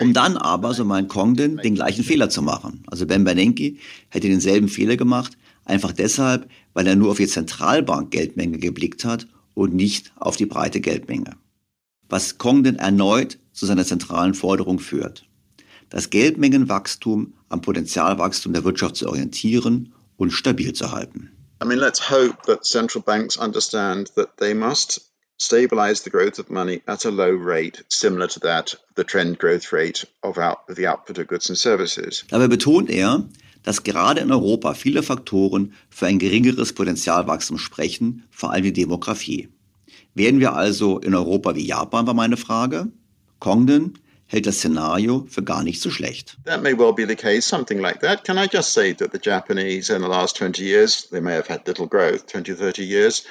um 0.00 0.12
dann 0.12 0.36
aber, 0.36 0.74
so 0.74 0.84
meint 0.84 1.08
Congdon, 1.08 1.56
den 1.56 1.74
gleichen 1.74 2.04
Fehler 2.04 2.28
zu 2.28 2.42
machen. 2.42 2.82
Also 2.86 3.06
Ben 3.06 3.24
Bernanke 3.24 3.76
hätte 4.10 4.28
denselben 4.28 4.68
Fehler 4.68 4.98
gemacht, 4.98 5.32
einfach 5.64 5.92
deshalb, 5.92 6.50
weil 6.74 6.86
er 6.86 6.96
nur 6.96 7.12
auf 7.12 7.16
die 7.16 7.26
Zentralbank-Geldmenge 7.26 8.58
geblickt 8.58 9.04
hat 9.04 9.26
und 9.54 9.74
nicht 9.74 10.12
auf 10.16 10.36
die 10.36 10.46
breite 10.46 10.80
Geldmenge. 10.80 11.36
Was 12.08 12.38
Congdon 12.38 12.76
erneut 12.76 13.38
zu 13.52 13.66
seiner 13.66 13.84
zentralen 13.84 14.34
Forderung 14.34 14.78
führt. 14.78 15.26
Das 15.88 16.10
Geldmengenwachstum 16.10 17.34
am 17.48 17.60
Potenzialwachstum 17.60 18.52
der 18.52 18.64
Wirtschaft 18.64 18.96
zu 18.96 19.08
orientieren 19.08 19.92
und 20.16 20.32
stabil 20.32 20.72
zu 20.72 20.90
halten. 20.90 21.30
I 21.62 21.66
mean, 21.66 21.78
let's 21.78 22.10
hope 22.10 22.36
that 22.46 22.64
central 22.64 23.02
banks 23.02 23.36
understand 23.36 24.12
that 24.16 24.36
they 24.38 24.54
must 24.54 25.13
stabilize 25.36 26.02
the 26.02 26.10
growth 26.10 26.38
of 26.38 26.50
money 26.50 26.82
at 26.86 27.04
a 27.04 27.10
low 27.10 27.30
rate 27.30 27.84
similar 27.88 28.26
to 28.28 28.40
that 28.40 28.74
the 28.94 29.04
trend 29.04 29.38
growth 29.38 29.72
rate 29.72 30.04
of 30.22 30.38
out, 30.38 30.66
the 30.68 30.86
output 30.86 31.18
of 31.18 31.26
goods 31.26 31.48
and 31.48 31.58
services. 31.58 32.24
Dabei 32.28 32.48
betont 32.48 32.90
er, 32.90 33.24
dass 33.62 33.82
gerade 33.82 34.20
in 34.20 34.30
Europa 34.30 34.74
viele 34.74 35.02
Faktoren 35.02 35.72
für 35.90 36.06
ein 36.06 36.18
geringeres 36.18 36.72
Potenzialwachstum 36.72 37.58
sprechen, 37.58 38.24
vor 38.30 38.52
allem 38.52 38.64
die 38.64 38.72
Demografie. 38.72 39.48
Werden 40.14 40.38
wir 40.38 40.54
also 40.54 40.98
in 41.00 41.14
Europa 41.14 41.56
wie 41.56 41.66
Japan, 41.66 42.06
war 42.06 42.14
meine 42.14 42.36
Frage. 42.36 42.88
Congdon 43.40 43.94
hält 44.26 44.46
das 44.46 44.58
Szenario 44.58 45.26
für 45.28 45.42
gar 45.42 45.62
nicht 45.62 45.80
so 45.80 45.90
schlecht. 45.90 46.36
That 46.44 46.62
may 46.62 46.76
well 46.76 46.92
be 46.92 47.06
the 47.06 47.16
case, 47.16 47.42
something 47.42 47.78
like 47.78 48.00
that. 48.00 48.24
Can 48.24 48.38
I 48.38 48.46
just 48.50 48.72
say 48.72 48.94
that 48.94 49.12
the 49.12 49.18
Japanese 49.18 49.90
in 49.90 50.02
the 50.02 50.08
last 50.08 50.36
20 50.36 50.62
years, 50.62 51.08
they 51.10 51.20
may 51.20 51.34
have 51.34 51.48
had 51.48 51.66
little 51.66 51.86
growth, 51.86 52.26
20, 52.26 52.54
30 52.54 52.84
years, 52.84 53.24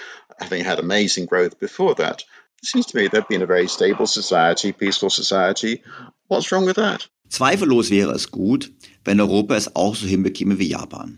Think 0.48 0.66
had 0.66 0.80
amazing 0.80 1.26
growth 1.26 1.60
before 1.60 1.96
that. 1.96 2.24
It 2.62 2.68
seems 2.68 2.86
to 2.88 2.98
me 2.98 3.08
they've 3.08 3.28
been 3.28 3.42
a 3.42 3.48
very 3.48 3.68
stable 3.68 4.08
society, 4.08 4.72
peaceful 4.72 5.10
society. 5.10 5.84
What's 6.28 6.52
wrong 6.52 6.66
with 6.66 6.76
that? 6.76 7.10
Zweifellos 7.30 7.90
wäre 7.90 8.14
es 8.14 8.30
gut, 8.32 8.72
wenn 9.04 9.20
Europa 9.20 9.56
es 9.56 9.76
auch 9.76 9.96
so 9.96 10.06
hinbekäme 10.06 10.60
wie 10.60 10.70
Japan. 10.70 11.18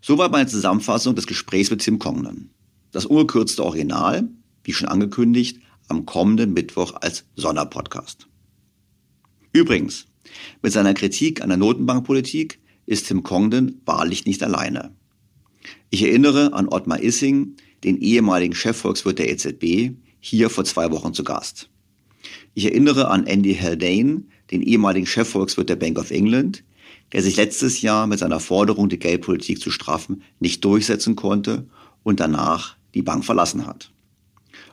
Soweit 0.00 0.32
meine 0.32 0.48
Zusammenfassung 0.48 1.14
des 1.14 1.26
Gesprächs 1.26 1.70
mit 1.70 1.82
Tim 1.82 1.98
Congdon. 1.98 2.50
Das 2.92 3.06
ungekürzte 3.06 3.64
Original, 3.64 4.28
wie 4.64 4.72
schon 4.72 4.88
angekündigt, 4.88 5.60
am 5.88 6.06
kommenden 6.06 6.52
Mittwoch 6.52 6.94
als 7.00 7.24
Sonderpodcast. 7.36 8.26
Übrigens, 9.52 10.06
mit 10.62 10.72
seiner 10.72 10.94
Kritik 10.94 11.42
an 11.42 11.48
der 11.48 11.58
Notenbankpolitik 11.58 12.60
ist 12.84 13.08
Tim 13.08 13.22
Congdon 13.22 13.80
wahrlich 13.84 14.26
nicht 14.26 14.42
alleine. 14.42 14.94
Ich 15.90 16.02
erinnere 16.02 16.52
an 16.52 16.68
Ottmar 16.68 17.00
Issing, 17.00 17.56
den 17.86 17.98
ehemaligen 18.00 18.54
Chefvolkswirt 18.54 19.20
der 19.20 19.30
EZB, 19.30 19.92
hier 20.20 20.50
vor 20.50 20.64
zwei 20.64 20.90
Wochen 20.90 21.14
zu 21.14 21.24
Gast. 21.24 21.70
Ich 22.52 22.64
erinnere 22.64 23.08
an 23.08 23.26
Andy 23.26 23.54
Haldane, 23.54 24.24
den 24.50 24.60
ehemaligen 24.60 25.06
Chefvolkswirt 25.06 25.68
der 25.68 25.76
Bank 25.76 25.98
of 25.98 26.10
England, 26.10 26.64
der 27.12 27.22
sich 27.22 27.36
letztes 27.36 27.82
Jahr 27.82 28.08
mit 28.08 28.18
seiner 28.18 28.40
Forderung, 28.40 28.88
die 28.88 28.98
Geldpolitik 28.98 29.60
zu 29.60 29.70
straffen, 29.70 30.22
nicht 30.40 30.64
durchsetzen 30.64 31.14
konnte 31.14 31.66
und 32.02 32.18
danach 32.18 32.76
die 32.94 33.02
Bank 33.02 33.24
verlassen 33.24 33.66
hat. 33.66 33.92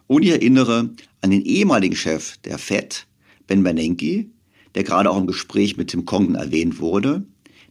Und 0.08 0.24
ich 0.24 0.32
erinnere 0.32 0.90
an 1.22 1.30
den 1.30 1.44
ehemaligen 1.44 1.96
Chef 1.96 2.38
der 2.38 2.58
Fed, 2.58 3.06
Ben 3.46 3.64
Bernanke, 3.64 4.26
der 4.74 4.84
gerade 4.84 5.12
auch 5.12 5.18
im 5.18 5.28
Gespräch 5.28 5.78
mit 5.78 5.90
Tim 5.90 6.06
Congdon 6.06 6.36
erwähnt 6.36 6.80
wurde, 6.80 7.26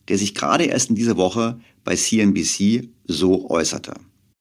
der 0.07 0.18
sich 0.18 0.34
gerade 0.34 0.64
erst 0.64 0.90
in 0.90 0.97
dieser 0.97 1.16
Woche 1.16 1.59
bei 1.82 1.97
CNBC 1.97 2.88
so 3.07 3.51
äußerte. 3.51 3.95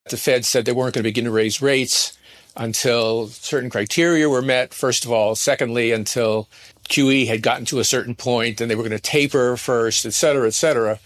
The 0.10 0.18
Fed 0.18 0.45
said 0.45 0.66
they 0.66 0.72
weren't 0.72 0.95
going 0.95 1.04
to 1.04 1.10
begin 1.10 1.26
to 1.26 1.32
raise 1.32 1.62
rates 1.62 2.18
until 2.56 3.28
certain 3.28 3.70
criteria 3.70 4.28
were 4.28 4.41
met, 4.41 4.74
first 4.74 5.06
of 5.06 5.12
all. 5.12 5.36
Secondly, 5.36 5.91
until 5.91 6.49
QE 6.89 7.28
had 7.28 7.41
gotten 7.41 7.66
to 7.66 7.80
a 7.80 7.84
certain 7.84 8.16
point 8.16 8.60
and 8.60 8.70
they 8.70 8.76
were 8.76 8.82
going 8.82 8.91
to 8.91 8.99
taper 8.99 9.56
first, 9.58 10.06
et 10.06 10.14
cetera, 10.14 10.47
et 10.47 10.54
cetera. 10.54 10.99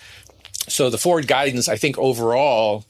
So 0.67 0.89
the 0.89 0.97
forward 0.97 1.27
guidance, 1.27 1.67
I 1.67 1.75
think 1.75 1.97
overall, 1.97 2.85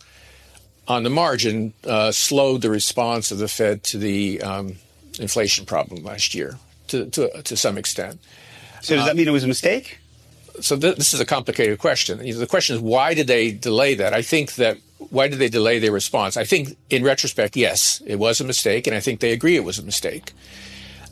on 0.88 1.04
the 1.04 1.10
margin, 1.10 1.74
uh, 1.86 2.12
slowed 2.12 2.62
the 2.62 2.70
response 2.70 3.32
of 3.32 3.40
the 3.40 3.48
Fed 3.48 3.84
to 3.86 3.98
the 3.98 4.42
um, 4.42 4.76
inflation 5.20 5.66
problem 5.66 6.04
last 6.04 6.36
year 6.36 6.60
to, 6.90 7.08
to, 7.10 7.42
to 7.42 7.58
some 7.58 7.78
extent. 7.78 8.20
So 8.82 8.96
does 8.96 9.06
that 9.06 9.16
mean 9.16 9.28
it 9.28 9.32
was 9.32 9.44
a 9.44 9.48
mistake? 9.48 9.98
So 10.62 10.78
th- 10.78 10.96
this 10.96 11.14
is 11.14 11.20
a 11.20 11.26
complicated 11.26 11.80
question. 11.80 12.18
The 12.18 12.48
question 12.48 12.76
is 12.76 12.82
why 12.82 13.14
did 13.14 13.28
they 13.28 13.52
delay 13.52 13.96
that? 13.96 14.14
I 14.14 14.22
think 14.22 14.56
that 14.56 14.78
why 14.98 15.28
did 15.28 15.40
they 15.40 15.50
delay 15.50 15.80
their 15.80 15.92
response? 15.92 16.38
I 16.38 16.46
think 16.46 16.78
in 16.90 17.04
retrospect, 17.04 17.56
yes, 17.56 18.02
it 18.06 18.18
was 18.18 18.42
a 18.42 18.44
mistake, 18.44 18.88
and 18.88 18.96
I 18.96 19.00
think 19.00 19.20
they 19.20 19.32
agree 19.32 19.56
it 19.56 19.64
was 19.64 19.80
a 19.80 19.84
mistake. 19.84 20.34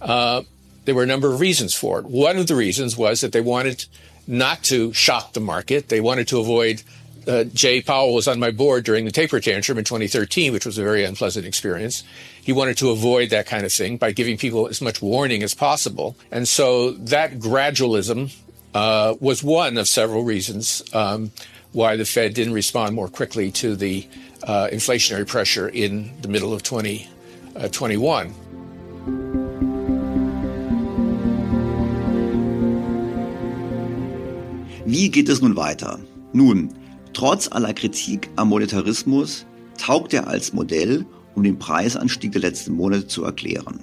Uh, 0.02 0.44
there 0.86 0.96
were 0.96 1.04
a 1.04 1.08
number 1.08 1.32
of 1.32 1.39
reasons 1.39 1.74
for 1.74 2.00
it. 2.00 2.06
One 2.06 2.38
of 2.38 2.48
the 2.48 2.56
reasons 2.56 2.98
was 2.98 3.22
that 3.22 3.32
they 3.32 3.41
wanted 3.41 3.86
not 4.28 4.64
to 4.64 4.94
shock 4.94 5.34
the 5.34 5.39
market. 5.39 5.89
They 5.89 6.02
wanted 6.02 6.28
to 6.30 6.39
avoid. 6.39 6.84
Uh, 7.26 7.46
Jay 7.46 7.82
Powell 7.82 8.14
was 8.14 8.28
on 8.28 8.39
my 8.39 8.52
board 8.52 8.84
during 8.84 9.06
the 9.06 9.12
taper 9.12 9.39
tantrum 9.39 9.78
in 9.78 9.86
2013, 9.86 10.52
which 10.52 10.66
was 10.66 10.78
a 10.78 10.84
very 10.84 11.06
unpleasant 11.06 11.46
experience. 11.46 12.04
He 12.41 12.52
wanted 12.52 12.78
to 12.78 12.89
avoid 12.89 13.30
that 13.30 13.46
kind 13.46 13.66
of 13.66 13.72
thing 13.72 13.96
by 13.96 14.12
giving 14.12 14.38
people 14.38 14.68
as 14.68 14.82
much 14.82 15.02
warning 15.02 15.41
as 15.41 15.54
possible. 15.54 16.18
And 16.32 16.48
so 16.48 16.91
that 16.91 17.39
gradualism 17.39 18.36
uh, 18.74 19.16
was 19.20 19.44
one 19.44 19.78
of 19.78 19.88
several 19.88 20.24
reasons 20.24 20.84
um, 20.94 21.32
why 21.72 21.96
the 21.96 22.06
Fed 22.06 22.34
didn't 22.34 22.54
respond 22.54 22.96
more 22.96 23.08
quickly 23.08 23.52
to 23.52 23.76
the 23.76 24.08
uh, 24.44 24.68
inflationary 24.72 25.28
pressure 25.28 25.70
in 25.70 26.12
the 26.22 26.28
middle 26.28 26.54
of 26.54 26.64
2021. 26.64 28.28
Uh, 28.28 28.34
Wie 34.86 35.10
geht 35.10 35.30
es 35.30 35.42
nun 35.42 35.56
weiter? 35.56 36.00
Nun, 36.34 36.70
trotz 37.14 37.48
aller 37.48 37.74
Kritik 37.74 38.30
am 38.36 38.50
Monetarismus 38.50 39.46
taugt 39.78 40.14
er 40.14 40.28
als 40.28 40.52
Modell 40.54 41.06
um 41.36 41.44
den 41.44 41.58
Preisanstieg 41.58 42.32
der 42.34 42.42
letzten 42.42 42.74
Monate 42.74 43.08
zu 43.08 43.24
erklären. 43.24 43.80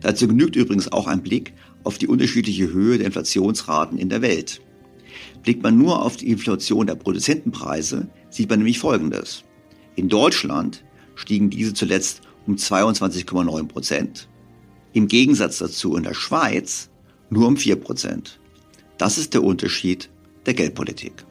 Dazu 0.00 0.26
genügt 0.26 0.56
übrigens 0.56 0.90
auch 0.90 1.06
ein 1.06 1.22
Blick 1.22 1.52
auf 1.84 1.98
die 1.98 2.08
unterschiedliche 2.08 2.72
Höhe 2.72 2.98
der 2.98 3.06
Inflationsraten 3.06 3.98
in 3.98 4.08
der 4.08 4.22
Welt. 4.22 4.60
Blickt 5.42 5.62
man 5.62 5.76
nur 5.76 6.02
auf 6.02 6.16
die 6.16 6.30
Inflation 6.30 6.86
der 6.86 6.94
Produzentenpreise, 6.94 8.08
sieht 8.30 8.48
man 8.48 8.58
nämlich 8.58 8.78
Folgendes. 8.78 9.44
In 9.94 10.08
Deutschland 10.08 10.82
stiegen 11.14 11.50
diese 11.50 11.74
zuletzt 11.74 12.22
um 12.46 12.56
22,9 12.56 13.68
Prozent. 13.68 14.28
Im 14.92 15.06
Gegensatz 15.06 15.58
dazu 15.58 15.96
in 15.96 16.02
der 16.02 16.14
Schweiz 16.14 16.90
nur 17.30 17.46
um 17.46 17.56
4 17.56 17.76
Prozent. 17.76 18.40
Das 18.98 19.18
ist 19.18 19.34
der 19.34 19.44
Unterschied 19.44 20.10
der 20.46 20.54
Geldpolitik. 20.54 21.24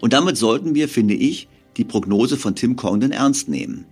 Und 0.00 0.12
damit 0.12 0.36
sollten 0.36 0.74
wir, 0.74 0.88
finde 0.88 1.14
ich, 1.14 1.48
die 1.76 1.84
Prognose 1.84 2.36
von 2.36 2.54
Tim 2.54 2.76
Congdon 2.76 3.10
ernst 3.10 3.48
nehmen. 3.48 3.86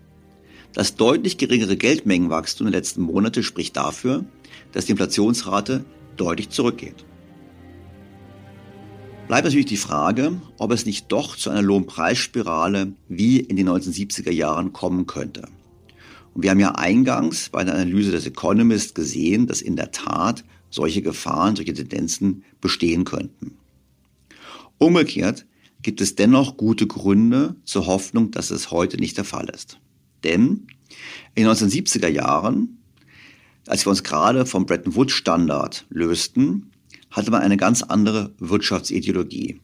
Das 0.73 0.97
deutlich 0.97 1.37
geringere 1.37 1.77
Geldmengenwachstum 1.77 2.67
der 2.67 2.79
letzten 2.79 3.03
Monate 3.03 3.43
spricht 3.43 3.77
dafür, 3.77 4.25
dass 4.73 4.87
die 4.87 4.93
Inflationsrate 4.93 5.85
deutlich 6.17 6.49
zurückgeht. 6.51 7.05
Bleibt 9.29 9.45
natürlich 9.45 9.67
die 9.67 9.77
Frage, 9.77 10.41
ob 10.59 10.73
es 10.73 10.85
nicht 10.85 11.11
doch 11.13 11.37
zu 11.37 11.51
einer 11.51 11.63
Lohnpreisspirale 11.63 12.93
wie 13.09 13.39
in 13.39 13.57
den 13.57 13.69
1970er 13.69 14.33
Jahren 14.33 14.73
kommen 14.73 15.07
könnte. 15.07 15.49
Und 16.35 16.43
wir 16.43 16.51
haben 16.51 16.61
ja 16.61 16.73
eingangs 16.73 17.51
bei 17.51 17.63
der 17.65 17.75
Analyse 17.75 18.11
des 18.11 18.27
Economist 18.27 18.95
gesehen, 18.95 19.47
dass 19.47 19.61
in 19.61 19.77
der 19.77 19.91
Tat 19.91 20.45
solche 20.71 21.03
Gefahren, 21.03 21.55
solche 21.55 21.75
Tendenzen 21.75 22.45
bestehen 22.61 23.05
könnten. 23.05 23.59
Umgekehrt 24.79 25.47
gibt 25.83 26.01
es 26.01 26.15
dennoch 26.15 26.57
gute 26.57 26.87
Gründe 26.87 27.57
zur 27.65 27.87
Hoffnung, 27.87 28.31
dass 28.31 28.51
es 28.51 28.71
heute 28.71 28.97
nicht 28.97 29.19
der 29.19 29.25
Fall 29.25 29.49
ist. 29.51 29.79
Denn 30.25 30.67
in 31.35 31.45
den 31.45 31.49
1970er 31.49 32.09
Jahren, 32.09 32.79
als 33.67 33.87
wir 33.87 33.91
uns 33.91 34.03
gerade 34.03 34.47
vom 34.47 34.67
Bretton 34.67 34.95
Woods 34.95 35.13
Standard 35.13 35.87
lösten, 35.89 36.71
hatte 37.11 37.31
man 37.31 37.43
eine 37.43 37.57
ganz 37.57 37.83
andere 37.83 38.33
Wirtschaftsideologie, 38.39 39.61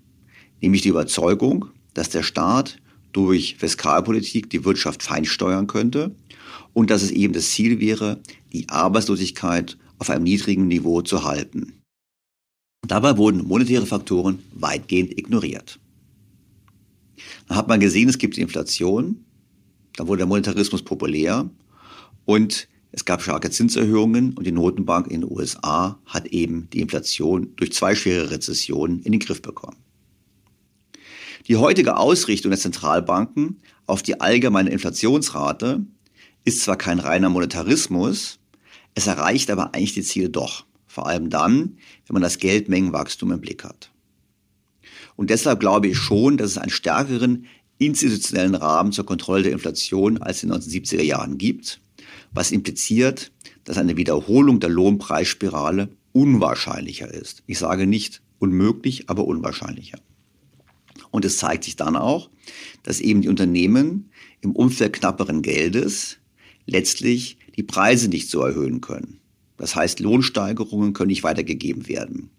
nämlich 0.60 0.82
die 0.82 0.90
Überzeugung, 0.90 1.66
dass 1.94 2.10
der 2.10 2.22
Staat 2.22 2.78
durch 3.12 3.56
Fiskalpolitik 3.58 4.50
die 4.50 4.64
Wirtschaft 4.64 5.02
feinsteuern 5.02 5.66
könnte 5.66 6.14
und 6.74 6.90
dass 6.90 7.02
es 7.02 7.10
eben 7.10 7.32
das 7.32 7.50
Ziel 7.50 7.80
wäre, 7.80 8.20
die 8.52 8.68
Arbeitslosigkeit 8.68 9.78
auf 9.98 10.10
einem 10.10 10.24
niedrigen 10.24 10.68
Niveau 10.68 11.02
zu 11.02 11.24
halten. 11.24 11.72
Dabei 12.86 13.16
wurden 13.16 13.46
monetäre 13.46 13.86
Faktoren 13.86 14.38
weitgehend 14.52 15.18
ignoriert. 15.18 15.80
Dann 17.48 17.56
hat 17.56 17.68
man 17.68 17.80
gesehen, 17.80 18.08
es 18.08 18.18
gibt 18.18 18.38
Inflation, 18.38 19.24
dann 19.98 20.06
wurde 20.06 20.18
der 20.18 20.26
Monetarismus 20.26 20.82
populär 20.82 21.50
und 22.24 22.68
es 22.92 23.04
gab 23.04 23.20
starke 23.20 23.50
Zinserhöhungen 23.50 24.32
und 24.34 24.46
die 24.46 24.52
Notenbank 24.52 25.08
in 25.08 25.22
den 25.22 25.30
USA 25.30 25.98
hat 26.06 26.28
eben 26.28 26.68
die 26.72 26.80
Inflation 26.80 27.52
durch 27.56 27.72
zwei 27.72 27.96
schwere 27.96 28.30
Rezessionen 28.30 29.02
in 29.02 29.10
den 29.10 29.20
Griff 29.20 29.42
bekommen. 29.42 29.76
Die 31.48 31.56
heutige 31.56 31.96
Ausrichtung 31.96 32.50
der 32.50 32.60
Zentralbanken 32.60 33.60
auf 33.86 34.02
die 34.02 34.20
allgemeine 34.20 34.70
Inflationsrate 34.70 35.84
ist 36.44 36.60
zwar 36.60 36.76
kein 36.76 37.00
reiner 37.00 37.28
Monetarismus, 37.28 38.38
es 38.94 39.06
erreicht 39.08 39.50
aber 39.50 39.74
eigentlich 39.74 39.94
die 39.94 40.02
Ziele 40.02 40.30
doch. 40.30 40.64
Vor 40.86 41.08
allem 41.08 41.28
dann, 41.28 41.76
wenn 42.06 42.14
man 42.14 42.22
das 42.22 42.38
Geldmengenwachstum 42.38 43.32
im 43.32 43.40
Blick 43.40 43.64
hat. 43.64 43.90
Und 45.16 45.30
deshalb 45.30 45.58
glaube 45.58 45.88
ich 45.88 45.98
schon, 45.98 46.36
dass 46.36 46.52
es 46.52 46.58
einen 46.58 46.70
stärkeren 46.70 47.46
institutionellen 47.78 48.54
Rahmen 48.54 48.92
zur 48.92 49.06
Kontrolle 49.06 49.44
der 49.44 49.52
Inflation 49.52 50.18
als 50.18 50.42
in 50.42 50.50
den 50.50 50.60
1970er 50.60 51.02
Jahren 51.02 51.38
gibt, 51.38 51.80
was 52.32 52.50
impliziert, 52.50 53.32
dass 53.64 53.78
eine 53.78 53.96
Wiederholung 53.96 54.60
der 54.60 54.70
Lohnpreisspirale 54.70 55.88
unwahrscheinlicher 56.12 57.12
ist. 57.12 57.42
Ich 57.46 57.58
sage 57.58 57.86
nicht 57.86 58.22
unmöglich, 58.38 59.08
aber 59.08 59.24
unwahrscheinlicher. 59.24 59.98
Und 61.10 61.24
es 61.24 61.38
zeigt 61.38 61.64
sich 61.64 61.76
dann 61.76 61.96
auch, 61.96 62.30
dass 62.82 63.00
eben 63.00 63.22
die 63.22 63.28
Unternehmen 63.28 64.10
im 64.40 64.52
Umfeld 64.52 64.92
knapperen 64.94 65.42
Geldes 65.42 66.18
letztlich 66.66 67.38
die 67.56 67.62
Preise 67.62 68.08
nicht 68.08 68.30
so 68.30 68.40
erhöhen 68.40 68.80
können. 68.80 69.20
Das 69.56 69.74
heißt, 69.74 70.00
Lohnsteigerungen 70.00 70.92
können 70.92 71.08
nicht 71.08 71.24
weitergegeben 71.24 71.88
werden. 71.88 72.30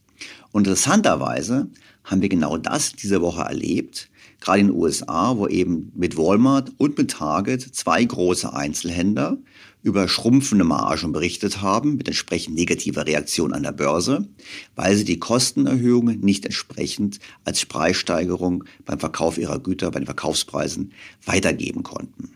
Und 0.51 0.67
interessanterweise 0.67 1.69
haben 2.03 2.21
wir 2.21 2.29
genau 2.29 2.57
das 2.57 2.93
diese 2.93 3.21
Woche 3.21 3.41
erlebt, 3.41 4.08
gerade 4.39 4.59
in 4.59 4.67
den 4.67 4.75
USA, 4.75 5.37
wo 5.37 5.47
eben 5.47 5.91
mit 5.95 6.17
Walmart 6.17 6.71
und 6.77 6.97
mit 6.97 7.11
Target 7.11 7.61
zwei 7.61 8.03
große 8.03 8.53
Einzelhändler 8.53 9.37
über 9.81 10.07
schrumpfende 10.07 10.65
Margen 10.65 11.13
berichtet 11.13 11.61
haben, 11.61 11.95
mit 11.95 12.07
entsprechend 12.07 12.55
negativer 12.55 13.05
Reaktion 13.05 13.53
an 13.53 13.63
der 13.63 13.71
Börse, 13.71 14.27
weil 14.75 14.95
sie 14.95 15.05
die 15.05 15.19
Kostenerhöhungen 15.19 16.19
nicht 16.19 16.45
entsprechend 16.45 17.19
als 17.45 17.65
Preissteigerung 17.65 18.65
beim 18.85 18.99
Verkauf 18.99 19.37
ihrer 19.37 19.59
Güter, 19.59 19.91
bei 19.91 19.99
den 19.99 20.05
Verkaufspreisen 20.05 20.91
weitergeben 21.25 21.83
konnten. 21.83 22.31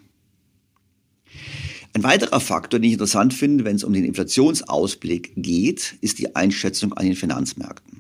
Ein 1.96 2.04
weiterer 2.04 2.40
Faktor, 2.40 2.80
den 2.80 2.88
ich 2.88 2.94
interessant 2.94 3.34
finde, 3.34 3.66
wenn 3.66 3.76
es 3.76 3.84
um 3.84 3.94
den 3.94 4.06
Inflationsausblick 4.06 5.34
geht, 5.36 5.96
ist 6.02 6.18
die 6.18 6.36
Einschätzung 6.36 6.94
an 6.94 7.06
den 7.06 7.16
Finanzmärkten. 7.16 7.93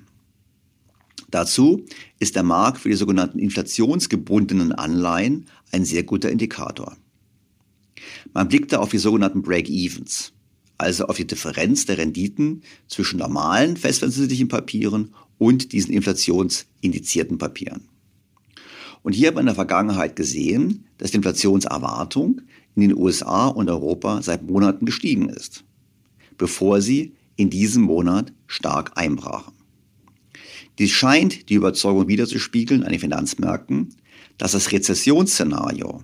Dazu 1.34 1.84
ist 2.20 2.36
der 2.36 2.44
Markt 2.44 2.78
für 2.78 2.90
die 2.90 2.96
sogenannten 2.96 3.40
inflationsgebundenen 3.40 4.72
Anleihen 4.72 5.48
ein 5.72 5.84
sehr 5.84 6.04
guter 6.04 6.30
Indikator. 6.30 6.96
Man 8.36 8.48
blickt 8.50 8.72
da 8.72 8.78
auf 8.78 8.92
die 8.92 9.00
sogenannten 9.00 9.42
Break-Evens, 9.42 10.32
also 10.78 11.08
auf 11.08 11.18
die 11.18 11.26
Differenz 11.26 11.88
der 11.88 11.98
Renditen 11.98 12.62
zwischen 12.88 13.18
normalen 13.18 13.78
festverzinslichen 13.78 14.48
Papieren 14.48 15.16
und 15.40 15.72
diesen 15.72 15.92
inflationsindizierten 15.96 17.40
Papieren. 17.40 17.88
Und 19.02 19.14
hier 19.14 19.30
hat 19.30 19.34
man 19.34 19.42
in 19.42 19.48
der 19.48 19.56
Vergangenheit 19.56 20.16
gesehen, 20.16 20.86
dass 21.00 21.10
die 21.10 21.18
Inflationserwartung 21.18 22.42
in 22.76 22.82
den 22.84 22.96
USA 22.96 23.48
und 23.48 23.72
Europa 23.72 24.22
seit 24.22 24.44
Monaten 24.44 24.86
gestiegen 24.86 25.30
ist, 25.30 25.64
bevor 26.38 26.80
sie 26.80 27.16
in 27.38 27.50
diesem 27.50 27.82
Monat 27.82 28.32
stark 28.46 28.92
einbrachen. 28.98 29.63
Dies 30.80 30.92
scheint 30.92 31.50
die 31.50 31.56
Überzeugung 31.56 32.08
wiederzuspiegeln 32.08 32.84
an 32.84 32.92
den 32.92 33.00
Finanzmärkten, 33.00 33.96
dass 34.38 34.54
das 34.54 34.72
Rezessionsszenario, 34.72 36.04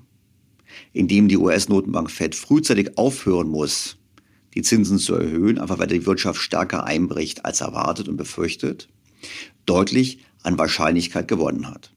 in 0.94 1.08
dem 1.08 1.28
die 1.28 1.38
US-Notenbank 1.38 2.12
Fed 2.12 2.36
frühzeitig 2.36 2.98
aufhören 2.98 3.50
muss, 3.50 3.98
die 4.54 4.62
Zinsen 4.62 5.00
zu 5.00 5.16
erhöhen, 5.16 5.58
einfach 5.58 5.80
weil 5.80 5.88
die 5.88 6.06
Wirtschaft 6.06 6.42
stärker 6.42 6.84
einbricht 6.84 7.46
als 7.46 7.62
erwartet 7.62 8.08
und 8.08 8.18
befürchtet, 8.18 8.90
deutlich 9.66 10.20
an 10.44 10.58
Wahrscheinlichkeit 10.58 11.28
gewonnen 11.28 11.68
hat. 11.68 11.92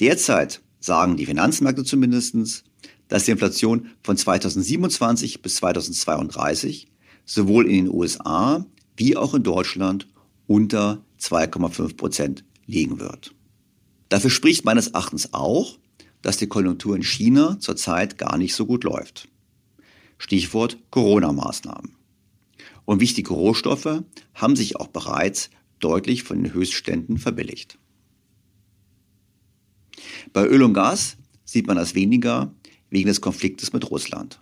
Derzeit 0.00 0.62
sagen 0.80 1.16
die 1.16 1.26
Finanzmärkte 1.26 1.84
zumindest, 1.84 2.64
dass 3.08 3.24
die 3.24 3.32
Inflation 3.32 3.90
von 4.02 4.16
2027 4.16 5.42
bis 5.42 5.56
2032 5.56 6.88
sowohl 7.24 7.66
in 7.66 7.84
den 7.84 7.94
USA 7.94 8.64
wie 8.96 9.16
auch 9.16 9.34
in 9.34 9.42
Deutschland 9.42 10.08
unter 10.46 11.04
2,5 11.20 11.96
Prozent 11.96 12.44
liegen 12.66 13.00
wird. 13.00 13.34
Dafür 14.08 14.30
spricht 14.30 14.64
meines 14.64 14.88
Erachtens 14.88 15.32
auch, 15.32 15.78
dass 16.22 16.36
die 16.36 16.48
Konjunktur 16.48 16.96
in 16.96 17.02
China 17.02 17.58
zurzeit 17.60 18.18
gar 18.18 18.36
nicht 18.36 18.54
so 18.54 18.66
gut 18.66 18.84
läuft. 18.84 19.28
Stichwort 20.18 20.78
Corona-Maßnahmen. 20.90 21.96
Und 22.84 23.00
wichtige 23.00 23.32
Rohstoffe 23.32 24.02
haben 24.34 24.56
sich 24.56 24.76
auch 24.76 24.88
bereits 24.88 25.50
deutlich 25.78 26.24
von 26.24 26.42
den 26.42 26.52
Höchstständen 26.52 27.18
verbilligt. 27.18 27.78
Bei 30.32 30.46
Öl 30.46 30.62
und 30.62 30.74
Gas 30.74 31.16
sieht 31.44 31.66
man 31.66 31.76
das 31.76 31.94
weniger 31.94 32.54
wegen 32.90 33.08
des 33.08 33.20
Konfliktes 33.20 33.72
mit 33.72 33.90
Russland. 33.90 34.40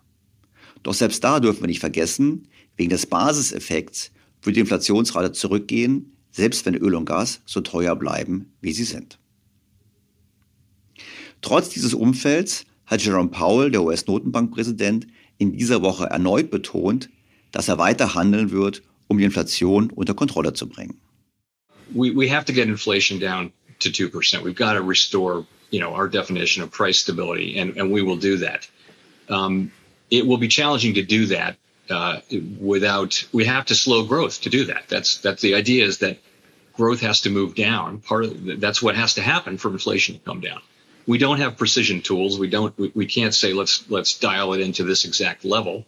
Doch 0.82 0.94
selbst 0.94 1.22
da 1.22 1.40
dürfen 1.40 1.60
wir 1.60 1.68
nicht 1.68 1.80
vergessen, 1.80 2.48
wegen 2.76 2.90
des 2.90 3.06
Basiseffekts 3.06 4.12
wird 4.42 4.56
die 4.56 4.60
Inflationsrate 4.60 5.32
zurückgehen, 5.32 6.16
selbst 6.38 6.64
wenn 6.66 6.76
Öl 6.76 6.94
und 6.94 7.04
Gas 7.04 7.40
so 7.46 7.60
teuer 7.60 7.96
bleiben, 7.96 8.52
wie 8.60 8.72
sie 8.72 8.84
sind. 8.84 9.18
Trotz 11.42 11.68
dieses 11.68 11.94
Umfelds 11.94 12.64
hat 12.86 13.04
Jerome 13.04 13.30
Powell, 13.30 13.72
der 13.72 13.82
US-Notenbankpräsident, 13.82 15.08
in 15.38 15.56
dieser 15.56 15.82
Woche 15.82 16.04
erneut 16.06 16.50
betont, 16.50 17.10
dass 17.50 17.68
er 17.68 17.78
weiter 17.78 18.14
handeln 18.14 18.52
wird, 18.52 18.82
um 19.08 19.18
die 19.18 19.24
Inflation 19.24 19.90
unter 19.90 20.14
Kontrolle 20.14 20.52
zu 20.52 20.68
bringen. 20.68 21.00
We, 21.92 22.14
we 22.14 22.28
have 22.28 22.44
to 22.44 22.52
get 22.52 22.68
inflation 22.68 23.18
down 23.18 23.50
to 23.80 23.88
2%. 23.88 24.44
We've 24.44 24.54
got 24.54 24.74
to 24.74 24.82
restore, 24.82 25.44
you 25.70 25.80
know, 25.80 25.92
our 25.92 26.08
definition 26.08 26.62
of 26.62 26.70
price 26.70 26.98
stability, 27.00 27.58
and, 27.58 27.76
and 27.76 27.90
we 27.90 28.02
will 28.02 28.18
do 28.18 28.36
that. 28.38 28.68
Um, 29.28 29.72
it 30.10 30.24
will 30.26 30.38
be 30.38 30.48
challenging 30.48 30.94
to 30.94 31.02
do 31.02 31.26
that 31.26 31.56
uh, 31.90 32.20
without 32.60 33.26
we 33.32 33.44
have 33.46 33.64
to 33.66 33.74
slow 33.74 34.04
growth 34.04 34.42
to 34.42 34.50
do 34.50 34.66
that. 34.66 34.84
That's 34.88 35.18
that's 35.18 35.42
the 35.42 35.54
idea 35.54 35.84
is 35.84 35.98
that 35.98 36.18
growth 36.78 37.00
has 37.00 37.20
to 37.22 37.30
move 37.30 37.54
down. 37.54 37.98
Part 37.98 38.24
of 38.24 38.60
that's 38.60 38.80
what 38.80 38.94
has 38.94 39.14
to 39.14 39.22
happen 39.22 39.58
for 39.58 39.68
inflation 39.70 40.14
to 40.14 40.20
come 40.20 40.40
down. 40.40 40.62
We 41.06 41.18
don't 41.18 41.40
have 41.40 41.58
precision 41.58 42.00
tools. 42.00 42.38
We 42.38 42.48
don't 42.48 42.76
we, 42.78 42.92
we 42.94 43.06
can't 43.06 43.34
say 43.34 43.52
let's 43.52 43.90
let's 43.90 44.18
dial 44.18 44.54
it 44.54 44.60
into 44.60 44.84
this 44.84 45.04
exact 45.04 45.44
level. 45.44 45.84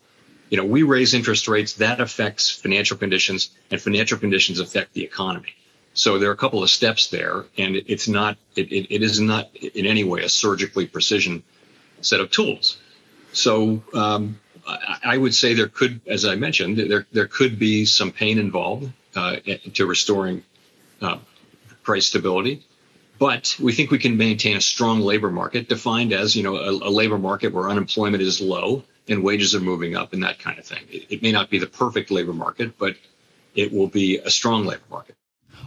You 0.51 0.57
know, 0.59 0.65
we 0.65 0.83
raise 0.83 1.15
interest 1.15 1.47
rates 1.47 1.75
that 1.75 2.01
affects 2.01 2.51
financial 2.51 2.97
conditions, 2.99 3.51
and 3.71 3.81
financial 3.81 4.19
conditions 4.19 4.59
affect 4.59 4.93
the 4.93 5.05
economy. 5.05 5.55
So 5.95 6.19
there 6.19 6.29
are 6.31 6.33
a 6.33 6.43
couple 6.45 6.63
of 6.63 6.71
steps 6.71 7.07
there, 7.09 7.45
and 7.57 7.77
it's 7.77 8.09
not 8.09 8.37
it, 8.57 8.73
it, 8.73 8.95
it 8.95 9.03
is 9.03 9.21
not 9.21 9.55
in 9.57 9.87
any 9.87 10.05
way 10.05 10.25
a 10.25 10.29
surgically 10.29 10.87
precision 10.87 11.45
set 12.01 12.21
of 12.21 12.31
tools. 12.31 12.79
So 13.33 13.83
um, 13.95 14.41
I 15.05 15.17
would 15.17 15.35
say 15.35 15.55
there 15.55 15.69
could, 15.69 16.01
as 16.07 16.25
I 16.25 16.35
mentioned, 16.35 16.79
there 16.79 17.07
there 17.13 17.29
could 17.29 17.59
be 17.59 17.85
some 17.85 18.11
pain 18.11 18.39
involved 18.39 18.93
uh, 19.15 19.37
to 19.75 19.87
restoring 19.87 20.43
uh, 21.01 21.19
price 21.83 22.07
stability, 22.07 22.63
but 23.19 23.57
we 23.61 23.73
think 23.73 23.91
we 23.91 23.99
can 23.99 24.17
maintain 24.17 24.57
a 24.57 24.61
strong 24.61 25.01
labor 25.01 25.31
market 25.31 25.69
defined 25.69 26.13
as, 26.13 26.35
you 26.35 26.43
know, 26.43 26.57
a, 26.57 26.71
a 26.71 26.91
labor 26.91 27.19
market 27.19 27.53
where 27.53 27.69
unemployment 27.69 28.23
is 28.23 28.41
low 28.41 28.83
and 29.09 29.23
wages 29.23 29.55
are 29.55 29.61
moving 29.61 29.97
up 29.97 30.13
and 30.13 30.23
that 30.23 30.39
kind 30.39 30.59
of 30.59 30.65
thing. 30.65 30.85
It, 30.91 31.07
it 31.11 31.23
may 31.23 31.33
not 31.33 31.51
be 31.51 31.59
the 31.59 31.67
perfect 31.67 32.11
labor 32.11 32.33
market, 32.33 32.79
but 32.79 32.97
it 33.55 33.73
will 33.73 33.89
be 33.89 34.19
a 34.19 34.31
strong 34.31 34.65
labor 34.65 34.89
market. 34.91 35.17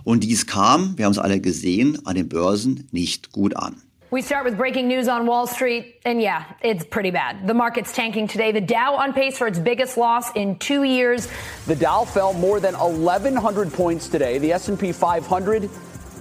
Und 0.05 0.23
dies 0.23 0.45
kam, 0.45 0.97
wir 0.97 1.05
haben 1.05 1.13
es 1.13 1.17
alle 1.17 1.39
gesehen, 1.39 2.05
an 2.05 2.15
den 2.15 2.27
Börsen 2.27 2.87
nicht 2.91 3.31
gut 3.31 3.55
an. 3.55 3.81
We 4.13 4.21
start 4.21 4.45
with 4.45 4.57
breaking 4.57 4.87
news 4.87 5.07
on 5.07 5.25
Wall 5.25 5.47
Street, 5.47 5.99
and 6.05 6.21
yeah, 6.21 6.43
it's 6.61 6.85
pretty 6.85 7.09
bad. 7.09 7.47
The 7.47 7.53
market's 7.55 7.91
tanking 7.95 8.27
today. 8.27 8.51
The 8.51 8.61
Dow 8.61 8.93
on 8.93 9.11
pace 9.11 9.39
for 9.39 9.47
its 9.47 9.57
biggest 9.57 9.97
loss 9.97 10.31
in 10.35 10.59
two 10.59 10.83
years. 10.83 11.27
The 11.65 11.75
Dow 11.75 12.05
fell 12.05 12.31
more 12.31 12.59
than 12.59 12.75
1,100 12.75 13.73
points 13.73 14.07
today. 14.07 14.37
The 14.37 14.51
S&P 14.51 14.91
500 14.91 15.67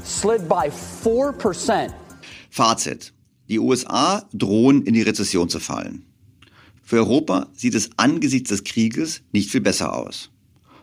slid 0.04 0.48
by 0.48 0.70
4%. 0.70 1.92
Fazit. 2.48 3.12
Die 3.50 3.58
USA 3.58 4.22
drohen 4.32 4.86
in 4.86 4.94
die 4.94 5.02
Rezession 5.02 5.50
zu 5.50 5.60
fallen. 5.60 6.06
Für 6.82 6.96
Europa 6.96 7.48
sieht 7.52 7.74
es 7.74 7.90
angesichts 7.98 8.48
des 8.48 8.64
Krieges 8.64 9.20
nicht 9.32 9.50
viel 9.50 9.60
besser 9.60 9.92
aus. 9.92 10.30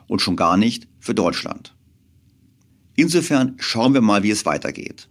Und 0.07 0.21
schon 0.21 0.35
gar 0.35 0.57
nicht 0.57 0.87
für 0.99 1.15
Deutschland. 1.15 1.73
Insofern 2.95 3.55
schauen 3.57 3.95
wir 3.95 4.01
mal, 4.01 4.21
wie 4.21 4.29
es 4.29 4.45
weitergeht. 4.45 5.08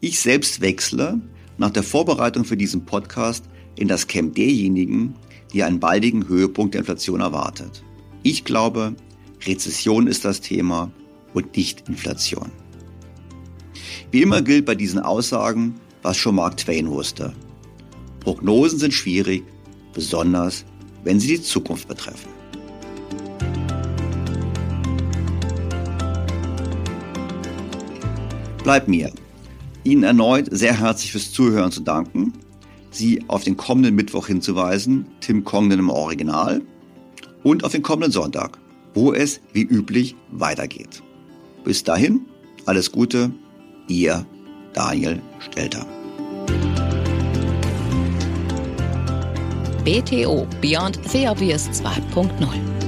Ich 0.00 0.20
selbst 0.20 0.60
wechsle 0.60 1.20
nach 1.56 1.70
der 1.70 1.82
Vorbereitung 1.82 2.44
für 2.44 2.56
diesen 2.56 2.84
Podcast 2.84 3.44
in 3.74 3.88
das 3.88 4.06
Camp 4.06 4.36
derjenigen, 4.36 5.16
die 5.52 5.64
einen 5.64 5.80
baldigen 5.80 6.28
Höhepunkt 6.28 6.74
der 6.74 6.82
Inflation 6.82 7.20
erwartet. 7.20 7.82
Ich 8.22 8.44
glaube, 8.44 8.94
Rezession 9.44 10.06
ist 10.06 10.24
das 10.24 10.40
Thema 10.40 10.92
und 11.34 11.56
nicht 11.56 11.88
Inflation. 11.88 12.52
Wie 14.12 14.22
immer 14.22 14.40
gilt 14.40 14.66
bei 14.66 14.76
diesen 14.76 15.00
Aussagen, 15.00 15.74
was 16.02 16.16
schon 16.16 16.36
Mark 16.36 16.58
Twain 16.58 16.88
wusste. 16.88 17.34
Prognosen 18.20 18.78
sind 18.78 18.94
schwierig, 18.94 19.42
besonders 19.94 20.64
wenn 21.02 21.18
sie 21.18 21.38
die 21.38 21.42
Zukunft 21.42 21.88
betreffen. 21.88 22.30
Bleibt 28.62 28.86
mir, 28.86 29.10
Ihnen 29.84 30.02
erneut 30.02 30.48
sehr 30.50 30.78
herzlich 30.78 31.12
fürs 31.12 31.32
Zuhören 31.32 31.70
zu 31.70 31.80
danken, 31.80 32.32
Sie 32.90 33.22
auf 33.28 33.44
den 33.44 33.56
kommenden 33.56 33.94
Mittwoch 33.94 34.26
hinzuweisen, 34.26 35.06
Tim 35.20 35.44
Congdon 35.44 35.78
im 35.78 35.90
Original, 35.90 36.62
und 37.42 37.64
auf 37.64 37.72
den 37.72 37.82
kommenden 37.82 38.12
Sonntag, 38.12 38.58
wo 38.94 39.12
es 39.12 39.40
wie 39.52 39.62
üblich 39.62 40.16
weitergeht. 40.32 41.02
Bis 41.64 41.84
dahin, 41.84 42.22
alles 42.66 42.90
Gute, 42.90 43.30
Ihr 43.88 44.26
Daniel 44.72 45.20
Stelter. 45.38 45.86
BTO 49.84 50.46
Beyond 50.60 50.98
the 51.08 51.28
Obvious 51.28 51.68
2.0 51.68 52.87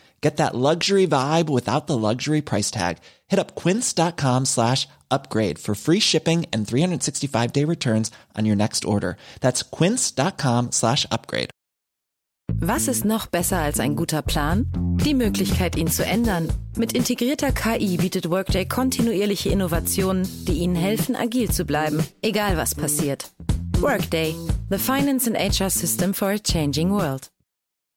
Get 0.21 0.37
that 0.37 0.55
luxury 0.55 1.07
vibe 1.07 1.49
without 1.49 1.87
the 1.87 1.97
luxury 1.97 2.41
price 2.41 2.69
tag. 2.69 2.99
Hit 3.27 3.39
up 3.39 3.55
quince.com 3.55 4.45
slash 4.45 4.87
upgrade 5.09 5.57
for 5.57 5.73
free 5.73 5.99
shipping 5.99 6.45
and 6.53 6.67
365 6.67 7.51
day 7.51 7.65
returns 7.65 8.11
on 8.37 8.45
your 8.45 8.55
next 8.55 8.85
order. 8.85 9.17
That's 9.41 9.63
quince.com 9.63 10.71
slash 10.71 11.07
upgrade. 11.11 11.49
Was 12.59 12.87
ist 12.87 13.05
noch 13.05 13.27
besser 13.27 13.57
als 13.57 13.79
ein 13.79 13.95
guter 13.95 14.21
Plan? 14.21 14.67
Die 15.03 15.15
Möglichkeit, 15.15 15.75
ihn 15.75 15.87
zu 15.87 16.05
ändern. 16.05 16.49
Mit 16.77 16.93
integrierter 16.93 17.51
KI 17.51 17.97
bietet 17.97 18.29
Workday 18.29 18.65
kontinuierliche 18.65 19.49
Innovationen, 19.49 20.27
die 20.47 20.59
Ihnen 20.59 20.75
helfen, 20.75 21.15
agil 21.15 21.49
zu 21.49 21.65
bleiben, 21.65 22.05
egal 22.21 22.57
was 22.57 22.75
passiert. 22.75 23.31
Workday, 23.79 24.35
the 24.69 24.77
finance 24.77 25.27
and 25.27 25.35
HR 25.35 25.71
system 25.71 26.13
for 26.13 26.29
a 26.29 26.37
changing 26.37 26.91
world. 26.91 27.31